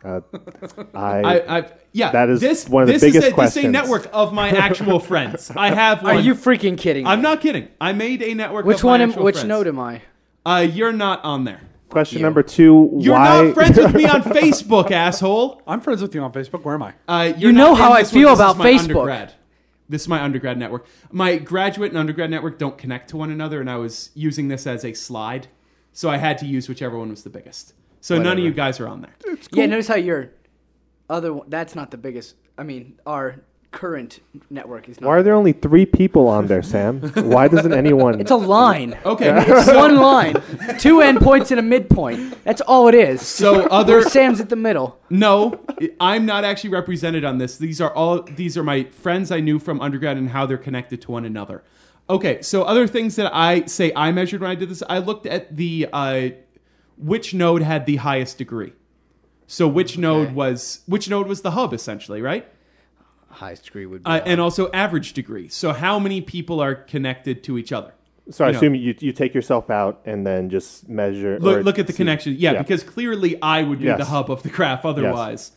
Uh, 0.04 0.22
I, 0.94 1.22
I, 1.22 1.58
I, 1.60 1.72
yeah, 1.92 2.12
That 2.12 2.30
is 2.30 2.40
this, 2.40 2.70
one 2.70 2.84
of 2.84 2.88
the 2.88 2.94
this 2.94 3.02
biggest 3.02 3.28
is 3.28 3.34
a, 3.34 3.36
This 3.36 3.58
is 3.58 3.66
a 3.66 3.68
network 3.68 4.08
of 4.14 4.32
my 4.32 4.50
actual 4.50 5.00
friends. 5.00 5.52
I 5.56 5.72
have 5.74 6.06
Are 6.06 6.20
you 6.20 6.36
freaking 6.36 6.78
kidding? 6.78 7.08
I'm 7.08 7.20
me? 7.20 7.24
not 7.24 7.42
kidding. 7.42 7.68
I 7.82 7.94
made 7.94 8.22
a 8.22 8.34
network. 8.34 8.66
Which 8.66 8.78
of 8.80 8.84
my 8.84 8.90
one? 8.92 9.02
Am, 9.02 9.12
which 9.14 9.36
friends. 9.38 9.48
node 9.48 9.68
am 9.68 9.80
I? 9.80 10.02
Uh, 10.46 10.60
you're 10.72 10.94
not 10.94 11.24
on 11.26 11.44
there. 11.46 11.62
question 11.90 12.20
you. 12.20 12.24
number 12.24 12.44
two. 12.44 12.92
You're 13.00 13.16
why? 13.16 13.42
not 13.46 13.54
friends 13.56 13.78
with 13.78 13.96
me 13.96 14.06
on 14.06 14.22
Facebook, 14.40 14.92
asshole. 14.92 15.62
I'm 15.68 15.82
friends 15.82 16.02
with 16.02 16.14
you 16.14 16.22
on 16.22 16.32
Facebook. 16.32 16.64
Where 16.64 16.76
am 16.76 16.84
I? 16.84 16.94
Uh, 17.08 17.24
You 17.34 17.36
you're 17.38 17.52
know 17.54 17.74
how 17.76 17.92
I 17.92 18.04
this 18.04 18.14
one. 18.14 18.22
feel 18.22 18.30
This 18.30 18.36
is 18.36 18.40
about 18.40 18.58
my 18.58 18.66
Facebook. 18.72 18.80
Undergrad. 19.02 19.34
This 19.90 20.02
is 20.04 20.08
my 20.08 20.22
undergrad 20.22 20.58
network. 20.58 20.86
My 21.12 21.38
graduate 21.38 21.92
and 21.92 21.98
undergrad 21.98 22.30
network 22.30 22.60
don't 22.60 22.78
connect 22.78 23.10
to 23.10 23.18
one 23.18 23.32
another, 23.32 23.60
and 23.62 23.70
I 23.70 23.78
was 23.78 24.12
using 24.16 24.48
this 24.50 24.68
as 24.68 24.84
a 24.86 24.94
slide, 24.94 25.48
so 25.94 26.10
I 26.10 26.18
had 26.18 26.38
to 26.40 26.46
use 26.46 26.68
whichever 26.70 26.98
one 27.00 27.10
was 27.10 27.24
the 27.24 27.30
biggest. 27.30 27.74
So 28.02 28.18
none 28.18 28.38
of 28.38 28.44
you 28.44 28.52
guys 28.52 28.80
are 28.80 28.88
on 28.88 29.02
there. 29.02 29.38
Yeah, 29.52 29.66
notice 29.66 29.88
how 29.88 29.96
your 29.96 30.32
other 31.10 31.34
one, 31.34 31.50
that's 31.50 31.76
not 31.76 31.92
the 31.92 31.98
biggest. 31.98 32.36
I 32.58 32.64
mean, 32.64 33.00
our 33.06 33.42
current 33.72 34.20
network 34.50 34.88
is 34.90 35.00
not. 35.00 35.08
Why 35.08 35.18
are 35.18 35.24
there 35.24 35.34
only 35.36 35.52
three 35.52 35.86
people 35.86 36.28
on 36.28 36.48
there, 36.48 36.64
Sam? 36.74 37.02
Why 37.02 37.48
doesn't 37.48 37.74
anyone? 37.74 38.20
It's 38.20 38.32
a 38.32 38.36
line. 38.36 38.98
Okay, 39.06 39.30
It's 39.48 39.68
one 39.68 39.98
line, 39.98 40.34
two 40.80 41.00
endpoints 41.00 41.52
and 41.52 41.60
a 41.60 41.64
midpoint. 41.64 42.44
That's 42.44 42.62
all 42.62 42.88
it 42.88 42.96
is. 42.96 43.22
so 43.22 43.68
other 43.68 44.00
Where 44.00 44.10
Sam's 44.10 44.40
at 44.40 44.50
the 44.50 44.56
middle. 44.56 45.00
No, 45.10 45.60
I'm 46.00 46.26
not 46.26 46.44
actually 46.44 46.72
represented 46.72 47.24
on 47.26 47.38
this. 47.38 47.58
These 47.58 47.82
are 47.82 47.94
all 47.94 48.22
these 48.24 48.58
are 48.58 48.64
my 48.64 48.84
friends 48.86 49.32
I 49.32 49.40
knew 49.42 49.60
from 49.60 49.82
undergrad 49.82 50.18
and 50.18 50.30
how 50.30 50.46
they're 50.46 50.58
connected 50.58 51.02
to 51.04 51.12
one 51.12 51.26
another. 51.26 51.64
Okay, 52.10 52.42
so 52.42 52.64
other 52.64 52.88
things 52.88 53.18
that 53.18 53.36
I 53.36 53.66
say 53.66 53.92
I 53.94 54.14
measured 54.14 54.40
when 54.40 54.50
I 54.50 54.56
did 54.56 54.70
this, 54.70 54.82
I 54.90 55.00
looked 55.00 55.26
at 55.26 55.58
the 55.58 55.90
uh, 55.92 56.30
which 56.98 57.34
node 57.34 57.62
had 57.62 57.86
the 57.86 57.98
highest 57.98 58.38
degree. 58.38 58.74
So 59.48 59.68
which 59.68 59.98
node 59.98 60.34
was 60.34 60.82
which 60.88 61.10
node 61.10 61.28
was 61.28 61.42
the 61.42 61.52
hub 61.52 61.74
essentially, 61.74 62.22
right? 62.22 62.48
highest 63.30 63.66
degree 63.66 63.86
would 63.86 64.04
be. 64.04 64.10
uh, 64.10 64.20
and 64.26 64.42
also 64.42 64.72
average 64.72 65.14
degree. 65.14 65.48
So 65.48 65.72
how 65.72 66.00
many 66.00 66.22
people 66.22 66.60
are 66.60 66.74
connected 66.74 67.44
to 67.44 67.58
each 67.60 67.72
other? 67.72 67.94
So 68.32 68.44
I 68.44 68.48
You 68.48 68.54
know. 68.54 68.58
assume 68.58 68.76
you, 68.76 68.96
you 69.00 69.12
take 69.14 69.36
yourself 69.36 69.70
out 69.70 70.02
and 70.06 70.26
then 70.26 70.50
just 70.50 70.90
measure. 70.90 71.38
Look, 71.40 71.64
look 71.64 71.78
at 71.78 71.86
the 71.86 71.94
see- 71.94 71.98
connection. 71.98 72.36
Yeah, 72.38 72.54
yeah. 72.54 72.62
because 72.64 72.82
clearly 72.84 73.40
I 73.42 73.62
would 73.62 73.78
be 73.80 73.86
Yes. 73.86 74.00
the 74.00 74.06
hub 74.06 74.32
of 74.32 74.42
the 74.44 74.50
graph 74.50 74.86
otherwise, 74.86 75.52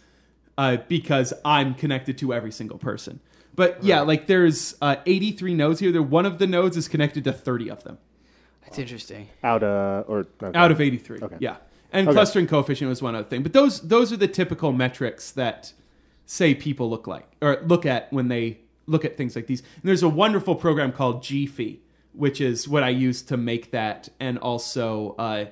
uh, 0.59 0.77
because 0.89 1.33
I'm 1.43 1.75
connected 1.75 2.19
to 2.19 2.35
every 2.35 2.53
single 2.53 2.77
person. 2.77 3.21
But 3.55 3.83
yeah, 3.83 4.01
like 4.03 4.27
there's 4.27 4.75
uh, 4.83 4.97
83 5.07 5.55
nodes 5.55 5.81
here. 5.81 5.91
There, 5.91 6.03
one 6.03 6.27
of 6.27 6.39
the 6.39 6.47
nodes 6.47 6.77
is 6.77 6.87
connected 6.87 7.25
to 7.25 7.33
30 7.33 7.71
of 7.71 7.83
them 7.85 7.97
That's 8.63 8.79
interesting. 8.79 9.29
out 9.43 9.63
uh 9.63 10.05
or 10.07 10.27
okay. 10.43 10.57
out 10.59 10.71
of 10.71 10.81
83. 10.81 11.19
Okay. 11.23 11.37
Yeah, 11.41 11.57
and 11.93 12.07
Okay. 12.09 12.15
clustering 12.15 12.47
coefficient 12.47 12.89
was 12.89 13.03
one 13.03 13.15
other 13.15 13.29
thing. 13.29 13.43
But 13.43 13.53
those 13.53 13.81
those 13.81 14.13
are 14.13 14.17
the 14.17 14.29
typical 14.29 14.73
metrics 14.73 15.31
that 15.33 15.73
say 16.27 16.55
people 16.55 16.89
look 16.89 17.07
like 17.07 17.27
or 17.43 17.61
look 17.67 17.85
at 17.87 18.13
when 18.13 18.29
they 18.29 18.59
look 18.87 19.05
at 19.05 19.17
things 19.17 19.35
like 19.37 19.47
these. 19.47 19.61
And 19.61 19.83
there's 19.85 20.03
a 20.03 20.09
wonderful 20.09 20.55
program 20.55 20.93
called 20.93 21.23
Gephi, 21.23 21.79
which 22.13 22.41
is 22.41 22.69
what 22.69 22.83
I 22.83 22.89
used 22.91 23.29
to 23.29 23.37
make 23.37 23.71
that, 23.73 24.09
and 24.21 24.39
also 24.39 25.15
uh, 25.19 25.47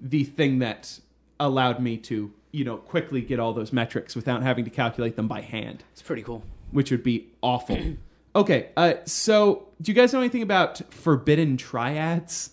the 0.00 0.24
thing 0.24 0.58
that 0.60 0.98
allowed 1.40 1.80
me 1.80 1.96
to 1.98 2.32
you 2.52 2.64
know 2.64 2.76
quickly 2.76 3.20
get 3.20 3.38
all 3.40 3.52
those 3.52 3.72
metrics 3.72 4.14
without 4.16 4.42
having 4.42 4.64
to 4.64 4.70
calculate 4.70 5.16
them 5.16 5.28
by 5.28 5.40
hand, 5.40 5.84
It's 5.92 6.02
pretty 6.02 6.22
cool. 6.22 6.42
which 6.72 6.90
would 6.90 7.02
be 7.02 7.28
awful. 7.42 7.78
okay, 8.36 8.68
uh, 8.76 8.94
so 9.04 9.66
do 9.82 9.90
you 9.92 9.94
guys 9.94 10.12
know 10.12 10.20
anything 10.20 10.42
about 10.42 10.80
forbidden 10.92 11.56
triads? 11.56 12.50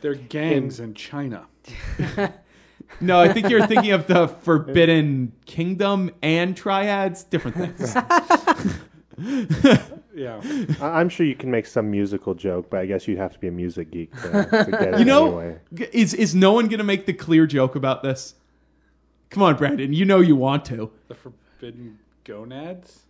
They're 0.00 0.14
gangs 0.14 0.80
in 0.80 0.94
China. 0.94 1.46
No, 3.00 3.20
I 3.20 3.32
think 3.32 3.48
you're 3.48 3.66
thinking 3.68 3.92
of 3.92 4.08
the 4.08 4.26
Forbidden 4.26 5.32
Kingdom 5.46 6.10
and 6.22 6.56
triads, 6.56 7.22
different 7.22 7.56
things. 7.56 7.94
Yeah. 10.12 10.40
I- 10.80 11.00
I'm 11.00 11.08
sure 11.08 11.24
you 11.24 11.36
can 11.36 11.50
make 11.52 11.66
some 11.66 11.88
musical 11.90 12.34
joke, 12.34 12.68
but 12.68 12.80
I 12.80 12.86
guess 12.86 13.06
you'd 13.06 13.18
have 13.18 13.32
to 13.32 13.38
be 13.38 13.46
a 13.46 13.52
music 13.52 13.90
geek 13.92 14.12
to, 14.22 14.28
to 14.30 14.68
get 14.72 14.94
it 14.94 14.98
You 14.98 15.04
know, 15.04 15.38
anyway. 15.38 15.58
is 15.92 16.12
is 16.14 16.34
no 16.34 16.52
one 16.52 16.66
going 16.66 16.78
to 16.78 16.84
make 16.84 17.06
the 17.06 17.12
clear 17.12 17.46
joke 17.46 17.76
about 17.76 18.02
this? 18.02 18.34
Come 19.30 19.42
on, 19.44 19.56
Brandon, 19.56 19.92
you 19.92 20.04
know 20.04 20.18
you 20.20 20.34
want 20.34 20.64
to. 20.66 20.90
The 21.08 21.14
forbidden 21.14 22.00
gonads? 22.24 23.02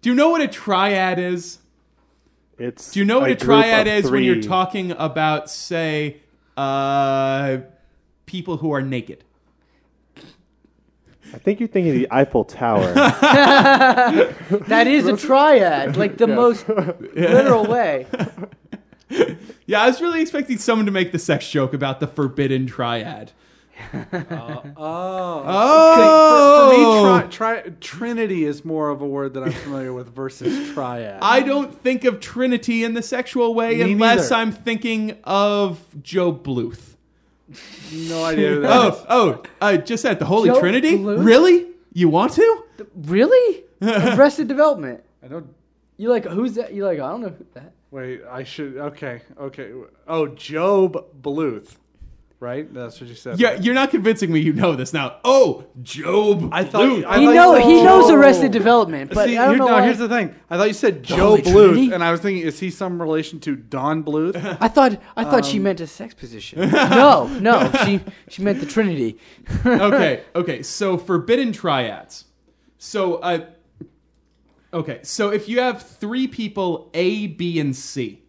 Do 0.00 0.08
you 0.08 0.14
know 0.14 0.30
what 0.30 0.40
a 0.40 0.48
triad 0.48 1.18
is? 1.18 1.58
It's 2.62 2.92
Do 2.92 3.00
you 3.00 3.04
know 3.04 3.18
what 3.18 3.30
a, 3.30 3.34
group 3.34 3.46
triad 3.46 3.88
of 3.88 4.04
is 4.04 4.10
when 4.10 4.22
you're 4.22 4.40
talking 4.40 4.92
about, 4.92 5.50
say, 5.50 6.18
uh, 6.56 7.58
people 8.24 8.56
who 8.58 8.70
are 8.70 8.80
naked? 8.80 9.24
I 11.34 11.38
think 11.38 11.58
you're 11.58 11.68
thinking 11.68 11.92
of 11.92 11.98
the 11.98 12.08
Eiffel 12.12 12.44
Tower. 12.44 12.92
That 14.68 14.86
is 14.86 15.06
a 15.06 15.16
triad, 15.16 15.96
like 15.96 16.18
the 16.18 16.26
most 16.26 16.68
literal 16.68 17.66
way. 17.66 18.06
Yeah, 19.66 19.82
I 19.82 19.86
was 19.88 20.00
really 20.00 20.22
expecting 20.22 20.56
someone 20.56 20.86
to 20.86 20.92
make 20.92 21.12
the 21.12 21.18
sex 21.18 21.48
joke 21.48 21.74
about 21.74 22.00
the 22.00 22.06
forbidden 22.06 22.66
triad. 22.66 23.32
Uh, 23.92 24.62
oh. 24.76 25.42
Oh, 25.46 26.62
For, 26.72 26.74
for 26.74 26.78
me, 26.78 26.84
oh! 26.84 27.28
tri- 27.30 27.62
tri- 27.62 27.72
Trinity 27.80 28.44
is 28.44 28.64
more 28.64 28.90
of 28.90 29.00
a 29.00 29.06
word 29.06 29.34
that 29.34 29.42
I'm 29.42 29.52
familiar 29.52 29.92
with 29.92 30.14
versus 30.14 30.72
triad. 30.72 31.18
I 31.22 31.40
don't 31.40 31.80
think 31.82 32.04
of 32.04 32.20
Trinity 32.20 32.84
in 32.84 32.94
the 32.94 33.02
sexual 33.02 33.54
way 33.54 33.76
Me 33.76 33.92
unless 33.92 34.30
neither. 34.30 34.42
I'm 34.42 34.52
thinking 34.52 35.18
of 35.24 35.80
Joe 36.02 36.32
Bluth. 36.32 36.96
no 37.92 38.24
idea 38.24 38.50
who 38.50 38.60
that 38.62 38.70
oh, 38.70 38.88
is. 38.88 38.94
Oh, 39.08 39.42
oh, 39.42 39.42
I 39.60 39.76
just 39.76 40.02
said 40.02 40.18
the 40.18 40.24
Holy 40.26 40.48
Joe 40.48 40.60
Trinity. 40.60 40.98
Bluth? 40.98 41.24
Really? 41.24 41.68
You 41.92 42.08
want 42.08 42.32
to? 42.34 42.64
Really? 42.94 43.64
Arrested 43.82 44.48
Development. 44.48 45.02
I 45.22 45.28
don't. 45.28 45.54
You 45.96 46.08
like 46.08 46.24
who's 46.24 46.54
that? 46.54 46.72
You 46.72 46.84
like 46.84 46.98
I 46.98 47.08
don't 47.08 47.20
know 47.20 47.28
who 47.28 47.46
that. 47.54 47.72
Wait, 47.90 48.22
I 48.28 48.42
should. 48.42 48.78
Okay, 48.78 49.20
okay. 49.38 49.70
Oh, 50.08 50.26
Job 50.28 51.04
Bluth, 51.20 51.76
right? 52.42 52.72
That's 52.74 53.00
what 53.00 53.08
you 53.08 53.14
said. 53.14 53.38
Yeah, 53.40 53.54
you're 53.54 53.72
not 53.74 53.90
convincing 53.90 54.32
me. 54.32 54.40
You 54.40 54.52
know 54.52 54.74
this 54.74 54.92
now. 54.92 55.16
Oh, 55.24 55.64
Job. 55.82 56.50
I 56.52 56.64
thought- 56.64 56.82
Bluth. 56.82 57.04
I 57.06 57.20
he 57.20 57.26
thought 57.26 57.34
know 57.34 57.56
you 57.56 57.66
he 57.78 57.82
knows 57.84 58.10
Arrested 58.10 58.50
Development, 58.52 59.12
but 59.14 59.26
See, 59.28 59.38
I 59.38 59.44
don't 59.46 59.54
here- 59.54 59.58
know 59.60 59.66
no, 59.68 59.72
why. 59.74 59.84
here's 59.84 59.98
the 59.98 60.08
thing. 60.08 60.34
I 60.50 60.58
thought 60.58 60.66
you 60.68 60.74
said 60.74 61.02
Joe 61.04 61.16
Holy 61.16 61.42
Bluth, 61.42 61.52
Trinity? 61.72 61.92
and 61.92 62.02
I 62.04 62.10
was 62.10 62.20
thinking, 62.20 62.42
is 62.44 62.58
he 62.58 62.68
some 62.70 63.00
relation 63.00 63.38
to 63.40 63.56
Don 63.56 64.02
Bluth? 64.04 64.36
I 64.60 64.68
thought 64.68 65.00
I 65.16 65.24
thought 65.24 65.44
she 65.46 65.58
meant 65.60 65.80
a 65.80 65.86
sex 65.86 66.12
position. 66.14 66.68
no, 66.70 67.26
no, 67.40 67.70
she 67.84 68.00
she 68.28 68.42
meant 68.42 68.60
the 68.60 68.66
Trinity. 68.66 69.18
okay, 69.66 70.24
okay. 70.34 70.62
So 70.62 70.98
forbidden 70.98 71.52
triads. 71.52 72.24
So, 72.78 73.14
uh, 73.16 73.46
okay. 74.74 74.98
So 75.04 75.30
if 75.30 75.48
you 75.48 75.60
have 75.60 75.82
three 75.82 76.26
people, 76.26 76.90
A, 76.94 77.28
B, 77.28 77.60
and 77.60 77.76
C, 77.76 78.21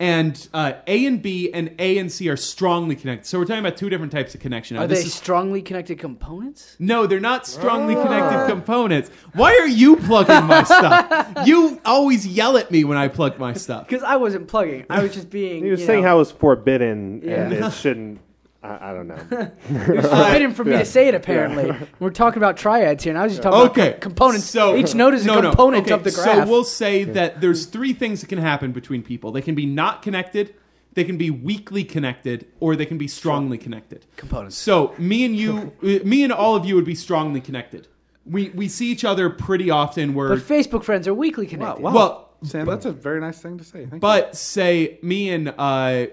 and 0.00 0.48
uh, 0.54 0.74
A 0.86 1.06
and 1.06 1.20
B 1.20 1.50
and 1.52 1.74
A 1.78 1.98
and 1.98 2.10
C 2.10 2.28
are 2.28 2.36
strongly 2.36 2.94
connected. 2.94 3.26
So 3.26 3.38
we're 3.38 3.44
talking 3.46 3.64
about 3.64 3.76
two 3.76 3.88
different 3.90 4.12
types 4.12 4.34
of 4.34 4.40
connection. 4.40 4.76
Now, 4.76 4.84
Are 4.84 4.86
this 4.86 5.00
they 5.00 5.06
is- 5.06 5.14
strongly 5.14 5.60
connected 5.62 5.98
components? 5.98 6.76
no, 6.78 7.06
they're 7.06 7.18
not 7.20 7.46
strongly 7.46 7.94
connected 7.94 8.46
components. 8.48 9.10
Why 9.34 9.52
are 9.58 9.66
you 9.68 9.96
plugging 9.96 10.44
my 10.46 10.62
stuff? 10.64 11.46
You 11.46 11.80
always 11.84 12.26
yell 12.26 12.56
at 12.56 12.70
me 12.70 12.84
when 12.84 12.96
I 12.98 13.08
plug 13.08 13.38
my 13.38 13.52
stuff. 13.54 13.86
Because 13.88 14.02
I 14.04 14.16
wasn't 14.16 14.48
plugging. 14.48 14.84
I 14.90 15.02
was 15.02 15.14
just 15.14 15.30
being. 15.30 15.64
He 15.64 15.70
was 15.70 15.80
you 15.80 15.86
saying 15.86 16.02
know, 16.02 16.08
how 16.08 16.20
it's 16.20 16.30
forbidden 16.30 17.22
and 17.28 17.52
Yeah. 17.52 17.66
it 17.68 17.72
shouldn't. 17.72 18.20
I, 18.62 18.90
I 18.90 18.92
don't 18.92 19.06
know. 19.06 19.14
it 19.30 19.96
was 19.96 20.06
forbidden 20.06 20.52
for 20.52 20.64
me 20.64 20.72
Yeah. 20.72 20.78
to 20.80 20.84
say 20.84 21.08
it. 21.08 21.14
Apparently, 21.14 21.72
we're 22.00 22.10
talking 22.10 22.38
about 22.38 22.56
triads 22.56 23.04
here, 23.04 23.12
and 23.12 23.18
I 23.18 23.24
was 23.24 23.32
just 23.34 23.42
talking 23.42 23.70
Okay, 23.70 23.88
about 23.88 24.00
co- 24.00 24.08
components. 24.08 24.46
So 24.46 24.76
each 24.76 24.94
node 24.94 25.14
is 25.14 25.24
a 25.24 25.26
no, 25.28 25.40
no, 25.40 25.50
component 25.50 25.84
okay, 25.86 25.94
of 25.94 26.04
the 26.04 26.10
graph. 26.10 26.46
So 26.46 26.50
we'll 26.50 26.64
say 26.64 27.04
that 27.04 27.40
there's 27.40 27.66
three 27.66 27.92
things 27.92 28.20
that 28.20 28.26
can 28.28 28.38
happen 28.38 28.72
between 28.72 29.02
people. 29.02 29.30
They 29.32 29.42
can 29.42 29.54
be 29.54 29.64
not 29.66 30.02
connected, 30.02 30.54
they 30.94 31.04
can 31.04 31.16
be 31.16 31.30
weakly 31.30 31.84
connected, 31.84 32.46
or 32.58 32.74
they 32.74 32.86
can 32.86 32.98
be 32.98 33.06
strongly 33.06 33.58
connected. 33.58 34.06
components. 34.16 34.56
So 34.56 34.92
me 34.98 35.24
and 35.24 35.36
you, 35.36 35.72
uh, 35.82 36.04
me 36.04 36.24
and 36.24 36.32
all 36.32 36.56
of 36.56 36.64
you 36.66 36.74
would 36.74 36.84
be 36.84 36.96
strongly 36.96 37.40
connected. 37.40 37.86
We 38.26 38.50
we 38.50 38.68
see 38.68 38.90
each 38.90 39.04
other 39.04 39.30
pretty 39.30 39.70
often. 39.70 40.14
We're 40.14 40.30
But 40.30 40.40
Facebook 40.40 40.82
friends 40.82 41.06
are 41.06 41.14
weakly 41.14 41.46
connected. 41.46 41.82
wow. 41.82 41.92
Well, 41.94 42.30
Sam, 42.42 42.66
that's 42.66 42.84
a 42.86 42.92
very 42.92 43.20
nice 43.20 43.40
thing 43.40 43.56
to 43.58 43.64
say. 43.64 43.86
Thank 43.86 44.00
But 44.02 44.36
say 44.36 44.98
me 45.02 45.30
and 45.30 45.54
uh, 45.56 46.06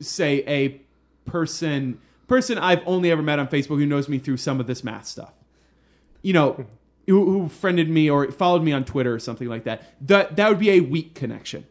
say 0.00 0.44
a 0.46 0.80
person 1.28 2.00
person 2.26 2.58
I've 2.58 2.82
only 2.86 3.10
ever 3.10 3.22
met 3.22 3.38
on 3.38 3.48
Facebook 3.48 3.78
who 3.78 3.86
knows 3.86 4.08
me 4.08 4.18
through 4.18 4.36
some 4.36 4.60
of 4.60 4.66
this 4.66 4.84
math 4.84 5.06
stuff. 5.06 5.32
You 6.22 6.34
know, 6.34 6.66
who, 7.06 7.24
who 7.24 7.48
friended 7.48 7.88
me 7.88 8.08
or 8.08 8.30
followed 8.30 8.62
me 8.62 8.72
on 8.72 8.84
Twitter 8.84 9.14
or 9.14 9.18
something 9.18 9.48
like 9.48 9.64
that. 9.64 9.82
That 10.06 10.36
that 10.36 10.48
would 10.48 10.58
be 10.58 10.70
a 10.70 10.80
weak 10.80 11.14
connection. 11.14 11.66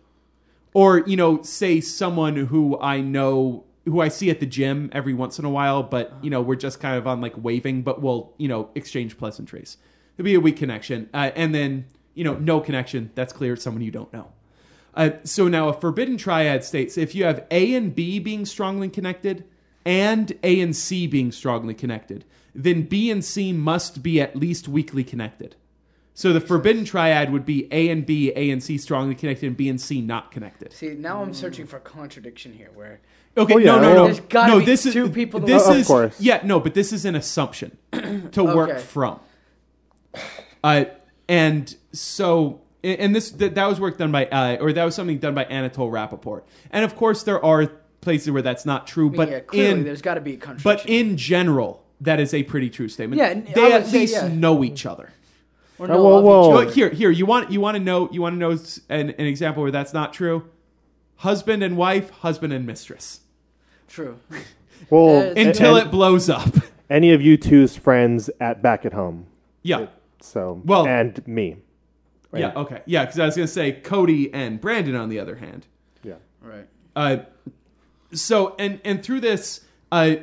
Or 0.74 1.00
you 1.00 1.16
know, 1.16 1.42
say 1.44 1.80
someone 1.80 2.36
who 2.36 2.80
I 2.80 3.02
know 3.02 3.64
who 3.86 4.02
I 4.02 4.10
see 4.10 4.30
at 4.30 4.40
the 4.40 4.46
gym 4.46 4.90
every 4.92 5.14
once 5.14 5.40
in 5.40 5.46
a 5.46 5.50
while, 5.50 5.82
but 5.84 6.14
you 6.22 6.30
know 6.30 6.42
we're 6.42 6.56
just 6.56 6.80
kind 6.80 6.98
of 6.98 7.08
on 7.08 7.22
like 7.22 7.34
waving, 7.38 7.84
but 7.84 8.02
we'll 8.02 8.34
you 8.38 8.48
know 8.48 8.70
exchange 8.76 9.18
pleasantries. 9.18 9.78
It'd 10.18 10.26
be 10.26 10.34
a 10.34 10.40
weak 10.40 10.58
connection, 10.58 11.10
uh, 11.14 11.32
and 11.36 11.54
then 11.54 11.86
you 12.14 12.24
know 12.24 12.34
no 12.34 12.60
connection. 12.60 13.12
That's 13.16 13.32
clear. 13.32 13.54
It's 13.54 13.64
someone 13.64 13.84
you 13.84 13.92
don't 13.92 14.12
know. 14.12 14.32
Uh, 14.98 15.12
so 15.24 15.48
now 15.48 15.70
a 15.70 15.74
forbidden 15.74 16.18
triad 16.18 16.64
states 16.64 16.98
if 16.98 17.14
you 17.14 17.24
have 17.24 17.46
A 17.52 17.76
and 17.76 17.94
B 17.94 18.18
being 18.18 18.46
strongly 18.48 18.90
connected 18.90 19.44
and 19.86 20.34
A 20.44 20.60
and 20.60 20.76
C 20.76 21.06
being 21.06 21.32
strongly 21.32 21.76
connected, 21.76 22.26
then 22.56 22.82
B 22.82 23.12
and 23.12 23.24
C 23.24 23.54
must 23.54 24.02
be 24.02 24.20
at 24.20 24.36
least 24.36 24.68
weakly 24.68 25.04
connected. 25.04 25.56
So 26.16 26.34
the 26.34 26.42
forbidden 26.42 26.84
triad 26.84 27.32
would 27.32 27.46
be 27.46 27.68
A 27.72 27.90
and 27.90 28.04
B, 28.08 28.34
A 28.36 28.50
and 28.50 28.62
C 28.64 28.80
strongly 28.80 29.14
connected, 29.14 29.46
and 29.46 29.56
B 29.56 29.70
and 29.70 29.80
C 29.80 30.02
not 30.02 30.32
connected. 30.32 30.74
See, 30.74 30.96
now 30.96 31.22
I'm 31.22 31.32
searching 31.36 31.68
for 31.68 31.78
contradiction 31.80 32.54
here. 32.54 32.72
Where 32.74 33.00
Okay, 33.38 33.54
Oh, 33.54 33.58
yeah, 33.60 33.66
no, 33.76 33.82
no, 33.82 33.82
well- 33.82 33.96
no. 33.96 34.06
There's 34.06 34.20
gotta 34.22 34.54
no, 34.54 34.60
be 34.60 34.66
this 34.66 34.82
two 34.92 35.06
is, 35.06 35.12
people 35.12 35.40
This 35.42 35.62
work- 35.62 35.70
Of 35.74 35.78
is 35.78 35.88
course. 35.88 36.20
yeah, 36.20 36.42
no, 36.44 36.60
but 36.60 36.74
this 36.74 36.92
is 36.92 37.06
an 37.06 37.14
assumption 37.16 37.78
to 38.32 38.44
work 38.44 38.72
Okay. 38.72 38.80
from. 38.82 39.20
Uh, 40.64 40.86
and 41.30 41.76
so, 41.94 42.62
and 42.84 43.16
this 43.16 43.32
that, 43.32 43.56
that 43.56 43.66
was 43.68 43.80
work 43.80 43.98
done 43.98 44.12
by, 44.12 44.26
uh, 44.28 44.58
or 44.62 44.72
that 44.74 44.84
was 44.84 44.96
something 44.96 45.18
done 45.20 45.34
by 45.34 45.46
Anatol 45.46 45.92
Rapoport. 45.92 46.46
And 46.72 46.86
of 46.86 46.96
course, 46.96 47.24
there 47.24 47.44
are 47.44 47.68
places 48.02 48.32
where 48.32 48.42
that's 48.42 48.66
not 48.66 48.88
true, 48.88 49.10
but 49.10 49.30
yeah, 49.30 49.40
clearly 49.40 49.72
in 49.80 49.84
there's 49.84 50.02
got 50.02 50.14
to 50.16 50.22
be 50.22 50.34
a 50.34 50.38
contradiction. 50.38 50.64
but 50.86 50.90
in 50.90 51.18
general, 51.18 51.84
that 52.02 52.20
is 52.20 52.34
a 52.34 52.44
pretty 52.44 52.70
true 52.70 52.88
statement. 52.88 53.20
Yeah, 53.20 53.34
they 53.54 53.74
at 53.74 53.88
say, 53.88 54.00
least 54.00 54.14
yeah. 54.14 54.28
know 54.28 54.64
each 54.64 54.86
other. 54.86 55.12
Or 55.80 55.88
no, 55.88 56.02
whoa, 56.02 56.22
whoa. 56.22 56.22
each 56.22 56.50
Well, 56.50 56.58
other. 56.62 56.72
here, 56.72 56.90
here, 56.90 57.12
you 57.12 57.26
want 57.26 57.52
you 57.52 57.60
want 57.62 57.76
to 57.78 57.84
know 57.84 58.10
you 58.12 58.22
want 58.22 58.36
to 58.36 58.40
know 58.40 58.52
an, 58.90 59.10
an 59.12 59.26
example 59.26 59.64
where 59.64 59.72
that's 59.72 59.94
not 59.94 60.14
true. 60.14 60.48
Husband 61.18 61.64
and 61.64 61.78
wife, 61.78 62.10
husband 62.12 62.54
and 62.54 62.66
mistress. 62.66 63.22
True. 63.88 64.20
Well, 64.92 65.34
Until 65.36 65.76
and 65.76 65.88
it 65.88 65.92
blows 65.92 66.30
up. 66.30 66.54
any 66.88 67.12
of 67.12 67.20
you 67.22 67.36
two's 67.36 67.76
friends 67.76 68.30
at 68.40 68.62
back 68.62 68.86
at 68.86 68.94
home. 68.94 69.26
Yeah. 69.64 69.88
So 70.22 70.62
Well- 70.64 70.86
and 70.88 71.28
me. 71.28 71.58
Yeah, 72.34 72.54
okay. 72.56 72.82
Yeah, 72.86 73.06
because 73.06 73.20
I 73.20 73.26
was 73.26 73.36
going 73.36 73.48
to 73.48 73.54
say 73.54 73.72
Cody 73.72 74.34
and 74.34 74.60
Brandon 74.60 74.96
on 74.96 75.10
the 75.10 75.20
other 75.20 75.36
hand. 75.36 75.66
Yeah. 76.04 76.16
Right. 76.42 76.68
Uh, 76.96 77.18
so, 78.12 78.56
and, 78.60 78.80
and 78.84 79.04
through 79.04 79.22
this, 79.22 79.62
uh, 79.92 80.16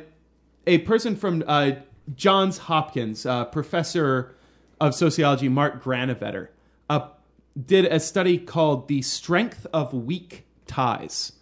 a 0.67 0.79
person 0.79 1.15
from 1.15 1.43
uh, 1.45 1.71
Johns 2.15 2.59
Hopkins, 2.59 3.25
uh, 3.25 3.45
Professor 3.45 4.35
of 4.79 4.93
sociology, 4.93 5.49
Mark 5.49 5.83
Granovetter, 5.83 6.49
uh, 6.89 7.07
did 7.63 7.85
a 7.85 7.99
study 7.99 8.37
called 8.37 8.87
"The 8.87 9.01
Strength 9.01 9.65
of 9.73 9.93
Weak 9.93 10.45
Ties." 10.67 11.33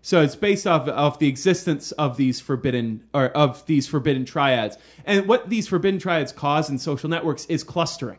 So 0.00 0.20
it's 0.20 0.34
based 0.34 0.66
off 0.66 0.88
of 0.88 1.18
the 1.20 1.28
existence 1.28 1.92
of 1.92 2.16
these 2.16 2.40
forbidden 2.40 3.04
or 3.14 3.26
of 3.26 3.64
these 3.66 3.86
forbidden 3.86 4.24
triads, 4.24 4.76
and 5.04 5.28
what 5.28 5.48
these 5.48 5.68
forbidden 5.68 6.00
triads 6.00 6.32
cause 6.32 6.68
in 6.68 6.78
social 6.78 7.08
networks 7.08 7.44
is 7.46 7.62
clustering. 7.62 8.18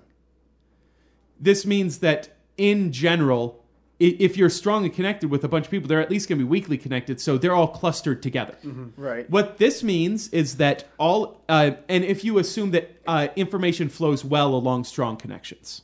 This 1.40 1.66
means 1.66 2.00
that 2.00 2.30
in 2.58 2.92
general, 2.92 3.64
if 4.00 4.38
you're 4.38 4.50
strongly 4.50 4.90
connected 4.90 5.30
with 5.30 5.44
a 5.44 5.48
bunch 5.48 5.66
of 5.66 5.72
people, 5.72 5.88
they're 5.88 6.02
at 6.02 6.10
least 6.10 6.28
going 6.28 6.40
to 6.40 6.44
be 6.44 6.50
weakly 6.50 6.78
connected, 6.78 7.22
so 7.22 7.38
they're 7.38 7.56
all 7.56 7.68
clustered 7.68 8.22
together. 8.22 8.58
Right. 8.98 9.30
What 9.30 9.58
this 9.58 9.84
means 9.84 10.30
is 10.30 10.58
that 10.58 10.86
all, 10.98 11.42
uh, 11.48 11.72
and 11.88 12.04
if 12.04 12.24
you 12.24 12.38
assume 12.38 12.72
that 12.72 12.98
uh, 13.08 13.28
information 13.36 13.90
flows 13.90 14.26
well 14.26 14.54
along 14.54 14.86
strong 14.86 15.16
connections, 15.16 15.84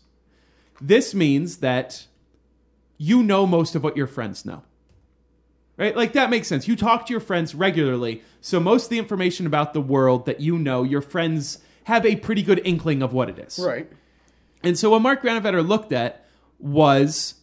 this 0.82 1.14
means 1.14 1.58
that 1.58 2.08
you 2.98 3.24
know 3.24 3.46
most 3.46 3.76
of 3.76 3.84
what 3.84 3.96
your 3.96 4.08
friends 4.08 4.46
know. 4.46 4.64
Right? 5.78 5.96
Like 5.96 6.12
that 6.14 6.30
makes 6.30 6.50
sense. 6.50 6.68
You 6.68 6.76
talk 6.76 7.06
to 7.06 7.14
your 7.14 7.22
friends 7.22 7.56
regularly, 7.56 8.22
so 8.42 8.60
most 8.60 8.86
of 8.86 8.90
the 8.90 9.00
information 9.00 9.46
about 9.46 9.74
the 9.74 9.82
world 9.82 10.26
that 10.26 10.42
you 10.42 10.58
know, 10.58 10.84
your 10.84 11.02
friends 11.02 11.60
have 11.86 12.06
a 12.06 12.18
pretty 12.18 12.44
good 12.44 12.62
inkling 12.66 13.02
of 13.02 13.14
what 13.14 13.30
it 13.30 13.40
is. 13.40 13.58
Right. 13.58 13.90
And 14.64 14.78
so 14.78 14.90
what 14.92 15.02
Mark 15.02 15.24
Granovetter 15.24 15.66
looked 15.66 15.92
at 15.92 16.26
was 16.60 17.36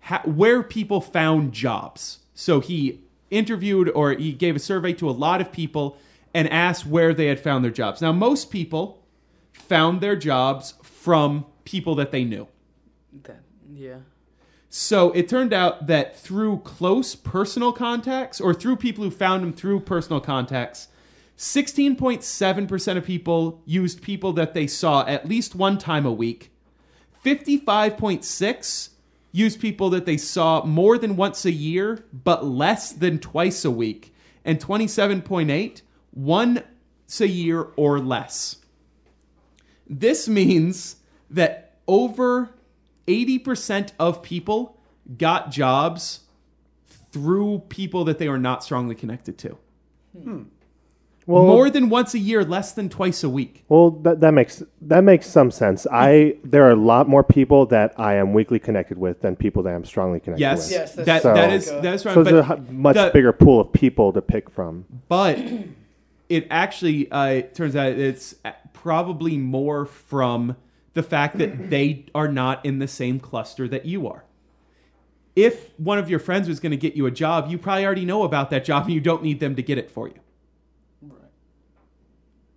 ha- 0.00 0.22
where 0.24 0.62
people 0.62 1.00
found 1.00 1.52
jobs. 1.52 2.20
So 2.34 2.60
he 2.60 3.00
interviewed 3.30 3.88
or 3.90 4.12
he 4.12 4.32
gave 4.32 4.56
a 4.56 4.58
survey 4.58 4.92
to 4.94 5.08
a 5.08 5.12
lot 5.12 5.40
of 5.40 5.52
people 5.52 5.96
and 6.34 6.48
asked 6.50 6.86
where 6.86 7.14
they 7.14 7.26
had 7.26 7.40
found 7.40 7.64
their 7.64 7.70
jobs. 7.70 8.00
Now, 8.00 8.12
most 8.12 8.50
people 8.50 9.02
found 9.52 10.00
their 10.00 10.16
jobs 10.16 10.74
from 10.82 11.46
people 11.64 11.94
that 11.96 12.10
they 12.10 12.24
knew. 12.24 12.48
That, 13.24 13.40
yeah. 13.72 13.98
So 14.70 15.12
it 15.12 15.28
turned 15.28 15.52
out 15.52 15.86
that 15.86 16.18
through 16.18 16.58
close 16.58 17.14
personal 17.14 17.72
contacts 17.72 18.40
or 18.40 18.52
through 18.52 18.76
people 18.76 19.04
who 19.04 19.10
found 19.10 19.42
them 19.42 19.52
through 19.52 19.80
personal 19.80 20.20
contacts, 20.20 20.88
16.7% 21.38 22.96
of 22.96 23.04
people 23.04 23.62
used 23.64 24.02
people 24.02 24.32
that 24.32 24.54
they 24.54 24.66
saw 24.66 25.06
at 25.06 25.28
least 25.28 25.54
one 25.54 25.78
time 25.78 26.04
a 26.04 26.12
week. 26.12 26.52
55.6 27.24 28.90
used 29.30 29.60
people 29.60 29.88
that 29.90 30.04
they 30.04 30.16
saw 30.16 30.64
more 30.64 30.98
than 30.98 31.14
once 31.14 31.44
a 31.44 31.52
year 31.52 32.04
but 32.12 32.44
less 32.44 32.92
than 32.92 33.20
twice 33.20 33.64
a 33.64 33.70
week. 33.70 34.12
And 34.44 34.58
27.8 34.58 35.82
once 36.12 37.20
a 37.20 37.28
year 37.28 37.68
or 37.76 38.00
less. 38.00 38.56
This 39.86 40.26
means 40.26 40.96
that 41.30 41.76
over 41.86 42.50
80% 43.06 43.92
of 44.00 44.22
people 44.22 44.76
got 45.16 45.52
jobs 45.52 46.20
through 47.12 47.60
people 47.68 48.04
that 48.04 48.18
they 48.18 48.26
are 48.26 48.38
not 48.38 48.64
strongly 48.64 48.96
connected 48.96 49.38
to. 49.38 49.56
Hmm. 50.20 50.42
Well, 51.28 51.44
More 51.44 51.68
than 51.68 51.90
once 51.90 52.14
a 52.14 52.18
year, 52.18 52.42
less 52.42 52.72
than 52.72 52.88
twice 52.88 53.22
a 53.22 53.28
week. 53.28 53.62
well, 53.68 53.90
that, 53.90 54.20
that 54.20 54.32
makes 54.32 54.62
that 54.80 55.04
makes 55.04 55.26
some 55.26 55.50
sense. 55.50 55.86
I 55.92 56.36
there 56.42 56.64
are 56.64 56.70
a 56.70 56.74
lot 56.76 57.06
more 57.06 57.22
people 57.22 57.66
that 57.66 57.92
I 58.00 58.14
am 58.14 58.32
weakly 58.32 58.58
connected 58.58 58.96
with 58.96 59.20
than 59.20 59.36
people 59.36 59.62
that 59.64 59.74
I'm 59.74 59.84
strongly 59.84 60.20
connected 60.20 60.40
Yes, 60.40 60.64
with. 60.70 60.72
Yes, 60.72 60.94
that's 60.94 61.06
that, 61.06 61.22
So- 61.22 61.34
that 61.34 61.52
is 61.52 61.66
that 61.70 61.84
is 61.84 62.06
right. 62.06 62.14
So 62.14 62.24
but 62.24 62.30
there's 62.32 62.48
a 62.48 62.72
much 62.72 62.96
the- 62.96 63.10
bigger 63.12 63.34
pool 63.34 63.60
of 63.60 63.70
people 63.74 64.10
to 64.14 64.22
pick 64.22 64.48
from. 64.48 64.86
but 65.08 65.38
it 66.30 66.46
actually 66.50 67.10
uh, 67.12 67.26
it 67.26 67.54
turns 67.54 67.76
out 67.76 67.92
it's 67.92 68.34
probably 68.72 69.36
more 69.36 69.84
from 69.84 70.56
the 70.94 71.02
fact 71.02 71.36
that 71.36 71.68
they 71.68 72.06
are 72.14 72.28
not 72.28 72.64
in 72.64 72.78
the 72.78 72.88
same 72.88 73.20
cluster 73.20 73.68
that 73.68 73.84
you 73.84 74.08
are. 74.08 74.24
If 75.36 75.78
one 75.78 75.98
of 75.98 76.08
your 76.08 76.20
friends 76.20 76.48
was 76.48 76.58
going 76.58 76.70
to 76.70 76.76
get 76.78 76.96
you 76.96 77.04
a 77.04 77.10
job, 77.10 77.50
you 77.50 77.58
probably 77.58 77.84
already 77.84 78.04
know 78.06 78.22
about 78.22 78.48
that 78.50 78.64
job 78.64 78.84
and 78.86 78.94
you 78.94 79.00
don't 79.00 79.22
need 79.22 79.40
them 79.40 79.54
to 79.56 79.62
get 79.62 79.76
it 79.76 79.90
for 79.90 80.08
you. 80.08 80.14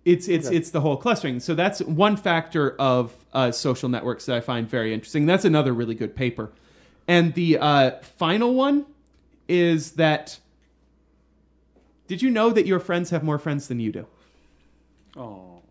It's 0.04 0.26
it's 0.26 0.48
it's 0.48 0.70
the 0.70 0.80
whole 0.80 0.96
clustering. 0.96 1.38
So 1.38 1.54
that's 1.54 1.80
one 1.80 2.16
factor 2.16 2.74
of 2.76 3.14
uh, 3.32 3.52
social 3.52 3.88
networks 3.88 4.26
that 4.26 4.36
I 4.36 4.40
find 4.40 4.68
very 4.68 4.92
interesting. 4.92 5.26
That's 5.26 5.44
another 5.44 5.72
really 5.72 5.94
good 5.94 6.16
paper. 6.16 6.50
And 7.06 7.34
the 7.34 7.58
uh, 7.58 7.90
final 8.00 8.54
one 8.54 8.86
is 9.48 9.92
that 9.92 10.38
did 12.08 12.20
you 12.20 12.30
know 12.30 12.50
that 12.50 12.66
your 12.66 12.80
friends 12.80 13.10
have 13.10 13.22
more 13.22 13.38
friends 13.38 13.68
than 13.68 13.80
you 13.80 13.92
do? 13.92 14.06
Oh. 15.16 15.62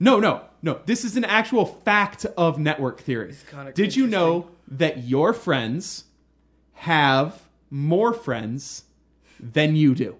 No, 0.00 0.18
no, 0.18 0.42
no. 0.62 0.80
This 0.86 1.04
is 1.04 1.16
an 1.16 1.24
actual 1.24 1.64
fact 1.64 2.26
of 2.36 2.58
network 2.58 3.00
theory. 3.00 3.34
kinda 3.50 3.72
Did 3.72 3.96
you 3.96 4.06
know 4.06 4.50
that 4.66 5.04
your 5.04 5.32
friends 5.32 6.04
have 6.72 7.42
more 7.70 8.12
friends 8.12 8.84
than 9.38 9.76
you 9.76 9.94
do? 9.94 10.16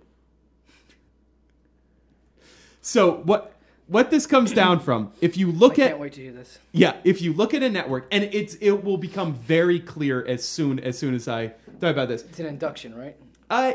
So 2.81 3.11
what 3.11 3.54
what 3.87 4.11
this 4.11 4.27
comes 4.27 4.53
down 4.53 4.81
from, 4.81 5.13
if 5.21 5.37
you 5.37 5.53
look 5.53 5.79
at 5.79 5.89
can't 5.89 6.01
wait 6.01 6.15
to 6.15 6.23
hear 6.23 6.33
this. 6.33 6.59
yeah, 6.73 6.97
if 7.05 7.21
you 7.21 7.33
look 7.33 7.53
at 7.55 7.63
a 7.63 7.69
network, 7.69 8.07
and 8.11 8.25
it's 8.25 8.57
it 8.61 8.85
will 8.85 8.97
become 8.97 9.35
very 9.35 9.79
clear 9.79 10.25
as 10.27 10.47
soon 10.47 10.79
as 10.81 10.99
soon 10.99 11.15
as 11.15 11.29
I 11.29 11.49
talk 11.81 11.91
about 11.91 12.09
this. 12.09 12.23
It's 12.23 12.41
an 12.41 12.47
induction, 12.47 12.95
right? 12.95 13.17
Uh, 13.51 13.75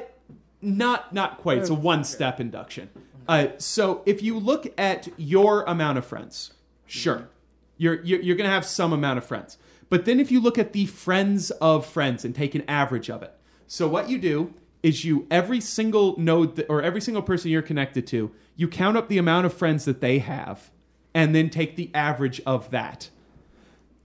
not 0.62 1.14
not 1.14 1.38
quite. 1.38 1.60
It's 1.60 1.70
a 1.70 1.76
one 1.76 2.04
step 2.04 2.40
induction. 2.40 2.90
Uh, 3.28 3.50
so 3.58 4.02
if 4.08 4.24
you 4.24 4.40
look 4.40 4.74
at 4.80 5.08
your 5.18 5.64
amount 5.64 6.00
of 6.00 6.06
friends, 6.06 6.54
sure, 6.88 7.30
you're, 7.78 8.02
you're 8.02 8.22
you're 8.22 8.36
gonna 8.36 8.50
have 8.50 8.66
some 8.66 8.92
amount 8.92 9.20
of 9.20 9.26
friends. 9.26 9.58
But 9.90 10.06
then 10.06 10.20
if 10.20 10.32
you 10.32 10.40
look 10.40 10.58
at 10.58 10.74
the 10.74 10.86
friends 10.88 11.52
of 11.52 11.86
friends 11.86 12.26
and 12.26 12.34
take 12.34 12.56
an 12.56 12.64
average 12.68 13.10
of 13.10 13.22
it, 13.22 13.34
so 13.68 13.88
what 13.88 14.10
you 14.10 14.18
do 14.18 14.54
is 14.82 15.04
you 15.04 15.28
every 15.30 15.62
single 15.62 16.18
node 16.20 16.56
that, 16.56 16.68
or 16.70 16.82
every 16.82 17.02
single 17.02 17.22
person 17.22 17.52
you're 17.52 17.62
connected 17.62 18.08
to, 18.08 18.32
you 18.60 18.68
count 18.68 18.98
up 18.98 19.08
the 19.08 19.18
amount 19.18 19.46
of 19.46 19.54
friends 19.54 19.86
that 19.86 20.02
they 20.02 20.20
have, 20.20 20.70
and 21.14 21.34
then 21.34 21.50
take 21.50 21.78
the 21.78 21.90
average 21.94 22.42
of 22.46 22.70
that. 22.72 23.10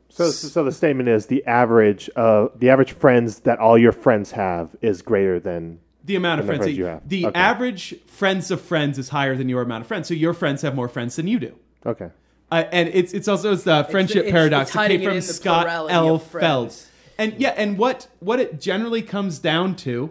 So, 0.09 0.31
so 0.31 0.63
the 0.63 0.71
statement 0.71 1.09
is 1.09 1.27
the 1.27 1.45
average 1.45 2.09
uh, 2.15 2.47
the 2.55 2.71
average 2.71 2.93
friends 2.93 3.41
that 3.41 3.59
all 3.59 3.77
your 3.77 3.91
friends 3.91 4.31
have 4.31 4.69
is 4.81 5.03
greater 5.03 5.41
than 5.41 5.81
The 6.05 6.15
amount 6.15 6.39
of 6.39 6.47
friends, 6.47 6.59
friends 6.61 6.71
that- 6.73 6.79
you 6.79 6.85
have. 6.85 7.09
The 7.09 7.27
Okay. 7.27 7.39
average 7.41 7.97
friends 8.07 8.53
of 8.53 8.61
friends 8.61 8.97
is 8.97 9.09
higher 9.09 9.35
than 9.35 9.49
your 9.49 9.63
amount 9.63 9.81
of 9.83 9.89
friends. 9.89 10.07
So 10.07 10.15
your 10.15 10.33
friends 10.35 10.63
have 10.63 10.77
more 10.77 10.89
friends 10.89 11.17
than 11.17 11.27
you 11.27 11.41
do. 11.41 11.55
okay. 11.85 12.11
Uh, 12.53 12.63
and 12.71 12.89
it's 12.93 13.13
it's 13.13 13.27
also 13.27 13.53
it's 13.55 13.65
the 13.65 13.85
friendship 13.91 14.19
it's- 14.19 14.33
paradox. 14.33 14.69
it's 14.69 14.77
it 14.77 14.79
hiding 14.79 15.01
came 15.01 15.11
from 15.11 15.21
Scott 15.21 15.67
L. 15.91 16.19
Feld. 16.21 16.77
And 17.19 17.35
yeah, 17.39 17.55
and 17.57 17.77
what 17.77 18.07
what 18.21 18.39
it 18.39 18.61
generally 18.61 19.03
comes 19.03 19.41
down 19.41 19.75
to 19.77 20.11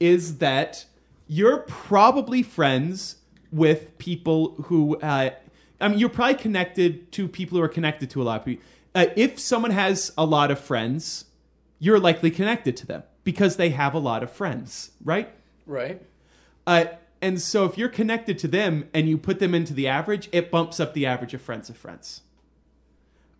is 0.00 0.38
that 0.38 0.86
you're 1.28 1.58
probably 1.68 2.42
friends 2.42 3.16
with 3.52 3.96
people 3.98 4.54
who. 4.64 4.96
Uh, 4.96 5.30
I 5.80 5.88
mean, 5.88 5.98
you're 5.98 6.10
probably 6.10 6.34
connected 6.34 7.10
to 7.12 7.26
people 7.26 7.56
who 7.58 7.64
are 7.64 7.68
connected 7.68 8.10
to 8.10 8.22
a 8.22 8.24
lot 8.24 8.40
of 8.40 8.44
people. 8.44 8.64
Uh, 8.94 9.06
if 9.16 9.38
someone 9.38 9.70
has 9.70 10.12
a 10.18 10.24
lot 10.24 10.50
of 10.50 10.58
friends, 10.58 11.24
you're 11.78 11.98
likely 11.98 12.30
connected 12.30 12.76
to 12.78 12.86
them 12.86 13.02
because 13.24 13.56
they 13.56 13.70
have 13.70 13.94
a 13.94 13.98
lot 13.98 14.22
of 14.22 14.30
friends, 14.30 14.90
right? 15.04 15.30
Right. 15.66 16.02
Uh, 16.66 16.86
and 17.22 17.40
so 17.40 17.64
if 17.64 17.76
you're 17.76 17.88
connected 17.88 18.38
to 18.40 18.48
them 18.48 18.88
and 18.94 19.08
you 19.08 19.18
put 19.18 19.38
them 19.38 19.54
into 19.54 19.74
the 19.74 19.88
average, 19.88 20.28
it 20.32 20.50
bumps 20.50 20.80
up 20.80 20.94
the 20.94 21.06
average 21.06 21.34
of 21.34 21.42
friends 21.42 21.68
of 21.68 21.76
friends. 21.76 22.22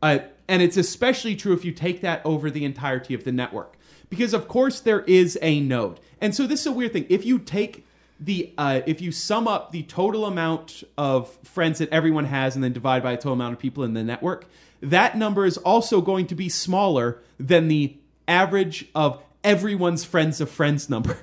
Uh, 0.02 0.20
and 0.48 0.62
it's 0.62 0.76
especially 0.76 1.36
true 1.36 1.52
if 1.52 1.64
you 1.64 1.72
take 1.72 2.00
that 2.00 2.24
over 2.24 2.50
the 2.50 2.64
entirety 2.64 3.14
of 3.14 3.24
the 3.24 3.32
network. 3.32 3.76
Because 4.08 4.34
of 4.34 4.48
course 4.48 4.80
there 4.80 5.02
is 5.02 5.38
a 5.42 5.60
node. 5.60 6.00
And 6.20 6.34
so 6.34 6.46
this 6.46 6.60
is 6.60 6.66
a 6.66 6.72
weird 6.72 6.92
thing. 6.92 7.06
If 7.08 7.24
you 7.24 7.38
take 7.38 7.86
the 8.20 8.52
uh, 8.58 8.82
if 8.86 9.00
you 9.00 9.10
sum 9.10 9.48
up 9.48 9.72
the 9.72 9.82
total 9.84 10.26
amount 10.26 10.84
of 10.98 11.30
friends 11.42 11.78
that 11.78 11.88
everyone 11.90 12.26
has 12.26 12.54
and 12.54 12.62
then 12.62 12.72
divide 12.72 13.02
by 13.02 13.12
the 13.12 13.16
total 13.16 13.32
amount 13.32 13.54
of 13.54 13.58
people 13.58 13.82
in 13.82 13.94
the 13.94 14.04
network, 14.04 14.44
that 14.82 15.16
number 15.16 15.46
is 15.46 15.56
also 15.58 16.00
going 16.00 16.26
to 16.26 16.34
be 16.34 16.48
smaller 16.48 17.22
than 17.38 17.68
the 17.68 17.96
average 18.28 18.86
of 18.94 19.22
everyone's 19.42 20.04
friends 20.04 20.40
of 20.40 20.50
friends 20.50 20.90
number 20.90 21.18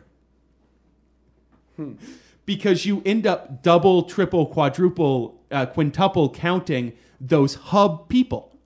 because 2.45 2.85
you 2.85 3.01
end 3.05 3.27
up 3.27 3.61
double, 3.61 4.03
triple, 4.03 4.47
quadruple, 4.47 5.39
uh, 5.51 5.65
quintuple 5.67 6.29
counting 6.31 6.93
those 7.21 7.55
hub 7.55 8.09
people. 8.09 8.57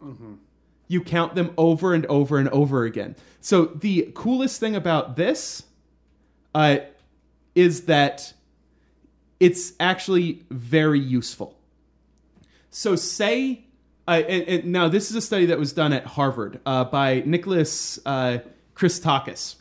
You 0.87 1.01
count 1.01 1.35
them 1.35 1.53
over 1.57 1.93
and 1.93 2.05
over 2.07 2.37
and 2.37 2.49
over 2.49 2.85
again. 2.85 3.15
So 3.39 3.65
the 3.65 4.11
coolest 4.13 4.59
thing 4.59 4.75
about 4.75 5.15
this 5.15 5.63
uh, 6.53 6.77
is 7.55 7.85
that 7.85 8.33
it's 9.39 9.73
actually 9.79 10.43
very 10.49 10.99
useful. 10.99 11.57
So 12.69 12.95
say, 12.95 13.65
uh, 14.07 14.21
and, 14.27 14.43
and 14.43 14.71
now 14.71 14.87
this 14.87 15.09
is 15.09 15.15
a 15.15 15.21
study 15.21 15.47
that 15.47 15.59
was 15.59 15.73
done 15.73 15.93
at 15.93 16.05
Harvard 16.05 16.59
uh, 16.65 16.85
by 16.85 17.23
Nicholas 17.25 17.99
uh, 18.05 18.39
Christakis. 18.75 19.55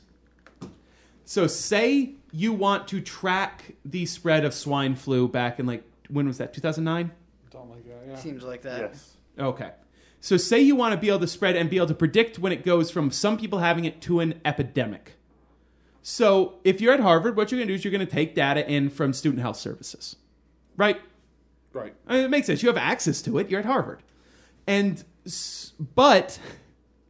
So 1.25 1.47
say 1.47 2.15
you 2.33 2.53
want 2.53 2.89
to 2.89 3.01
track 3.01 3.75
the 3.85 4.07
spread 4.07 4.45
of 4.45 4.55
swine 4.55 4.95
flu 4.95 5.29
back 5.29 5.59
in 5.59 5.67
like 5.67 5.85
when 6.09 6.27
was 6.27 6.39
that 6.39 6.53
2009? 6.53 7.11
Something 7.53 7.71
like 7.71 7.85
that, 7.87 8.09
yeah. 8.09 8.17
Seems 8.17 8.43
like 8.43 8.63
that. 8.63 8.81
Yes. 8.81 9.17
Okay. 9.39 9.71
So, 10.21 10.37
say 10.37 10.61
you 10.61 10.77
want 10.77 10.93
to 10.93 11.01
be 11.01 11.09
able 11.09 11.21
to 11.21 11.27
spread 11.27 11.57
and 11.57 11.71
be 11.71 11.77
able 11.77 11.87
to 11.87 11.95
predict 11.95 12.39
when 12.39 12.53
it 12.53 12.63
goes 12.63 12.91
from 12.91 13.11
some 13.11 13.39
people 13.39 13.61
having 13.61 13.87
it 13.87 14.03
to 14.03 14.21
an 14.21 14.39
epidemic. 14.45 15.15
So, 16.03 16.59
if 16.65 16.81
you're 16.81 16.95
at 16.95 17.01
Harvard, 17.01 17.37
what 17.37 17.51
you're 17.51 17.59
going 17.59 17.69
to 17.69 17.75
do 17.75 17.77
is 17.77 17.85
you're 17.85 17.93
going 17.93 18.07
to 18.07 18.13
take 18.13 18.35
data 18.35 18.69
in 18.69 18.89
from 18.89 19.13
student 19.13 19.43
health 19.43 19.59
services, 19.59 20.17
right? 20.77 21.01
Right. 21.73 21.95
I 22.07 22.17
mean, 22.17 22.25
it 22.25 22.31
makes 22.31 22.47
sense. 22.47 22.63
You 22.63 22.69
have 22.69 22.79
access 22.79 23.23
to 23.23 23.39
it. 23.39 23.51
You're 23.51 23.61
at 23.61 23.67
Harvard, 23.67 24.03
and 24.67 25.05
but 25.95 26.39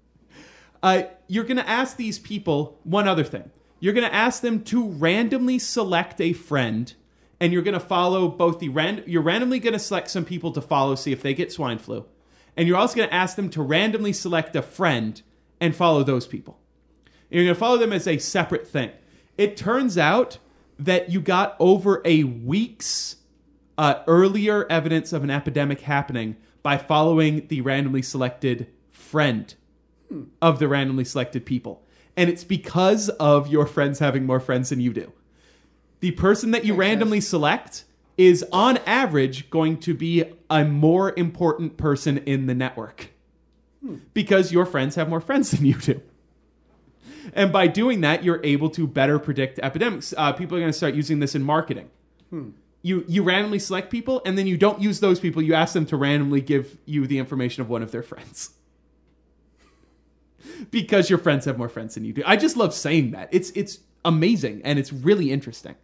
uh, 0.83 1.05
you're 1.29 1.45
going 1.45 1.57
to 1.57 1.69
ask 1.69 1.97
these 1.97 2.19
people 2.19 2.79
one 2.83 3.07
other 3.07 3.25
thing. 3.25 3.51
You're 3.79 3.95
going 3.95 4.09
to 4.09 4.15
ask 4.15 4.43
them 4.43 4.63
to 4.65 4.89
randomly 4.89 5.59
select 5.59 6.21
a 6.21 6.33
friend, 6.33 6.93
and 7.39 7.53
you're 7.53 7.63
going 7.63 7.75
to 7.75 7.81
follow 7.81 8.29
both 8.29 8.59
the 8.59 8.69
ran- 8.69 9.05
You're 9.07 9.23
randomly 9.23 9.61
going 9.61 9.73
to 9.73 9.79
select 9.79 10.11
some 10.11 10.25
people 10.25 10.53
to 10.53 10.61
follow, 10.61 10.95
see 10.97 11.13
if 11.13 11.23
they 11.23 11.33
get 11.33 11.53
swine 11.53 11.79
flu, 11.79 12.05
and 12.57 12.69
you're 12.69 12.77
also 12.77 12.97
going 12.97 13.09
to 13.09 13.15
ask 13.15 13.37
them 13.37 13.49
to 13.51 13.63
randomly 13.63 14.13
select 14.13 14.55
a 14.57 14.63
friend 14.63 15.23
and 15.61 15.75
follow 15.75 16.03
those 16.03 16.27
people. 16.27 16.60
And 17.31 17.37
you're 17.37 17.45
going 17.45 17.55
to 17.55 17.61
follow 17.61 17.79
them 17.79 17.93
as 17.93 18.07
a 18.07 18.19
separate 18.19 18.67
thing. 18.67 18.91
It 19.39 19.57
turns 19.57 19.97
out 19.97 20.39
that 20.79 21.11
you 21.11 21.21
got 21.21 21.57
over 21.59 22.03
a 22.05 22.25
week's 22.25 23.17
uh, 23.79 24.03
earlier 24.07 24.67
evidence 24.71 25.13
of 25.13 25.25
an 25.25 25.31
epidemic 25.31 25.83
happening 25.83 26.37
by 26.63 26.77
following 26.77 27.47
the 27.49 27.61
randomly 27.61 28.03
selected 28.03 28.67
friend 28.91 29.55
of 30.43 30.59
the 30.59 30.69
randomly 30.69 31.05
selected 31.05 31.47
people. 31.47 31.83
And 32.17 32.29
it's 32.29 32.45
because 32.45 33.09
of 33.11 33.49
your 33.49 33.67
friends 33.67 34.01
having 34.01 34.27
more 34.27 34.41
friends 34.41 34.71
than 34.71 34.81
you 34.81 34.93
do. 34.93 35.13
The 36.01 36.11
person 36.13 36.51
that 36.51 36.65
you 36.65 36.75
randomly 36.75 37.21
select 37.21 37.85
is, 38.19 38.45
on 38.53 38.79
average, 38.79 39.49
going 39.51 39.79
to 39.81 39.95
be 39.95 40.25
a 40.51 40.65
more 40.65 41.15
important 41.17 41.77
person 41.77 42.19
in 42.19 42.47
the 42.47 42.55
network 42.55 43.11
because 44.13 44.53
your 44.53 44.67
friends 44.67 44.97
have 44.97 45.09
more 45.09 45.21
friends 45.21 45.53
than 45.53 45.65
you 45.65 45.75
do. 45.75 46.03
And 47.35 47.53
by 47.53 47.67
doing 47.67 48.01
that, 48.03 48.25
you're 48.25 48.41
able 48.45 48.71
to 48.71 48.87
better 48.87 49.19
predict 49.19 49.59
epidemics. 49.61 50.15
Uh, 50.17 50.33
people 50.33 50.57
are 50.57 50.61
going 50.61 50.73
to 50.73 50.77
start 50.77 50.95
using 50.95 51.19
this 51.21 51.35
in 51.35 51.43
marketing. 51.43 51.91
You 52.83 53.05
you 53.09 53.23
randomly 53.23 53.59
select 53.59 53.91
people 53.91 54.23
and 54.25 54.39
then 54.39 54.47
you 54.47 54.57
don't 54.57 54.81
use 54.81 55.01
those 55.01 55.21
people. 55.21 55.43
You 55.43 55.55
ask 55.55 55.75
them 55.75 55.85
to 55.87 55.97
randomly 55.97 56.41
give 56.41 56.79
you 56.87 57.07
the 57.07 57.19
information 57.19 57.61
of 57.61 57.69
one 57.69 57.83
of 57.83 57.91
their 57.91 58.03
friends. 58.03 58.51
Because 60.71 61.11
your 61.11 61.19
friends 61.19 61.45
have 61.45 61.59
more 61.59 61.69
friends 61.69 61.95
than 61.95 62.05
you 62.05 62.13
do. 62.15 62.23
I 62.27 62.37
just 62.37 62.57
love 62.57 62.73
saying 62.75 63.11
that. 63.11 63.29
It's 63.31 63.51
it's 63.51 63.81
amazing 64.05 64.63
and 64.65 64.79
it's 64.79 64.93
really 64.93 65.31
interesting. 65.31 65.75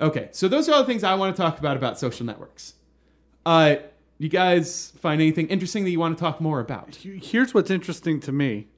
Okay 0.00 0.28
so 0.32 0.46
those 0.48 0.68
are 0.68 0.74
all 0.74 0.80
the 0.80 0.86
things 0.86 1.02
i 1.04 1.14
want 1.14 1.34
to 1.34 1.42
talk 1.42 1.58
about 1.58 1.76
about 1.76 1.98
social 1.98 2.24
networks. 2.26 2.74
Uh 3.44 3.76
you 4.18 4.28
guys 4.28 4.92
find 4.98 5.20
anything 5.20 5.48
interesting 5.48 5.82
that 5.84 5.90
you 5.90 5.98
want 5.98 6.16
to 6.16 6.22
talk 6.22 6.40
more 6.40 6.60
about? 6.60 6.94
Here's 6.96 7.52
what's 7.54 7.70
interesting 7.70 8.20
to 8.20 8.30
me. 8.30 8.68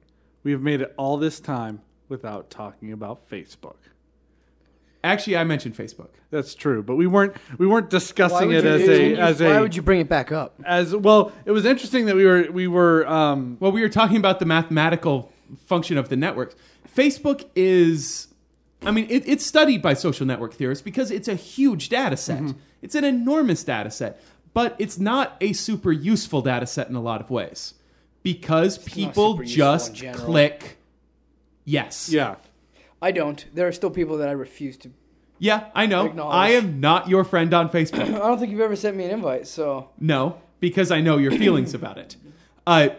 We 0.45 0.51
have 0.51 0.61
made 0.61 0.79
it 0.81 0.93
all 0.95 1.17
this 1.17 1.39
time 1.39 1.81
without 2.07 2.51
talking 2.51 2.91
about 2.93 3.27
Facebook. 3.29 3.77
actually 5.03 5.35
i 5.37 5.43
mentioned 5.43 5.75
facebook 5.75 6.09
That's 6.29 6.53
true, 6.55 6.83
but 6.83 6.95
we 6.97 7.07
weren't 7.07 7.33
we 7.57 7.65
weren't 7.67 7.85
Why 7.87 7.97
discussing 7.99 8.47
would 8.49 8.63
it 8.63 8.63
you- 8.63 9.15
as 9.17 9.39
a 9.41 9.41
as 9.41 9.41
why 9.41 9.59
would 9.59 9.75
you 9.75 9.81
bring 9.81 9.99
it 10.01 10.07
back 10.09 10.31
up? 10.31 10.53
as 10.65 10.95
well. 10.95 11.31
It 11.45 11.51
was 11.51 11.65
interesting 11.65 12.05
that 12.05 12.15
we 12.15 12.25
were 12.25 12.47
we 12.51 12.67
were 12.67 13.07
um, 13.07 13.57
Well, 13.59 13.71
we 13.71 13.81
were 13.81 13.89
talking 13.89 14.17
about 14.17 14.39
the 14.39 14.45
mathematical 14.45 15.31
function 15.65 15.97
of 15.97 16.09
the 16.09 16.15
networks. 16.15 16.55
Facebook 16.95 17.45
is, 17.55 18.27
I 18.83 18.91
mean, 18.91 19.07
it, 19.09 19.27
it's 19.27 19.45
studied 19.45 19.81
by 19.81 19.93
social 19.95 20.25
network 20.27 20.53
theorists 20.53 20.83
because 20.83 21.09
it's 21.11 21.27
a 21.27 21.35
huge 21.35 21.89
data 21.89 22.17
set. 22.17 22.41
Mm-hmm. 22.41 22.59
It's 22.83 22.95
an 22.95 23.03
enormous 23.03 23.63
data 23.63 23.89
set, 23.91 24.21
but 24.53 24.75
it's 24.79 24.97
not 24.99 25.37
a 25.41 25.53
super 25.53 25.91
useful 25.91 26.41
data 26.41 26.65
set 26.67 26.87
in 26.89 26.95
a 26.95 27.01
lot 27.01 27.19
of 27.21 27.29
ways 27.29 27.73
because 28.25 28.79
people 28.79 29.33
super 29.33 29.43
useful 29.43 29.75
in 29.75 29.93
just 29.93 30.03
click 30.15 30.77
yes. 31.63 32.09
yeah. 32.09 32.37
I 32.99 33.11
don't. 33.11 33.45
There 33.53 33.67
are 33.67 33.71
still 33.71 33.91
people 33.91 34.17
that 34.17 34.27
I 34.27 34.31
refuse 34.31 34.77
to. 34.77 34.91
Yeah, 35.37 35.69
I 35.75 35.85
know. 35.85 36.07
Acknowledge. 36.07 36.35
I 36.35 36.49
am 36.53 36.79
not 36.79 37.07
your 37.07 37.23
friend 37.23 37.53
on 37.53 37.69
Facebook. 37.69 38.01
I 38.15 38.17
don't 38.17 38.39
think 38.39 38.51
you've 38.51 38.61
ever 38.61 38.75
sent 38.75 38.97
me 38.97 39.05
an 39.05 39.11
invite, 39.11 39.45
so 39.45 39.91
no, 39.99 40.41
because 40.59 40.89
I 40.89 41.01
know 41.01 41.17
your 41.17 41.31
feelings 41.33 41.75
about 41.75 41.99
it. 41.99 42.15
Uh, 42.65 42.89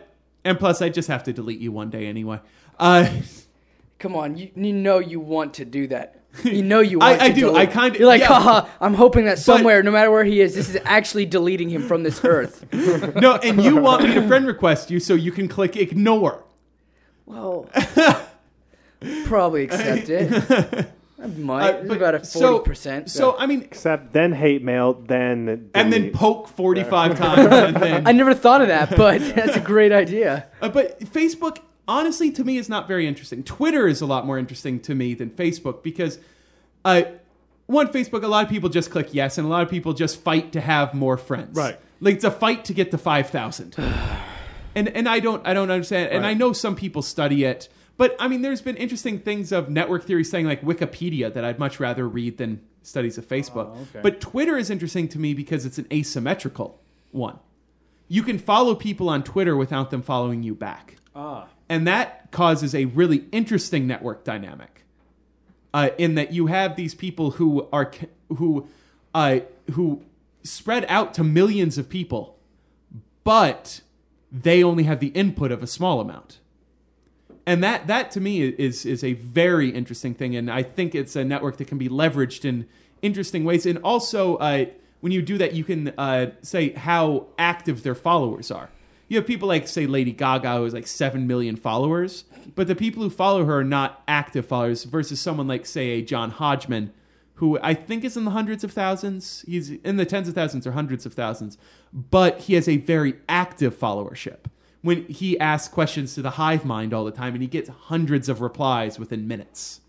and 0.45 0.57
plus, 0.61 0.81
I 0.81 0.91
just 0.91 1.09
have 1.09 1.25
to 1.25 1.33
delete 1.33 1.59
you 1.59 1.73
one 1.73 1.91
day 1.91 2.07
anyway. 2.07 2.39
Uh, 2.79 3.09
come 3.99 4.15
on. 4.17 4.37
You, 4.37 4.51
you 4.55 4.73
know 4.73 4.99
you 4.99 5.21
want 5.21 5.55
to 5.55 5.65
do 5.65 5.87
that. 5.89 6.13
You 6.45 6.63
know 6.63 6.81
you 6.81 6.99
want 6.99 7.21
I- 7.23 7.25
I 7.25 7.29
to 7.31 7.35
do. 7.35 7.41
delete- 7.47 7.57
I 7.57 7.73
kinda- 7.73 7.99
You're 7.99 8.09
like, 8.09 8.21
yeah. 8.21 8.27
haha, 8.27 8.69
I'm 8.79 8.93
hoping 8.93 9.25
that 9.25 9.39
somewhere, 9.39 9.83
no 9.83 9.91
matter 9.91 10.11
where 10.11 10.23
he 10.25 10.43
is, 10.43 10.55
this 10.55 10.69
is 10.69 10.79
actually 10.85 11.25
deleting 11.25 11.71
him 11.71 11.89
from 11.89 12.03
this 12.03 12.23
earth. 12.25 12.67
no, 13.17 13.37
and 13.37 13.63
you 13.65 13.77
want 13.77 14.03
me 14.05 14.13
to 14.13 14.27
friend 14.29 14.47
request 14.47 14.91
you 14.91 15.01
so 15.01 15.15
you 15.15 15.33
can 15.33 15.49
click 15.49 15.77
ignore. 15.77 16.45
Well, 17.25 17.71
probably 19.25 19.65
accept 19.65 20.09
it. 20.11 20.89
I 21.23 21.27
might. 21.29 21.75
Uh, 21.91 21.95
about 21.95 22.15
a 22.15 22.19
40%. 22.19 23.09
So 23.09 23.37
I 23.39 23.47
mean, 23.47 23.63
Except 23.63 24.13
then 24.13 24.33
hate 24.33 24.63
mail, 24.63 24.93
then 24.95 25.71
and 25.75 25.93
then 25.93 26.11
poke 26.11 26.49
forty 26.49 26.85
five 26.85 27.17
times, 27.19 27.47
and 27.51 27.77
then 27.77 28.07
I 28.07 28.13
never 28.13 28.35
thought 28.35 28.61
of 28.61 28.69
that, 28.69 28.95
but 28.97 29.21
that's 29.35 29.57
a 29.57 29.61
great 29.61 29.93
idea. 29.93 30.47
Uh, 30.61 30.69
but 30.69 31.01
Facebook, 31.01 31.59
honestly, 31.89 32.31
to 32.33 32.45
me, 32.45 32.57
is 32.57 32.69
not 32.69 32.89
very 32.89 33.07
interesting. 33.07 33.43
Twitter 33.43 33.87
is 33.87 34.01
a 34.01 34.07
lot 34.07 34.27
more 34.27 34.39
interesting 34.39 34.81
to 34.81 34.95
me 34.95 35.15
than 35.15 35.31
Facebook 35.31 35.83
because, 35.83 36.19
uh, 36.85 37.03
one, 37.67 37.89
Facebook, 37.89 38.23
a 38.23 38.29
lot 38.29 38.45
of 38.45 38.51
people 38.51 38.69
just 38.69 38.91
click 38.91 39.09
yes, 39.13 39.39
and 39.39 39.47
a 39.47 39.51
lot 39.51 39.63
of 39.63 39.69
people 39.69 39.93
just 39.93 40.21
fight 40.21 40.53
to 40.53 40.61
have 40.61 40.95
more 40.95 41.17
friends. 41.17 41.57
Right. 41.57 41.79
Like 42.01 42.17
it's 42.17 42.25
a 42.25 42.31
fight 42.31 42.65
to 42.67 42.75
get 42.75 42.91
to 42.91 42.99
five 42.99 43.31
thousand. 43.31 43.75
and 44.75 44.89
and 44.89 45.09
I 45.09 45.21
don't 45.21 45.47
I 45.47 45.55
don't 45.55 45.71
understand. 45.71 46.13
And 46.13 46.27
I 46.27 46.35
know 46.35 46.53
some 46.53 46.77
people 46.77 47.03
study 47.03 47.45
it, 47.45 47.69
but 47.97 48.15
I 48.21 48.29
mean, 48.29 48.43
there's 48.43 48.61
been 48.61 48.77
interesting 48.77 49.19
things 49.19 49.53
of 49.53 49.71
network 49.71 50.05
theory 50.05 50.25
saying 50.25 50.47
like 50.47 50.63
Wikipedia 50.63 51.33
that 51.33 51.45
I'd 51.45 51.59
much 51.59 51.81
rather 51.81 52.07
read 52.07 52.39
than 52.39 52.61
studies 52.83 53.19
of 53.19 53.27
Facebook. 53.27 53.75
Oh, 53.75 53.81
okay. 53.83 54.01
But 54.03 54.21
Twitter 54.21 54.57
is 54.57 54.71
interesting 54.71 55.09
to 55.09 55.19
me 55.19 55.35
because 55.35 55.65
it's 55.67 55.79
an 55.79 55.87
asymmetrical 55.93 56.81
one. 57.11 57.39
You 58.09 58.23
can 58.23 58.39
follow 58.39 58.75
people 58.75 59.09
on 59.09 59.25
Twitter 59.25 59.57
without 59.57 59.91
them 59.91 60.03
following 60.03 60.43
you 60.43 60.55
back. 60.55 60.97
Ah. 61.15 61.49
And 61.69 61.87
that 61.87 62.31
causes 62.31 62.75
a 62.75 62.85
really 62.87 63.25
interesting 63.33 63.87
network 63.87 64.25
dynamic. 64.25 64.85
Uh, 65.75 65.91
in 65.99 66.15
that 66.15 66.33
you 66.33 66.47
have 66.47 66.75
these 66.77 66.95
people 66.95 67.33
who 67.33 67.69
are 67.71 67.91
who 68.37 68.67
uh, 69.15 69.41
who 69.73 70.03
spread 70.43 70.87
out 70.89 71.13
to 71.15 71.25
millions 71.25 71.77
of 71.77 71.89
people, 71.89 72.39
but 73.25 73.83
they 74.33 74.63
only 74.63 74.85
have 74.85 75.01
the 75.01 75.09
input 75.09 75.53
of 75.53 75.63
a 75.63 75.67
small 75.67 76.01
amount. 76.01 76.39
And 77.47 77.63
that 77.63 77.89
that 77.89 78.11
to 78.13 78.21
me 78.21 78.43
is 78.43 78.87
is 78.87 79.05
a 79.05 79.13
very 79.15 79.69
interesting 79.69 80.15
thing, 80.15 80.35
and 80.35 80.51
I 80.51 80.63
think 80.63 80.95
it's 80.95 81.15
a 81.15 81.25
network 81.25 81.59
that 81.59 81.67
can 81.67 81.79
be 81.79 81.89
leveraged 81.89 82.45
in 82.45 82.67
interesting 83.03 83.45
ways. 83.45 83.67
And 83.67 83.79
also, 83.79 84.37
uh, 84.37 84.67
when 85.01 85.13
you 85.13 85.21
do 85.23 85.37
that, 85.39 85.53
you 85.53 85.63
can 85.63 85.89
uh, 85.99 86.31
say 86.43 86.73
how 86.73 87.27
active 87.39 87.83
their 87.83 87.95
followers 87.95 88.51
are. 88.51 88.71
You 89.09 89.17
have 89.19 89.27
people 89.27 89.49
like 89.49 89.69
say 89.69 89.87
Lady 89.87 90.13
Gaga 90.13 90.57
who 90.57 90.65
has 90.65 90.75
like 90.75 90.87
seven 90.87 91.27
million 91.27 91.57
followers, 91.57 92.25
but 92.55 92.67
the 92.67 92.75
people 92.75 93.03
who 93.03 93.11
follow 93.11 93.45
her 93.45 93.61
are 93.61 93.65
not 93.65 94.03
active 94.09 94.47
followers. 94.47 94.85
Versus 94.85 95.21
someone 95.21 95.47
like 95.47 95.65
say 95.67 95.91
a 95.91 96.03
John 96.03 96.31
Hodgman, 96.31 96.93
who 97.35 97.59
I 97.63 97.75
think 97.75 98.05
is 98.05 98.17
in 98.17 98.25
the 98.25 98.33
hundreds 98.33 98.65
of 98.65 98.73
thousands. 98.73 99.45
He's 99.47 99.71
in 99.71 99.97
the 99.97 100.07
tens 100.07 100.29
of 100.29 100.35
thousands 100.35 100.67
or 100.67 100.73
hundreds 100.73 101.07
of 101.07 101.15
thousands, 101.15 101.57
but 101.93 102.41
he 102.41 102.55
has 102.55 102.69
a 102.69 102.79
very 102.79 103.15
active 103.29 103.79
followership. 103.79 104.39
When 104.83 105.05
he 105.07 105.39
asks 105.41 105.73
questions 105.73 106.15
to 106.15 106.23
the 106.23 106.31
hive 106.31 106.65
mind 106.65 106.95
all 106.95 107.05
the 107.05 107.11
time, 107.11 107.35
and 107.35 107.43
he 107.43 107.49
gets 107.49 107.69
hundreds 107.69 108.29
of 108.29 108.41
replies 108.41 108.99
within 108.99 109.27
minutes. 109.27 109.81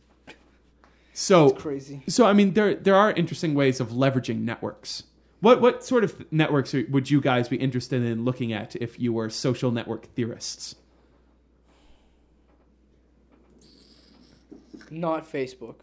So 1.14 1.52
Crazy. 1.52 2.04
so 2.08 2.26
I 2.26 2.34
mean, 2.34 2.54
there 2.54 2.76
there 2.76 2.96
are 2.96 3.12
interesting 3.12 3.56
ways 3.56 3.80
of 3.80 3.90
leveraging 3.90 4.42
networks. 4.42 5.04
What 5.40 5.62
what 5.62 5.84
sort 5.84 6.04
of 6.04 6.32
networks 6.32 6.74
are, 6.74 6.86
would 6.90 7.12
you 7.12 7.22
guys 7.22 7.48
be 7.48 7.58
interested 7.58 8.02
in 8.04 8.26
looking 8.26 8.52
at 8.54 8.76
if 8.78 9.00
you 9.00 9.14
were 9.14 9.30
social 9.30 9.72
network 9.72 10.06
theorists? 10.16 10.76
Not 14.90 15.32
Facebook. 15.32 15.76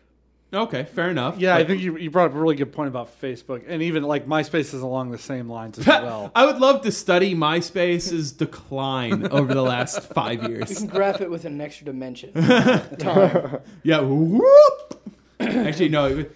Okay, 0.52 0.84
fair 0.84 1.10
enough. 1.10 1.38
Yeah, 1.38 1.56
I 1.56 1.64
think 1.64 1.82
you, 1.82 1.98
you 1.98 2.10
brought 2.10 2.30
up 2.30 2.36
a 2.36 2.38
really 2.38 2.54
good 2.54 2.72
point 2.72 2.86
about 2.88 3.20
Facebook, 3.20 3.64
and 3.66 3.82
even 3.82 4.04
like 4.04 4.26
MySpace 4.26 4.72
is 4.72 4.74
along 4.74 5.10
the 5.10 5.18
same 5.18 5.48
lines 5.48 5.78
as 5.78 5.86
well. 5.88 6.30
I 6.34 6.46
would 6.46 6.58
love 6.58 6.82
to 6.82 6.92
study 6.92 7.34
MySpace's 7.34 8.30
decline 8.30 9.26
over 9.28 9.52
the 9.52 9.62
last 9.62 10.02
five 10.14 10.42
years. 10.44 10.50
You 10.50 10.56
years. 10.58 10.78
can 10.78 10.86
graph 10.86 11.20
it 11.20 11.30
with 11.30 11.44
an 11.44 11.60
extra 11.60 11.86
dimension. 11.86 12.32
Time. 12.98 13.58
Yeah. 13.82 14.00
Whoop. 14.00 15.10
Actually, 15.40 15.88
no. 15.88 16.06
It 16.06 16.30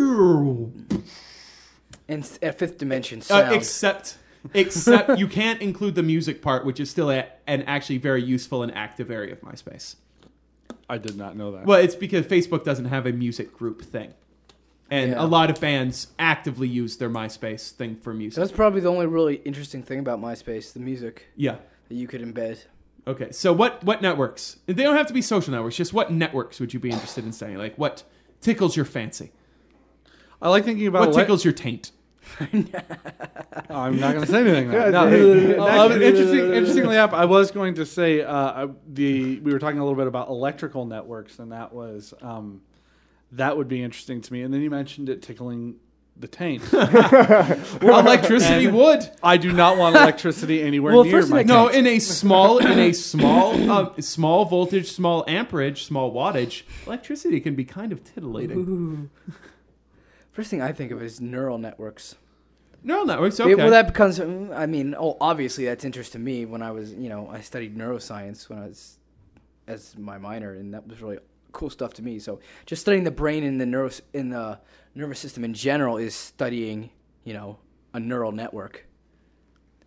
was, 0.00 0.70
And 2.10 2.22
s- 2.24 2.38
a 2.42 2.52
fifth 2.52 2.76
dimension 2.78 3.22
uh, 3.30 3.50
except, 3.52 4.18
except 4.52 5.18
you 5.18 5.28
can't 5.28 5.62
include 5.62 5.94
the 5.94 6.02
music 6.02 6.42
part, 6.42 6.64
which 6.66 6.80
is 6.80 6.90
still 6.90 7.10
a, 7.10 7.26
an 7.46 7.62
actually 7.62 7.98
very 7.98 8.22
useful 8.22 8.62
and 8.62 8.74
active 8.74 9.10
area 9.10 9.32
of 9.32 9.40
MySpace. 9.42 9.94
I 10.88 10.98
did 10.98 11.16
not 11.16 11.36
know 11.36 11.52
that. 11.52 11.66
Well, 11.66 11.78
it's 11.78 11.94
because 11.94 12.26
Facebook 12.26 12.64
doesn't 12.64 12.86
have 12.86 13.06
a 13.06 13.12
music 13.12 13.56
group 13.56 13.80
thing. 13.82 14.12
and 14.90 15.12
Yeah. 15.12 15.22
a 15.24 15.26
lot 15.26 15.50
of 15.50 15.60
bands 15.60 16.08
actively 16.18 16.66
use 16.66 16.96
their 16.96 17.08
MySpace 17.10 17.70
thing 17.70 17.94
for 17.96 18.12
music. 18.12 18.40
that's 18.40 18.50
probably 18.50 18.80
the 18.80 18.88
only 18.90 19.06
really 19.06 19.36
interesting 19.44 19.82
thing 19.84 20.00
about 20.00 20.20
MySpace, 20.20 20.72
the 20.72 20.80
music 20.80 21.26
yeah. 21.36 21.56
that 21.88 21.94
you 21.94 22.08
could 22.08 22.20
embed. 22.22 22.58
Okay. 23.06 23.30
So 23.30 23.52
what 23.52 23.82
what 23.84 24.02
networks? 24.02 24.56
They 24.66 24.82
don't 24.82 24.96
have 24.96 25.06
to 25.06 25.14
be 25.14 25.22
social 25.22 25.52
networks. 25.52 25.76
Just 25.76 25.92
what 25.92 26.12
networks 26.12 26.58
would 26.60 26.74
you 26.74 26.80
be 26.80 26.90
interested 26.90 27.24
in 27.24 27.32
studying? 27.32 27.56
Like 27.58 27.76
what 27.78 28.02
tickles 28.40 28.74
your 28.76 28.84
fancy? 28.84 29.30
I 30.42 30.48
like 30.50 30.64
thinking 30.64 30.86
about 30.88 31.00
What 31.00 31.08
ele- 31.10 31.14
tickles 31.16 31.44
your 31.44 31.54
taint? 31.54 31.92
I'm 33.70 33.98
not 33.98 34.14
going 34.14 34.24
to 34.24 34.26
say 34.26 34.40
anything. 34.40 34.70
Now. 34.70 34.88
No, 34.88 35.06
uh, 35.06 35.90
interesting, 35.90 36.52
interestingly 36.52 36.94
enough, 36.94 37.12
I 37.12 37.24
was 37.24 37.50
going 37.50 37.74
to 37.74 37.86
say 37.86 38.22
uh, 38.22 38.68
the 38.88 39.40
we 39.40 39.52
were 39.52 39.58
talking 39.58 39.78
a 39.78 39.84
little 39.84 39.96
bit 39.98 40.06
about 40.06 40.28
electrical 40.28 40.86
networks, 40.86 41.38
and 41.38 41.52
that 41.52 41.72
was 41.72 42.14
um, 42.22 42.62
that 43.32 43.56
would 43.56 43.68
be 43.68 43.82
interesting 43.82 44.20
to 44.20 44.32
me. 44.32 44.42
And 44.42 44.52
then 44.52 44.62
you 44.62 44.70
mentioned 44.70 45.08
it 45.08 45.22
tickling 45.22 45.76
the 46.20 46.28
taint. 46.28 46.62
Electricity 47.82 48.68
would. 48.68 49.08
I 49.22 49.36
do 49.36 49.52
not 49.52 49.78
want 49.78 49.96
electricity 49.96 50.62
anywhere 50.62 50.94
Well, 50.94 51.04
near 51.04 51.26
my 51.26 51.38
thing 51.38 51.46
No, 51.46 51.68
in 51.68 51.86
a 51.86 51.98
small, 51.98 52.58
in 52.58 52.78
a 52.78 52.92
small, 52.92 53.70
um, 53.70 54.00
small 54.00 54.44
voltage, 54.44 54.92
small 54.92 55.24
amperage, 55.26 55.84
small 55.84 56.12
wattage, 56.12 56.62
electricity 56.86 57.40
can 57.40 57.54
be 57.54 57.64
kind 57.64 57.92
of 57.92 58.04
titillating. 58.04 59.10
First 60.32 60.50
thing 60.50 60.62
I 60.62 60.72
think 60.72 60.92
of 60.92 61.02
is 61.02 61.20
neural 61.20 61.58
networks. 61.58 62.16
Neural 62.82 63.04
networks, 63.04 63.38
It- 63.40 63.44
okay. 63.44 63.54
well, 63.56 63.70
that 63.70 63.86
becomes. 63.88 64.20
I 64.20 64.66
mean, 64.66 64.94
oh, 64.98 65.16
obviously 65.20 65.64
that's 65.66 65.84
interest 65.84 66.12
to 66.12 66.18
me 66.18 66.46
when 66.46 66.62
I 66.62 66.70
was, 66.70 66.92
you 66.94 67.08
know, 67.08 67.28
I 67.28 67.40
studied 67.40 67.76
neuroscience 67.76 68.48
when 68.48 68.58
I 68.58 68.66
was 68.66 68.98
as 69.66 69.96
my 69.98 70.18
minor, 70.18 70.54
and 70.54 70.72
that 70.74 70.86
was 70.88 71.02
really 71.02 71.18
cool 71.52 71.68
stuff 71.68 71.92
to 71.94 72.02
me. 72.02 72.18
So 72.18 72.40
just 72.66 72.80
studying 72.82 73.04
the 73.04 73.10
brain 73.10 73.44
and 73.44 73.60
the 73.60 73.66
neuro 73.66 73.90
in 74.14 74.30
the 74.30 74.58
nervous 74.94 75.18
system 75.18 75.44
in 75.44 75.52
general 75.52 75.96
is 75.98 76.14
studying, 76.14 76.90
you 77.24 77.34
know, 77.34 77.58
a 77.92 78.00
neural 78.00 78.32
network, 78.32 78.86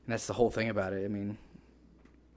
and 0.05 0.13
that's 0.13 0.27
the 0.27 0.33
whole 0.33 0.51
thing 0.51 0.69
about 0.69 0.93
it. 0.93 1.03
I 1.03 1.07
mean, 1.07 1.37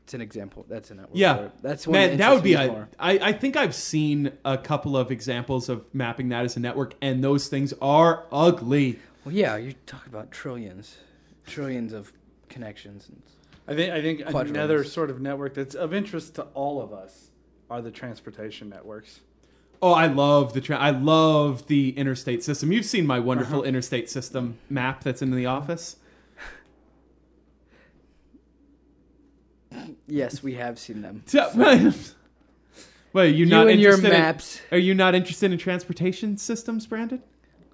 it's 0.06 0.14
an 0.14 0.20
example. 0.20 0.64
That's 0.68 0.92
a 0.92 0.94
network. 0.94 1.10
Yeah. 1.18 1.36
for 1.36 1.44
it. 1.46 1.52
that's 1.62 1.84
one 1.84 1.92
Man, 1.98 2.16
that 2.18 2.32
would 2.32 2.44
be 2.44 2.52
interests 2.52 2.68
me 2.70 2.74
a. 2.74 2.78
more. 2.78 2.88
I, 3.00 3.18
I 3.30 3.32
think 3.32 3.56
I've 3.56 3.74
seen 3.74 4.30
a 4.44 4.56
couple 4.56 4.96
of 4.96 5.10
examples 5.10 5.68
of 5.68 5.84
mapping 5.92 6.28
that 6.28 6.44
as 6.44 6.56
a 6.56 6.60
network, 6.60 6.94
and 7.02 7.24
those 7.24 7.48
things 7.48 7.74
are 7.82 8.24
ugly. 8.30 9.00
Well, 9.24 9.34
yeah, 9.34 9.56
you 9.56 9.72
talk 9.86 10.06
about 10.06 10.30
trillions, 10.30 10.96
trillions 11.44 11.92
of 11.92 12.12
connections. 12.48 13.08
And, 13.08 13.20
I 13.66 13.74
think 13.74 13.92
I 13.92 14.00
think 14.00 14.20
Quadrillions. 14.28 14.50
another 14.50 14.84
sort 14.84 15.10
of 15.10 15.20
network 15.20 15.54
that's 15.54 15.74
of 15.74 15.92
interest 15.92 16.36
to 16.36 16.42
all 16.54 16.80
of 16.80 16.92
us 16.92 17.30
are 17.68 17.82
the 17.82 17.90
transportation 17.90 18.68
networks. 18.68 19.22
Oh, 19.82 19.92
I 19.92 20.06
love 20.06 20.52
the 20.52 20.60
tra- 20.60 20.78
I 20.78 20.90
love 20.90 21.66
the 21.66 21.90
interstate 21.98 22.44
system. 22.44 22.70
You've 22.70 22.84
seen 22.86 23.08
my 23.08 23.18
wonderful 23.18 23.58
Uh-huh. 23.58 23.68
interstate 23.68 24.08
system 24.08 24.58
map 24.70 25.02
that's 25.02 25.20
in 25.20 25.32
the 25.32 25.46
office. 25.46 25.96
Yes, 30.06 30.42
we 30.42 30.54
have 30.54 30.78
seen 30.78 31.02
them. 31.02 31.22
So- 31.26 31.50
Well, 33.12 33.24
are 33.24 33.28
you, 33.28 33.44
You 33.44 33.46
not 33.46 33.68
and 33.68 33.80
your 33.80 33.92
interested 33.92 34.14
in- 34.14 34.20
maps, 34.20 34.60
are 34.70 34.78
you 34.78 34.92
not 34.94 35.14
interested 35.14 35.50
in 35.50 35.58
transportation 35.58 36.36
systems, 36.36 36.86
Brandon? 36.86 37.22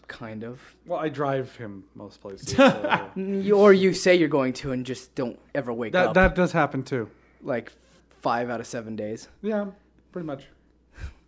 kind 0.08 0.44
of. 0.44 0.60
Well, 0.86 0.98
I 1.00 1.08
drive 1.08 1.56
him 1.56 1.84
most 1.94 2.20
places. 2.20 2.48
so- 2.56 3.10
Mm, 3.16 3.42
you- 3.44 3.56
Or 3.56 3.72
you 3.72 3.92
say 3.94 4.14
you're 4.14 4.28
going 4.28 4.52
to 4.54 4.70
and 4.72 4.84
just 4.86 5.14
don't 5.14 5.38
ever 5.54 5.72
wake 5.72 5.92
that 5.94 6.08
up. 6.08 6.14
that 6.14 6.34
does 6.34 6.52
happen 6.52 6.82
too. 6.82 7.08
like 7.42 7.72
five 8.20 8.48
out 8.50 8.60
of 8.60 8.66
seven 8.66 8.94
days. 8.94 9.28
Yeah, 9.42 9.66
pretty 10.12 10.26
much. 10.26 10.46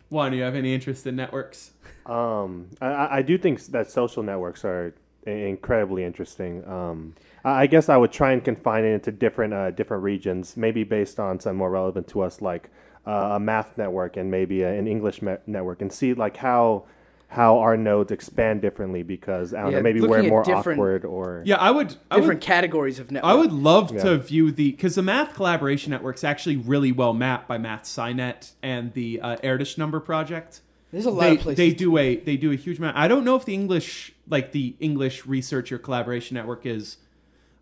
Juan, 0.09 0.31
do 0.31 0.37
you 0.37 0.43
have 0.43 0.55
any 0.55 0.73
interest 0.73 1.05
in 1.07 1.15
networks? 1.17 1.71
Um, 2.05 2.69
I- 2.79 2.85
I, 2.87 3.17
I 3.17 3.21
do 3.23 3.37
think 3.37 3.59
s- 3.59 3.67
that 3.67 3.89
social 3.91 4.21
networks 4.23 4.63
are 4.63 4.93
i- 4.95 4.99
incredibly 5.25 6.03
interesting. 6.03 6.67
Um, 6.67 7.15
I 7.43 7.63
I 7.63 7.67
guess 7.67 7.89
I 7.89 7.97
would 7.97 8.11
try 8.11 8.31
and 8.31 8.43
confine 8.43 8.83
it 8.83 8.93
into 8.93 9.11
different 9.11 9.53
uh, 9.53 9.71
different 9.71 10.03
regions, 10.03 10.55
maybe 10.57 10.83
based 10.83 11.19
on 11.19 11.39
some 11.39 11.55
more 11.55 11.69
relevant 11.69 12.07
to 12.09 12.21
us, 12.21 12.41
like 12.41 12.69
uh, 13.05 13.31
a 13.33 13.39
math 13.39 13.77
network 13.77 14.17
and 14.17 14.31
maybe 14.31 14.63
a, 14.63 14.73
an 14.73 14.87
English 14.87 15.21
me- 15.21 15.37
network, 15.47 15.81
and 15.81 15.91
see 15.91 16.13
like 16.13 16.37
how 16.37 16.85
how 17.27 17.57
our 17.57 17.75
nodes 17.75 18.11
expand 18.11 18.61
differently 18.61 19.03
because 19.03 19.53
I 19.53 19.61
don't 19.61 19.71
Yeah, 19.71 19.77
know, 19.77 19.83
maybe 19.83 19.99
we're 20.01 20.23
more 20.23 20.49
awkward 20.49 21.03
or 21.03 21.41
Yeah, 21.45 21.55
I 21.57 21.71
would. 21.71 21.95
I 22.09 22.15
Different 22.17 22.39
would, 22.39 22.45
categories 22.45 22.99
of 22.99 23.11
network. 23.11 23.29
I 23.31 23.35
would 23.35 23.51
love 23.51 23.91
Yeah. 23.93 24.03
to 24.03 24.17
view 24.19 24.51
the 24.51 24.71
because 24.71 24.95
the 24.95 25.01
math 25.01 25.33
collaboration 25.33 25.91
network's 25.91 26.23
actually 26.23 26.55
really 26.57 26.91
well 26.91 27.13
mapped 27.13 27.47
by 27.47 27.57
MathSciNet 27.57 28.51
and 28.61 28.93
the 28.93 29.19
uh, 29.21 29.35
Erdős 29.37 29.77
Number 29.77 29.99
Project. 29.99 30.61
There's 30.91 31.05
a 31.05 31.11
lot 31.11 31.21
They, 31.23 31.35
of 31.35 31.39
places. 31.41 31.57
they 31.57 31.71
do 31.71 31.97
a 31.97 32.15
they 32.17 32.37
do 32.37 32.51
a 32.51 32.55
huge 32.55 32.77
amount. 32.77 32.95
I 32.97 33.07
don't 33.07 33.25
know 33.25 33.35
if 33.35 33.45
the 33.45 33.53
English 33.53 34.13
like 34.29 34.51
the 34.51 34.75
English 34.79 35.25
Research 35.25 35.71
or 35.71 35.77
collaboration 35.77 36.35
network 36.35 36.65
is 36.65 36.97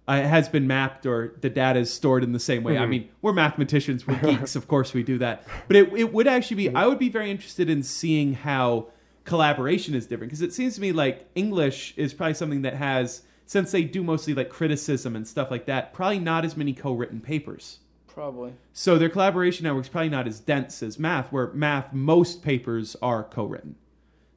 uh, 0.07 0.21
has 0.21 0.49
been 0.49 0.67
mapped 0.67 1.05
or 1.05 1.33
the 1.41 1.49
data 1.49 1.79
is 1.79 1.91
stored 1.93 2.23
in 2.23 2.33
the 2.33 2.39
same 2.39 2.61
way. 2.63 2.77
I 2.77 2.85
mean, 2.85 3.09
we're 3.21 3.31
mathematicians, 3.33 4.05
we're 4.05 4.19
geeks, 4.19 4.55
of 4.55 4.67
course 4.67 4.93
we 4.93 5.01
do 5.01 5.17
that. 5.19 5.43
But 5.67 5.77
it, 5.77 5.93
it 5.93 6.13
would 6.13 6.27
actually 6.27 6.57
be, 6.57 6.75
I 6.75 6.87
would 6.87 6.99
be 6.99 7.07
very 7.07 7.31
interested 7.31 7.69
in 7.69 7.83
seeing 7.83 8.33
how 8.33 8.87
collaboration 9.23 9.95
is 9.95 10.05
different 10.05 10.29
because 10.29 10.41
it 10.41 10.51
seems 10.53 10.75
to 10.75 10.81
me 10.81 10.91
like 10.91 11.25
English 11.35 11.93
is 11.95 12.13
probably 12.13 12.33
something 12.33 12.63
that 12.63 12.73
has, 12.73 13.21
since 13.45 13.71
they 13.71 13.83
do 13.83 14.03
mostly 14.03 14.33
like 14.33 14.49
criticism 14.49 15.15
and 15.15 15.25
stuff 15.25 15.49
like 15.49 15.67
that, 15.67 15.93
probably 15.93 16.19
not 16.19 16.43
as 16.43 16.57
many 16.57 16.73
co 16.73 16.91
written 16.91 17.21
papers. 17.21 17.79
Probably. 18.13 18.53
So 18.73 18.97
their 18.97 19.09
collaboration 19.09 19.63
network's 19.63 19.89
probably 19.89 20.09
not 20.09 20.27
as 20.27 20.39
dense 20.39 20.83
as 20.83 20.99
math, 20.99 21.31
where 21.31 21.47
math, 21.53 21.93
most 21.93 22.43
papers 22.43 22.95
are 23.01 23.23
co 23.23 23.45
written. 23.45 23.75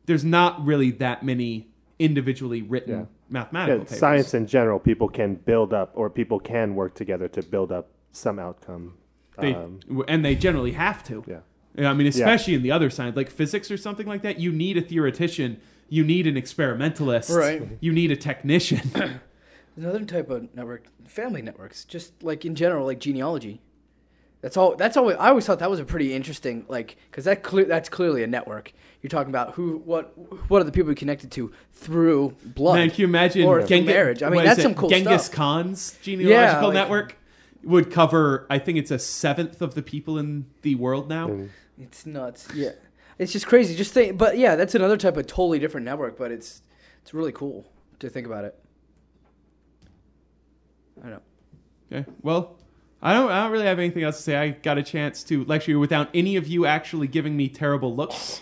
There's 0.07 0.25
not 0.25 0.65
really 0.65 0.91
that 0.93 1.23
many 1.25 1.69
individually 1.99 2.63
written 2.63 2.93
Yeah. 3.01 3.05
mathematical 3.29 3.79
Yeah, 3.81 3.85
papers. 3.85 3.99
science 3.99 4.35
in 4.35 4.47
general. 4.47 4.79
People 4.79 5.09
can 5.09 5.35
build 5.35 5.73
up 5.75 5.91
or 5.95 6.09
people 6.11 6.39
can 6.39 6.75
work 6.75 6.95
together 6.95 7.29
to 7.29 7.43
build 7.43 7.73
up 7.73 7.89
some 8.13 8.39
outcome. 8.39 8.95
They, 9.41 9.53
Um, 9.55 9.81
and 10.09 10.25
they 10.25 10.35
generally 10.35 10.73
have 10.73 11.05
to. 11.05 11.25
yeah. 11.27 11.91
I 11.91 11.93
mean, 11.93 12.07
especially 12.07 12.55
in 12.55 12.63
the 12.63 12.71
other 12.73 12.89
side, 12.89 13.17
like 13.17 13.29
physics 13.29 13.71
or 13.71 13.77
something 13.77 14.07
like 14.07 14.23
that, 14.23 14.39
you 14.41 14.51
need 14.53 14.79
a 14.79 14.81
theoretician, 14.81 15.59
you 15.91 16.03
need 16.05 16.27
an 16.27 16.37
experimentalist, 16.37 17.31
Right. 17.31 17.63
You 17.81 17.93
need 17.93 18.11
a 18.11 18.17
technician. 18.17 18.81
Another 19.77 20.05
type 20.05 20.31
of 20.31 20.55
network, 20.55 20.85
family 21.07 21.43
networks, 21.43 21.85
just 21.85 22.23
like 22.23 22.45
in 22.45 22.55
general, 22.55 22.87
like 22.87 22.99
genealogy. 22.99 23.61
That's 24.41 24.57
all. 24.57 24.77
That's 24.77 24.97
always. 24.97 25.17
I 25.17 25.29
always 25.29 25.45
thought 25.47 25.59
that 25.59 25.71
was 25.71 25.81
a 25.81 25.85
pretty 25.85 26.15
interesting, 26.15 26.65
like, 26.69 26.97
because 27.11 27.25
that 27.25 27.43
clear. 27.43 27.65
That's 27.65 27.89
clearly 27.89 28.23
a 28.23 28.27
network. 28.27 28.73
You're 29.03 29.09
talking 29.11 29.31
about 29.31 29.55
who, 29.55 29.79
what, 29.79 30.13
what 30.51 30.61
are 30.61 30.65
the 30.65 30.73
people 30.73 30.91
you 30.91 30.97
connected 30.97 31.31
to 31.33 31.53
through 31.73 32.35
blood? 32.45 32.77
Man, 32.77 32.91
can 32.91 33.01
you 33.01 33.07
imagine 33.07 33.45
Or 33.47 33.61
through 33.61 33.69
Genghis- 33.69 33.87
marriage. 33.95 34.23
I 34.23 34.31
mean, 34.31 34.45
that's 34.45 34.63
some 34.63 34.75
cool 34.75 34.89
Genghis 34.89 35.27
stuff. 35.27 35.37
Khan's 35.37 35.99
genealogical 36.03 36.69
like- 36.69 36.75
network 36.75 37.17
would 37.65 37.91
cover, 37.91 38.47
I 38.49 38.59
think 38.59 38.79
it's 38.79 38.91
a 38.91 38.99
seventh 38.99 39.61
of 39.61 39.75
the 39.75 39.83
people 39.83 40.19
in 40.19 40.47
the 40.63 40.75
world 40.77 41.09
now. 41.09 41.29
and- 41.29 41.51
It's 41.79 42.07
nuts. 42.07 42.49
Yeah, 42.55 42.71
it's 43.19 43.33
just 43.33 43.47
crazy. 43.47 43.75
Just 43.75 43.93
think, 43.93 44.17
but 44.17 44.39
yeah, 44.39 44.55
that's 44.57 44.75
another 44.75 44.97
type 44.97 45.17
of 45.17 45.27
totally 45.27 45.59
different 45.59 45.85
network. 45.85 46.17
But 46.17 46.31
it's 46.31 46.63
it's 47.03 47.13
really 47.13 47.33
cool 47.33 47.67
to 48.01 48.09
think 48.09 48.27
about 48.27 48.45
it. 48.45 48.59
I 51.07 51.11
know. 51.11 51.21
Okay. 51.93 52.11
Well, 52.23 52.57
I 53.01 53.15
don't. 53.15 53.31
I 53.31 53.43
don't 53.45 53.53
really 53.53 53.67
have 53.67 53.79
anything 53.79 54.03
else 54.03 54.17
to 54.17 54.23
say. 54.23 54.37
I 54.37 54.49
got 54.51 54.77
a 54.77 54.83
chance 54.83 55.23
to 55.25 55.45
lecture 55.45 55.71
you 55.71 55.79
without 55.79 56.09
any 56.13 56.35
of 56.37 56.49
you 56.49 56.67
actually 56.67 57.07
giving 57.07 57.37
me 57.37 57.49
terrible 57.49 57.95
looks. 57.95 58.41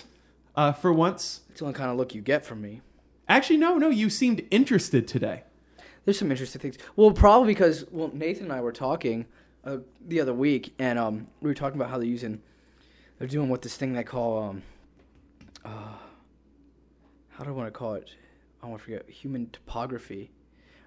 Uh, 0.57 0.73
for 0.73 0.93
once, 0.93 1.41
It's 1.51 1.59
the 1.59 1.67
only 1.67 1.77
kind 1.77 1.91
of 1.91 1.97
look 1.97 2.15
you 2.15 2.23
get 2.23 2.45
from 2.47 2.63
me. 2.63 2.81
actually, 3.29 3.57
no, 3.57 3.77
no. 3.77 3.91
You 3.91 4.09
seemed 4.09 4.47
interested 4.51 5.07
today. 5.07 5.43
There's 6.05 6.19
some 6.19 6.31
interesting 6.31 6.61
things. 6.61 6.79
Well, 6.97 7.11
probably 7.11 7.49
because 7.53 7.85
well, 7.91 8.11
Nathan 8.15 8.45
and 8.45 8.53
I 8.53 8.61
were 8.61 8.73
talking 8.73 9.27
uh, 9.65 9.79
the 10.07 10.21
other 10.21 10.33
week, 10.33 10.73
and 10.79 10.99
um, 10.99 11.27
we 11.43 11.51
were 11.51 11.55
talking 11.55 11.79
about 11.79 11.91
how 11.91 11.99
they're 11.99 12.07
using, 12.07 12.41
they're 13.19 13.29
doing 13.29 13.49
what 13.49 13.63
this 13.63 13.77
thing 13.77 13.93
they 13.95 14.05
call 14.05 14.43
um, 14.43 14.63
uh, 15.65 15.97
how 17.31 17.45
do 17.45 17.51
I 17.51 17.53
want 17.53 17.67
to 17.67 17.73
call 17.73 17.95
it? 17.95 18.11
I 18.63 18.67
want 18.69 18.79
to 18.81 18.85
forget 18.85 19.09
human 19.11 19.51
topography, 19.51 20.31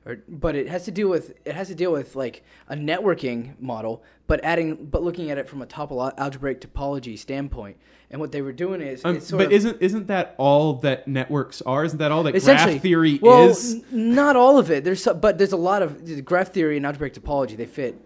or 0.08 0.24
but 0.28 0.56
it 0.56 0.68
has 0.70 0.86
to 0.86 0.92
deal 0.92 1.10
with 1.10 1.34
it 1.46 1.54
has 1.54 1.68
to 1.68 1.76
deal 1.76 1.92
with 1.92 2.16
like 2.16 2.44
a 2.70 2.76
networking 2.76 3.60
model, 3.60 4.04
but 4.28 4.44
adding 4.44 4.86
but 4.86 5.04
looking 5.04 5.30
at 5.32 5.38
it 5.38 5.48
from 5.50 5.62
a 5.62 5.66
topo- 5.66 6.12
algebraic 6.18 6.62
topology 6.62 7.18
standpoint. 7.18 7.78
And 8.10 8.22
what 8.22 8.32
they 8.32 8.42
were 8.42 8.54
doing 8.54 8.80
is, 8.80 9.04
Um, 9.04 9.18
it's 9.18 9.28
sort 9.28 9.40
but 9.40 9.48
of, 9.48 9.52
isn't 9.52 9.82
isn't 9.82 10.08
that 10.08 10.34
all 10.38 10.76
that 10.76 11.10
networks 11.10 11.62
are? 11.64 11.84
Isn't 11.84 12.00
that 12.00 12.10
all 12.10 12.24
that 12.24 12.42
graph 12.42 12.82
theory 12.82 13.20
well, 13.22 13.50
is? 13.50 13.84
n- 13.92 14.16
not 14.16 14.38
all 14.38 14.58
of 14.58 14.72
it. 14.72 14.86
There's 14.86 15.06
but 15.20 15.38
there's 15.38 15.52
a 15.52 15.58
lot 15.58 15.82
of 15.82 16.06
the 16.06 16.22
graph 16.22 16.54
theory 16.54 16.78
and 16.78 16.86
algebraic 16.86 17.14
topology. 17.16 17.58
They 17.58 17.66
fit, 17.66 18.00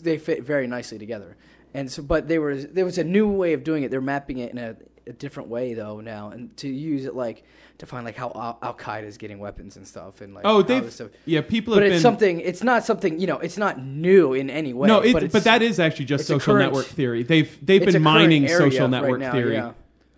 they 0.00 0.16
fit 0.16 0.44
very 0.44 0.68
nicely 0.68 0.96
together. 0.96 1.36
And 1.74 1.90
so, 1.90 2.02
but 2.04 2.28
they 2.28 2.38
were 2.38 2.54
there 2.54 2.84
was 2.84 2.98
a 2.98 3.04
new 3.04 3.28
way 3.28 3.52
of 3.52 3.64
doing 3.64 3.82
it. 3.82 3.90
They're 3.90 4.00
mapping 4.00 4.38
it 4.38 4.52
in 4.52 4.58
a, 4.58 4.76
a 5.06 5.12
different 5.12 5.48
way 5.48 5.74
though 5.74 6.00
now, 6.00 6.30
and 6.30 6.56
to 6.58 6.68
use 6.68 7.04
it 7.04 7.14
like 7.14 7.44
to 7.78 7.86
find 7.86 8.04
like 8.04 8.16
how 8.16 8.30
Al, 8.34 8.58
Al 8.62 8.74
Qaeda 8.74 9.04
is 9.04 9.18
getting 9.18 9.38
weapons 9.38 9.76
and 9.76 9.86
stuff, 9.86 10.20
and 10.20 10.34
like 10.34 10.44
Oh, 10.46 10.62
stuff- 10.88 11.10
yeah. 11.24 11.40
People 11.40 11.74
But 11.74 11.82
it's 11.82 11.94
been 11.94 12.00
something. 12.00 12.40
It's 12.40 12.62
not 12.62 12.84
something 12.84 13.18
you 13.18 13.26
know. 13.26 13.38
It's 13.38 13.56
not 13.58 13.82
new 13.82 14.32
in 14.34 14.50
any 14.50 14.72
way. 14.72 14.88
no, 14.88 15.00
it, 15.00 15.12
but, 15.12 15.32
but, 15.32 15.44
that 15.44 15.62
is 15.62 15.80
actually 15.80 16.04
just 16.04 16.26
social 16.26 16.54
current- 16.54 16.66
network 16.72 16.86
theory. 16.86 17.22
They've 17.22 17.56
they've 17.64 17.84
been 17.84 18.02
mining 18.02 18.48
social 18.48 18.82
right 18.82 18.90
network 18.90 19.20
now, 19.20 19.32
theory 19.32 19.54
yeah. 19.54 19.72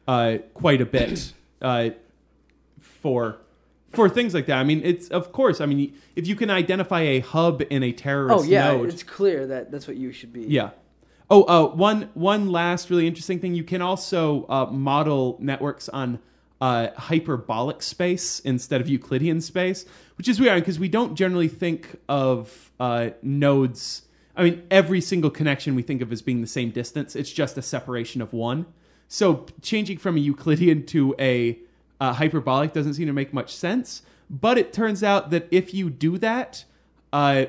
uh, 0.07 0.39
quite 0.53 0.81
a 0.81 0.87
bit 0.87 1.33
uh, 1.63 1.91
for 2.81 3.39
for 3.93 4.09
things 4.09 4.35
like 4.35 4.47
that. 4.47 4.59
I 4.59 4.65
mean, 4.65 4.83
it's 4.85 5.09
of 5.09 5.33
course. 5.33 5.61
I 5.61 5.67
mean, 5.67 5.95
if 6.17 6.27
you 6.27 6.37
can 6.37 6.51
identify 6.51 7.01
a 7.03 7.21
hub 7.21 7.63
in 7.71 7.83
a 7.83 7.93
terrorist 7.93 8.39
Oh 8.39 8.43
yeah, 8.43 8.73
node, 8.73 8.89
it's 8.89 9.03
clear 9.03 9.47
that 9.47 9.71
that's 9.71 9.87
what 9.87 9.97
you 9.97 10.13
should 10.13 10.33
be. 10.33 10.43
yeah. 10.43 10.71
Oh, 11.35 11.43
uh, 11.49 11.75
one 11.75 12.11
one 12.15 12.49
last 12.53 12.91
really 12.91 13.09
interesting 13.09 13.41
thing. 13.41 13.57
You 13.57 13.65
can 13.65 13.83
also 13.83 14.47
uh, 14.49 14.67
model 14.67 15.37
networks 15.41 15.89
on 15.89 16.21
uh, 16.61 16.91
hyperbolic 16.97 17.83
space 17.83 18.39
instead 18.39 18.81
of 18.81 18.89
Euclidean 18.89 19.41
space, 19.41 19.85
which 20.17 20.29
is 20.29 20.39
weird 20.39 20.63
because 20.63 20.79
we 20.79 20.89
don't 20.89 21.17
generally 21.17 21.49
think 21.49 21.99
of 22.09 22.71
uh, 22.79 23.11
nodes. 23.21 24.03
I 24.37 24.45
mean, 24.45 24.63
every 24.71 25.01
single 25.01 25.29
connection 25.29 25.75
we 25.75 25.83
think 25.83 26.03
of 26.03 26.13
as 26.13 26.23
being 26.23 26.41
the 26.41 26.47
same 26.47 26.71
distance. 26.71 27.17
It's 27.17 27.33
just 27.33 27.59
a 27.59 27.63
separation 27.63 28.23
of 28.23 28.33
one. 28.33 28.67
So 29.09 29.47
changing 29.61 29.99
from 29.99 30.17
a 30.17 30.21
Euclidean 30.21 30.87
to 30.87 31.17
a 31.19 31.59
uh, 32.01 32.13
hyperbolic 32.13 32.73
doesn't 32.73 32.95
seem 32.95 33.09
to 33.09 33.13
make 33.13 33.35
much 33.35 33.53
sense. 33.53 34.03
But 34.31 34.57
it 34.57 34.73
turns 34.73 35.03
out 35.03 35.31
that 35.31 35.49
if 35.51 35.75
you 35.75 35.91
do 35.91 36.17
that, 36.19 36.65
uh, 37.13 37.47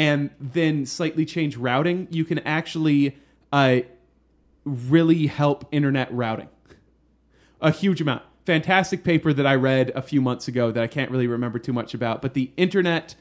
and 0.00 0.30
then 0.40 0.86
slightly 0.86 1.26
change 1.26 1.56
routing, 1.58 2.08
you 2.10 2.24
can 2.24 2.38
actually 2.40 3.16
uh, 3.52 3.80
really 4.64 5.26
help 5.26 5.66
internet 5.70 6.08
routing. 6.12 6.48
A 7.60 7.70
huge 7.70 8.00
amount. 8.00 8.22
Fantastic 8.46 9.04
paper 9.04 9.32
that 9.34 9.46
I 9.46 9.54
read 9.54 9.90
a 9.94 10.00
few 10.00 10.22
months 10.22 10.48
ago 10.48 10.70
that 10.72 10.82
I 10.82 10.86
can't 10.86 11.10
really 11.10 11.26
remember 11.26 11.58
too 11.58 11.74
much 11.74 11.92
about, 11.92 12.22
but 12.22 12.32
the 12.32 12.50
internet 12.56 13.14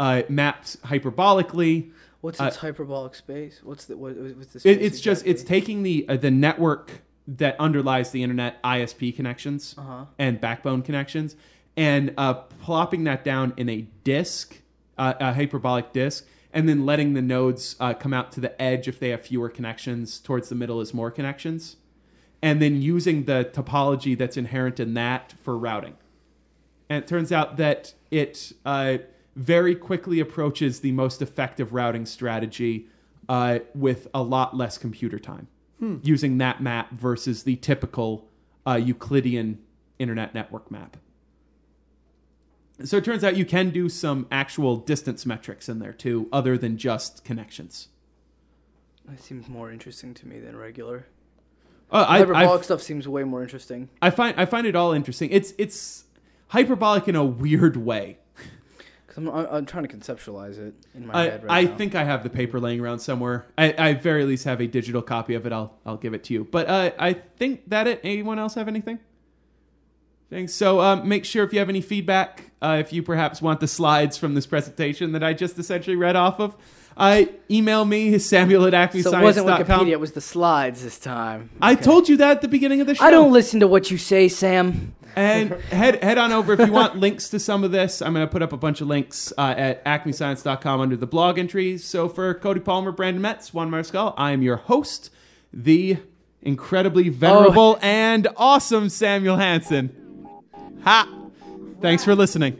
uh, 0.00 0.22
maps 0.28 0.76
hyperbolically. 0.84 1.90
What's 2.22 2.40
Uh, 2.40 2.46
its 2.46 2.56
hyperbolic 2.56 3.14
space? 3.14 3.60
What's 3.62 3.84
the 3.84 3.96
what, 3.96 4.16
what's 4.16 4.52
the? 4.54 4.58
It, 4.58 4.60
Space 4.74 4.78
it's 4.86 5.00
just 5.00 5.24
it's 5.26 5.44
taking 5.44 5.84
the 5.84 6.04
uh, 6.08 6.16
the 6.16 6.30
network 6.32 7.02
that 7.28 7.54
underlies 7.60 8.10
the 8.10 8.22
internet 8.24 8.60
ISP 8.64 9.14
connections 9.14 9.76
Uh-huh. 9.78 10.06
and 10.18 10.40
backbone 10.40 10.82
connections, 10.82 11.36
and 11.76 12.12
uh, 12.18 12.34
plopping 12.34 13.04
that 13.04 13.24
down 13.24 13.52
in 13.56 13.68
a 13.68 13.86
disk, 14.02 14.60
uh, 14.98 15.14
a 15.20 15.34
hyperbolic 15.34 15.92
disk, 15.92 16.26
and 16.52 16.68
then 16.68 16.86
letting 16.86 17.14
the 17.14 17.22
nodes 17.22 17.76
uh, 17.80 17.94
come 17.94 18.12
out 18.14 18.32
to 18.32 18.40
the 18.40 18.60
edge 18.60 18.88
if 18.88 18.98
they 18.98 19.10
have 19.10 19.22
fewer 19.22 19.48
connections. 19.48 20.18
Towards 20.18 20.48
the 20.48 20.54
middle 20.54 20.80
is 20.80 20.94
more 20.94 21.10
connections, 21.10 21.76
and 22.42 22.60
then 22.60 22.80
using 22.80 23.24
the 23.24 23.50
topology 23.52 24.16
that's 24.16 24.36
inherent 24.36 24.80
in 24.80 24.94
that 24.94 25.34
for 25.42 25.56
routing. 25.56 25.96
And 26.88 27.02
it 27.02 27.08
turns 27.08 27.32
out 27.32 27.56
that 27.56 27.94
it 28.10 28.52
uh, 28.64 28.98
very 29.34 29.74
quickly 29.74 30.20
approaches 30.20 30.80
the 30.80 30.92
most 30.92 31.20
effective 31.20 31.72
routing 31.72 32.06
strategy 32.06 32.86
uh, 33.28 33.58
with 33.74 34.06
a 34.14 34.22
lot 34.22 34.56
less 34.56 34.78
computer 34.78 35.18
time 35.18 35.48
using 36.02 36.38
that 36.38 36.62
map 36.62 36.90
versus 36.92 37.42
the 37.42 37.56
typical 37.56 38.28
uh, 38.66 38.74
Euclidean 38.74 39.58
internet 39.98 40.34
network 40.34 40.70
map. 40.70 40.96
So 42.84 42.98
it 42.98 43.04
turns 43.04 43.24
out 43.24 43.36
you 43.36 43.46
can 43.46 43.70
do 43.70 43.88
some 43.88 44.26
actual 44.30 44.76
distance 44.76 45.24
metrics 45.24 45.68
in 45.68 45.78
there 45.78 45.92
too, 45.92 46.28
other 46.32 46.58
than 46.58 46.76
just 46.76 47.24
connections. 47.24 47.88
That 49.08 49.22
seems 49.22 49.48
more 49.48 49.70
interesting 49.70 50.12
to 50.14 50.26
me 50.26 50.40
than 50.40 50.56
regular. 50.56 51.06
Uh, 51.90 52.04
I, 52.08 52.18
hyperbolic 52.18 52.60
I, 52.60 52.64
stuff 52.64 52.82
seems 52.82 53.06
way 53.06 53.24
more 53.24 53.42
interesting. 53.42 53.88
I 54.02 54.10
find 54.10 54.38
I 54.38 54.44
find 54.44 54.66
it 54.66 54.74
all 54.74 54.92
interesting. 54.92 55.30
It's 55.30 55.54
it's 55.56 56.04
hyperbolic 56.48 57.08
in 57.08 57.16
a 57.16 57.24
weird 57.24 57.76
way. 57.76 58.18
Cause 59.06 59.18
I'm, 59.18 59.28
I'm, 59.28 59.46
I'm 59.46 59.66
trying 59.66 59.86
to 59.86 59.96
conceptualize 59.96 60.58
it 60.58 60.74
in 60.94 61.06
my 61.06 61.14
I, 61.14 61.24
head 61.30 61.44
right 61.44 61.52
I 61.52 61.62
now. 61.70 61.76
think 61.76 61.94
I 61.94 62.04
have 62.04 62.24
the 62.24 62.30
paper 62.30 62.58
laying 62.58 62.80
around 62.80 62.98
somewhere. 62.98 63.46
I, 63.56 63.74
I 63.78 63.94
very 63.94 64.24
least 64.24 64.44
have 64.44 64.60
a 64.60 64.66
digital 64.66 65.00
copy 65.00 65.34
of 65.34 65.46
it. 65.46 65.52
I'll 65.52 65.78
I'll 65.86 65.96
give 65.96 66.12
it 66.12 66.24
to 66.24 66.34
you. 66.34 66.44
But 66.44 66.68
uh, 66.68 66.90
I 66.98 67.12
think 67.12 67.70
that 67.70 67.86
it. 67.86 68.00
Anyone 68.02 68.38
else 68.40 68.54
have 68.54 68.68
anything? 68.68 68.98
Thanks. 70.28 70.52
So 70.54 70.80
um, 70.80 71.08
make 71.08 71.24
sure 71.24 71.44
if 71.44 71.52
you 71.52 71.60
have 71.60 71.68
any 71.68 71.80
feedback, 71.80 72.50
uh, 72.60 72.78
if 72.80 72.92
you 72.92 73.02
perhaps 73.02 73.40
want 73.40 73.60
the 73.60 73.68
slides 73.68 74.16
from 74.16 74.34
this 74.34 74.46
presentation 74.46 75.12
that 75.12 75.22
I 75.22 75.32
just 75.32 75.58
essentially 75.58 75.94
read 75.94 76.16
off 76.16 76.40
of, 76.40 76.56
uh, 76.96 77.26
email 77.50 77.84
me 77.84 78.18
Samuel 78.18 78.66
at 78.66 78.72
acmescience.com. 78.72 79.12
So 79.12 79.18
it 79.18 79.22
wasn't. 79.22 79.46
Wikipedia; 79.46 79.90
it 79.90 80.00
was 80.00 80.12
the 80.12 80.20
slides 80.20 80.82
this 80.82 80.98
time. 80.98 81.50
I 81.60 81.74
told 81.74 82.08
you 82.08 82.16
that 82.16 82.30
at 82.30 82.40
the 82.40 82.48
beginning 82.48 82.80
of 82.80 82.86
the 82.86 82.94
show. 82.94 83.04
I 83.04 83.10
don't 83.10 83.32
listen 83.32 83.60
to 83.60 83.68
what 83.68 83.90
you 83.90 83.98
say, 83.98 84.28
Sam. 84.28 84.94
And 85.14 85.52
head 85.52 86.02
head 86.02 86.18
on 86.18 86.32
over 86.32 86.54
if 86.54 86.60
you 86.60 86.72
want 86.72 86.96
links 87.00 87.28
to 87.30 87.38
some 87.38 87.64
of 87.64 87.70
this. 87.70 88.02
I'm 88.02 88.14
going 88.14 88.26
to 88.26 88.30
put 88.30 88.42
up 88.42 88.52
a 88.52 88.56
bunch 88.56 88.80
of 88.80 88.88
links 88.88 89.32
uh, 89.38 89.54
at 89.56 89.84
acmescience.com 89.84 90.80
under 90.80 90.96
the 90.96 91.06
blog 91.06 91.38
entries. 91.38 91.84
So 91.84 92.08
for 92.08 92.34
Cody 92.34 92.60
Palmer, 92.60 92.92
Brandon 92.92 93.22
Metz, 93.22 93.54
Juan 93.54 93.70
Mariscal, 93.70 94.14
I 94.16 94.32
am 94.32 94.42
your 94.42 94.56
host, 94.56 95.10
the 95.52 95.98
incredibly 96.42 97.08
venerable 97.08 97.78
and 97.82 98.28
awesome 98.36 98.88
Samuel 98.88 99.36
Hansen. 99.36 100.05
Ha! 100.84 101.08
Thanks 101.80 102.04
for 102.04 102.14
listening. 102.14 102.58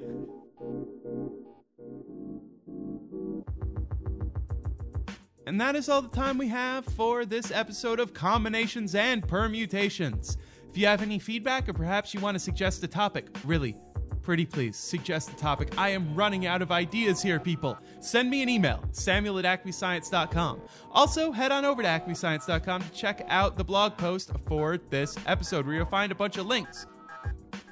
And 5.47 5.61
that 5.61 5.77
is 5.77 5.89
all 5.89 6.03
the 6.03 6.09
time 6.09 6.39
we 6.39 6.49
have 6.49 6.85
for 6.85 7.25
this 7.25 7.53
episode 7.53 8.01
of 8.01 8.13
Combinations 8.13 8.97
and 8.97 9.27
Permutations. 9.27 10.37
If 10.69 10.77
you 10.77 10.87
have 10.87 11.03
any 11.03 11.21
feedback 11.21 11.69
or 11.69 11.73
perhaps 11.73 12.13
you 12.13 12.21
want 12.21 12.35
to 12.35 12.41
suggest 12.41 12.83
a 12.83 12.89
topic, 12.89 13.29
really, 13.45 13.77
pretty 14.23 14.45
please 14.45 14.77
suggest 14.77 15.31
a 15.31 15.37
topic. 15.37 15.79
I 15.79 15.91
am 15.91 16.15
running 16.17 16.47
out 16.47 16.63
of 16.63 16.73
ideas 16.73 17.23
here, 17.23 17.39
people. 17.39 17.79
Send 18.01 18.29
me 18.29 18.43
an 18.43 18.49
email, 18.49 18.83
samuel 18.91 19.39
at 19.39 19.45
acmescience.com. 19.45 20.63
Also, 20.91 21.31
head 21.31 21.53
on 21.53 21.65
over 21.65 21.81
to 21.81 21.89
acmescience.com 21.89 22.83
to 22.83 22.91
check 22.91 23.25
out 23.29 23.57
the 23.57 23.65
blog 23.65 23.97
post 23.97 24.33
for 24.47 24.79
this 24.91 25.17
episode 25.27 25.65
where 25.65 25.77
you'll 25.77 25.87
find 25.87 26.11
a 26.11 26.17
bunch 26.17 26.39
of 26.39 26.47
links 26.47 26.87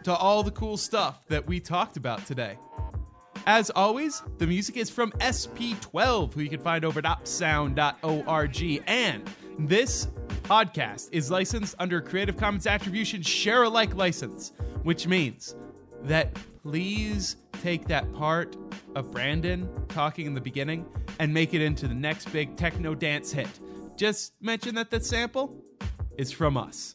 to 0.04 0.14
all 0.14 0.42
the 0.42 0.50
cool 0.50 0.76
stuff 0.76 1.26
that 1.28 1.46
we 1.46 1.60
talked 1.60 1.96
about 1.96 2.24
today. 2.26 2.58
As 3.46 3.70
always, 3.70 4.22
the 4.38 4.46
music 4.46 4.76
is 4.76 4.88
from 4.88 5.10
SP12, 5.12 6.32
who 6.32 6.40
you 6.40 6.48
can 6.48 6.60
find 6.60 6.84
over 6.84 7.00
at 7.00 7.04
opsound.org. 7.04 8.82
And 8.86 9.30
this 9.58 10.08
podcast 10.44 11.08
is 11.12 11.30
licensed 11.30 11.74
under 11.78 12.00
Creative 12.00 12.36
Commons 12.36 12.66
Attribution 12.66 13.22
Share 13.22 13.64
Alike 13.64 13.94
license, 13.94 14.52
which 14.82 15.06
means 15.06 15.56
that 16.02 16.34
please 16.62 17.36
take 17.62 17.86
that 17.88 18.10
part 18.14 18.56
of 18.94 19.10
Brandon 19.10 19.68
talking 19.88 20.26
in 20.26 20.34
the 20.34 20.40
beginning 20.40 20.86
and 21.18 21.32
make 21.32 21.52
it 21.52 21.60
into 21.60 21.86
the 21.86 21.94
next 21.94 22.32
big 22.32 22.56
techno 22.56 22.94
dance 22.94 23.32
hit. 23.32 23.48
Just 23.96 24.32
mention 24.40 24.74
that 24.74 24.90
the 24.90 25.00
sample 25.00 25.62
is 26.16 26.32
from 26.32 26.56
us. 26.56 26.94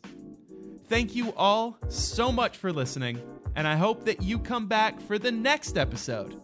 Thank 0.90 1.16
you 1.16 1.34
all 1.38 1.78
so 1.88 2.32
much 2.32 2.58
for 2.58 2.74
listening, 2.74 3.22
and 3.56 3.68
I 3.68 3.76
hope 3.76 4.06
that 4.06 4.24
you 4.24 4.40
come 4.40 4.68
back 4.68 5.00
for 5.00 5.20
the 5.20 5.32
next 5.32 5.78
episode 5.78 6.42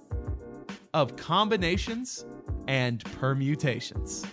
of 0.93 1.15
Combinations 1.15 2.27
and 2.67 3.03
Permutations. 3.19 4.23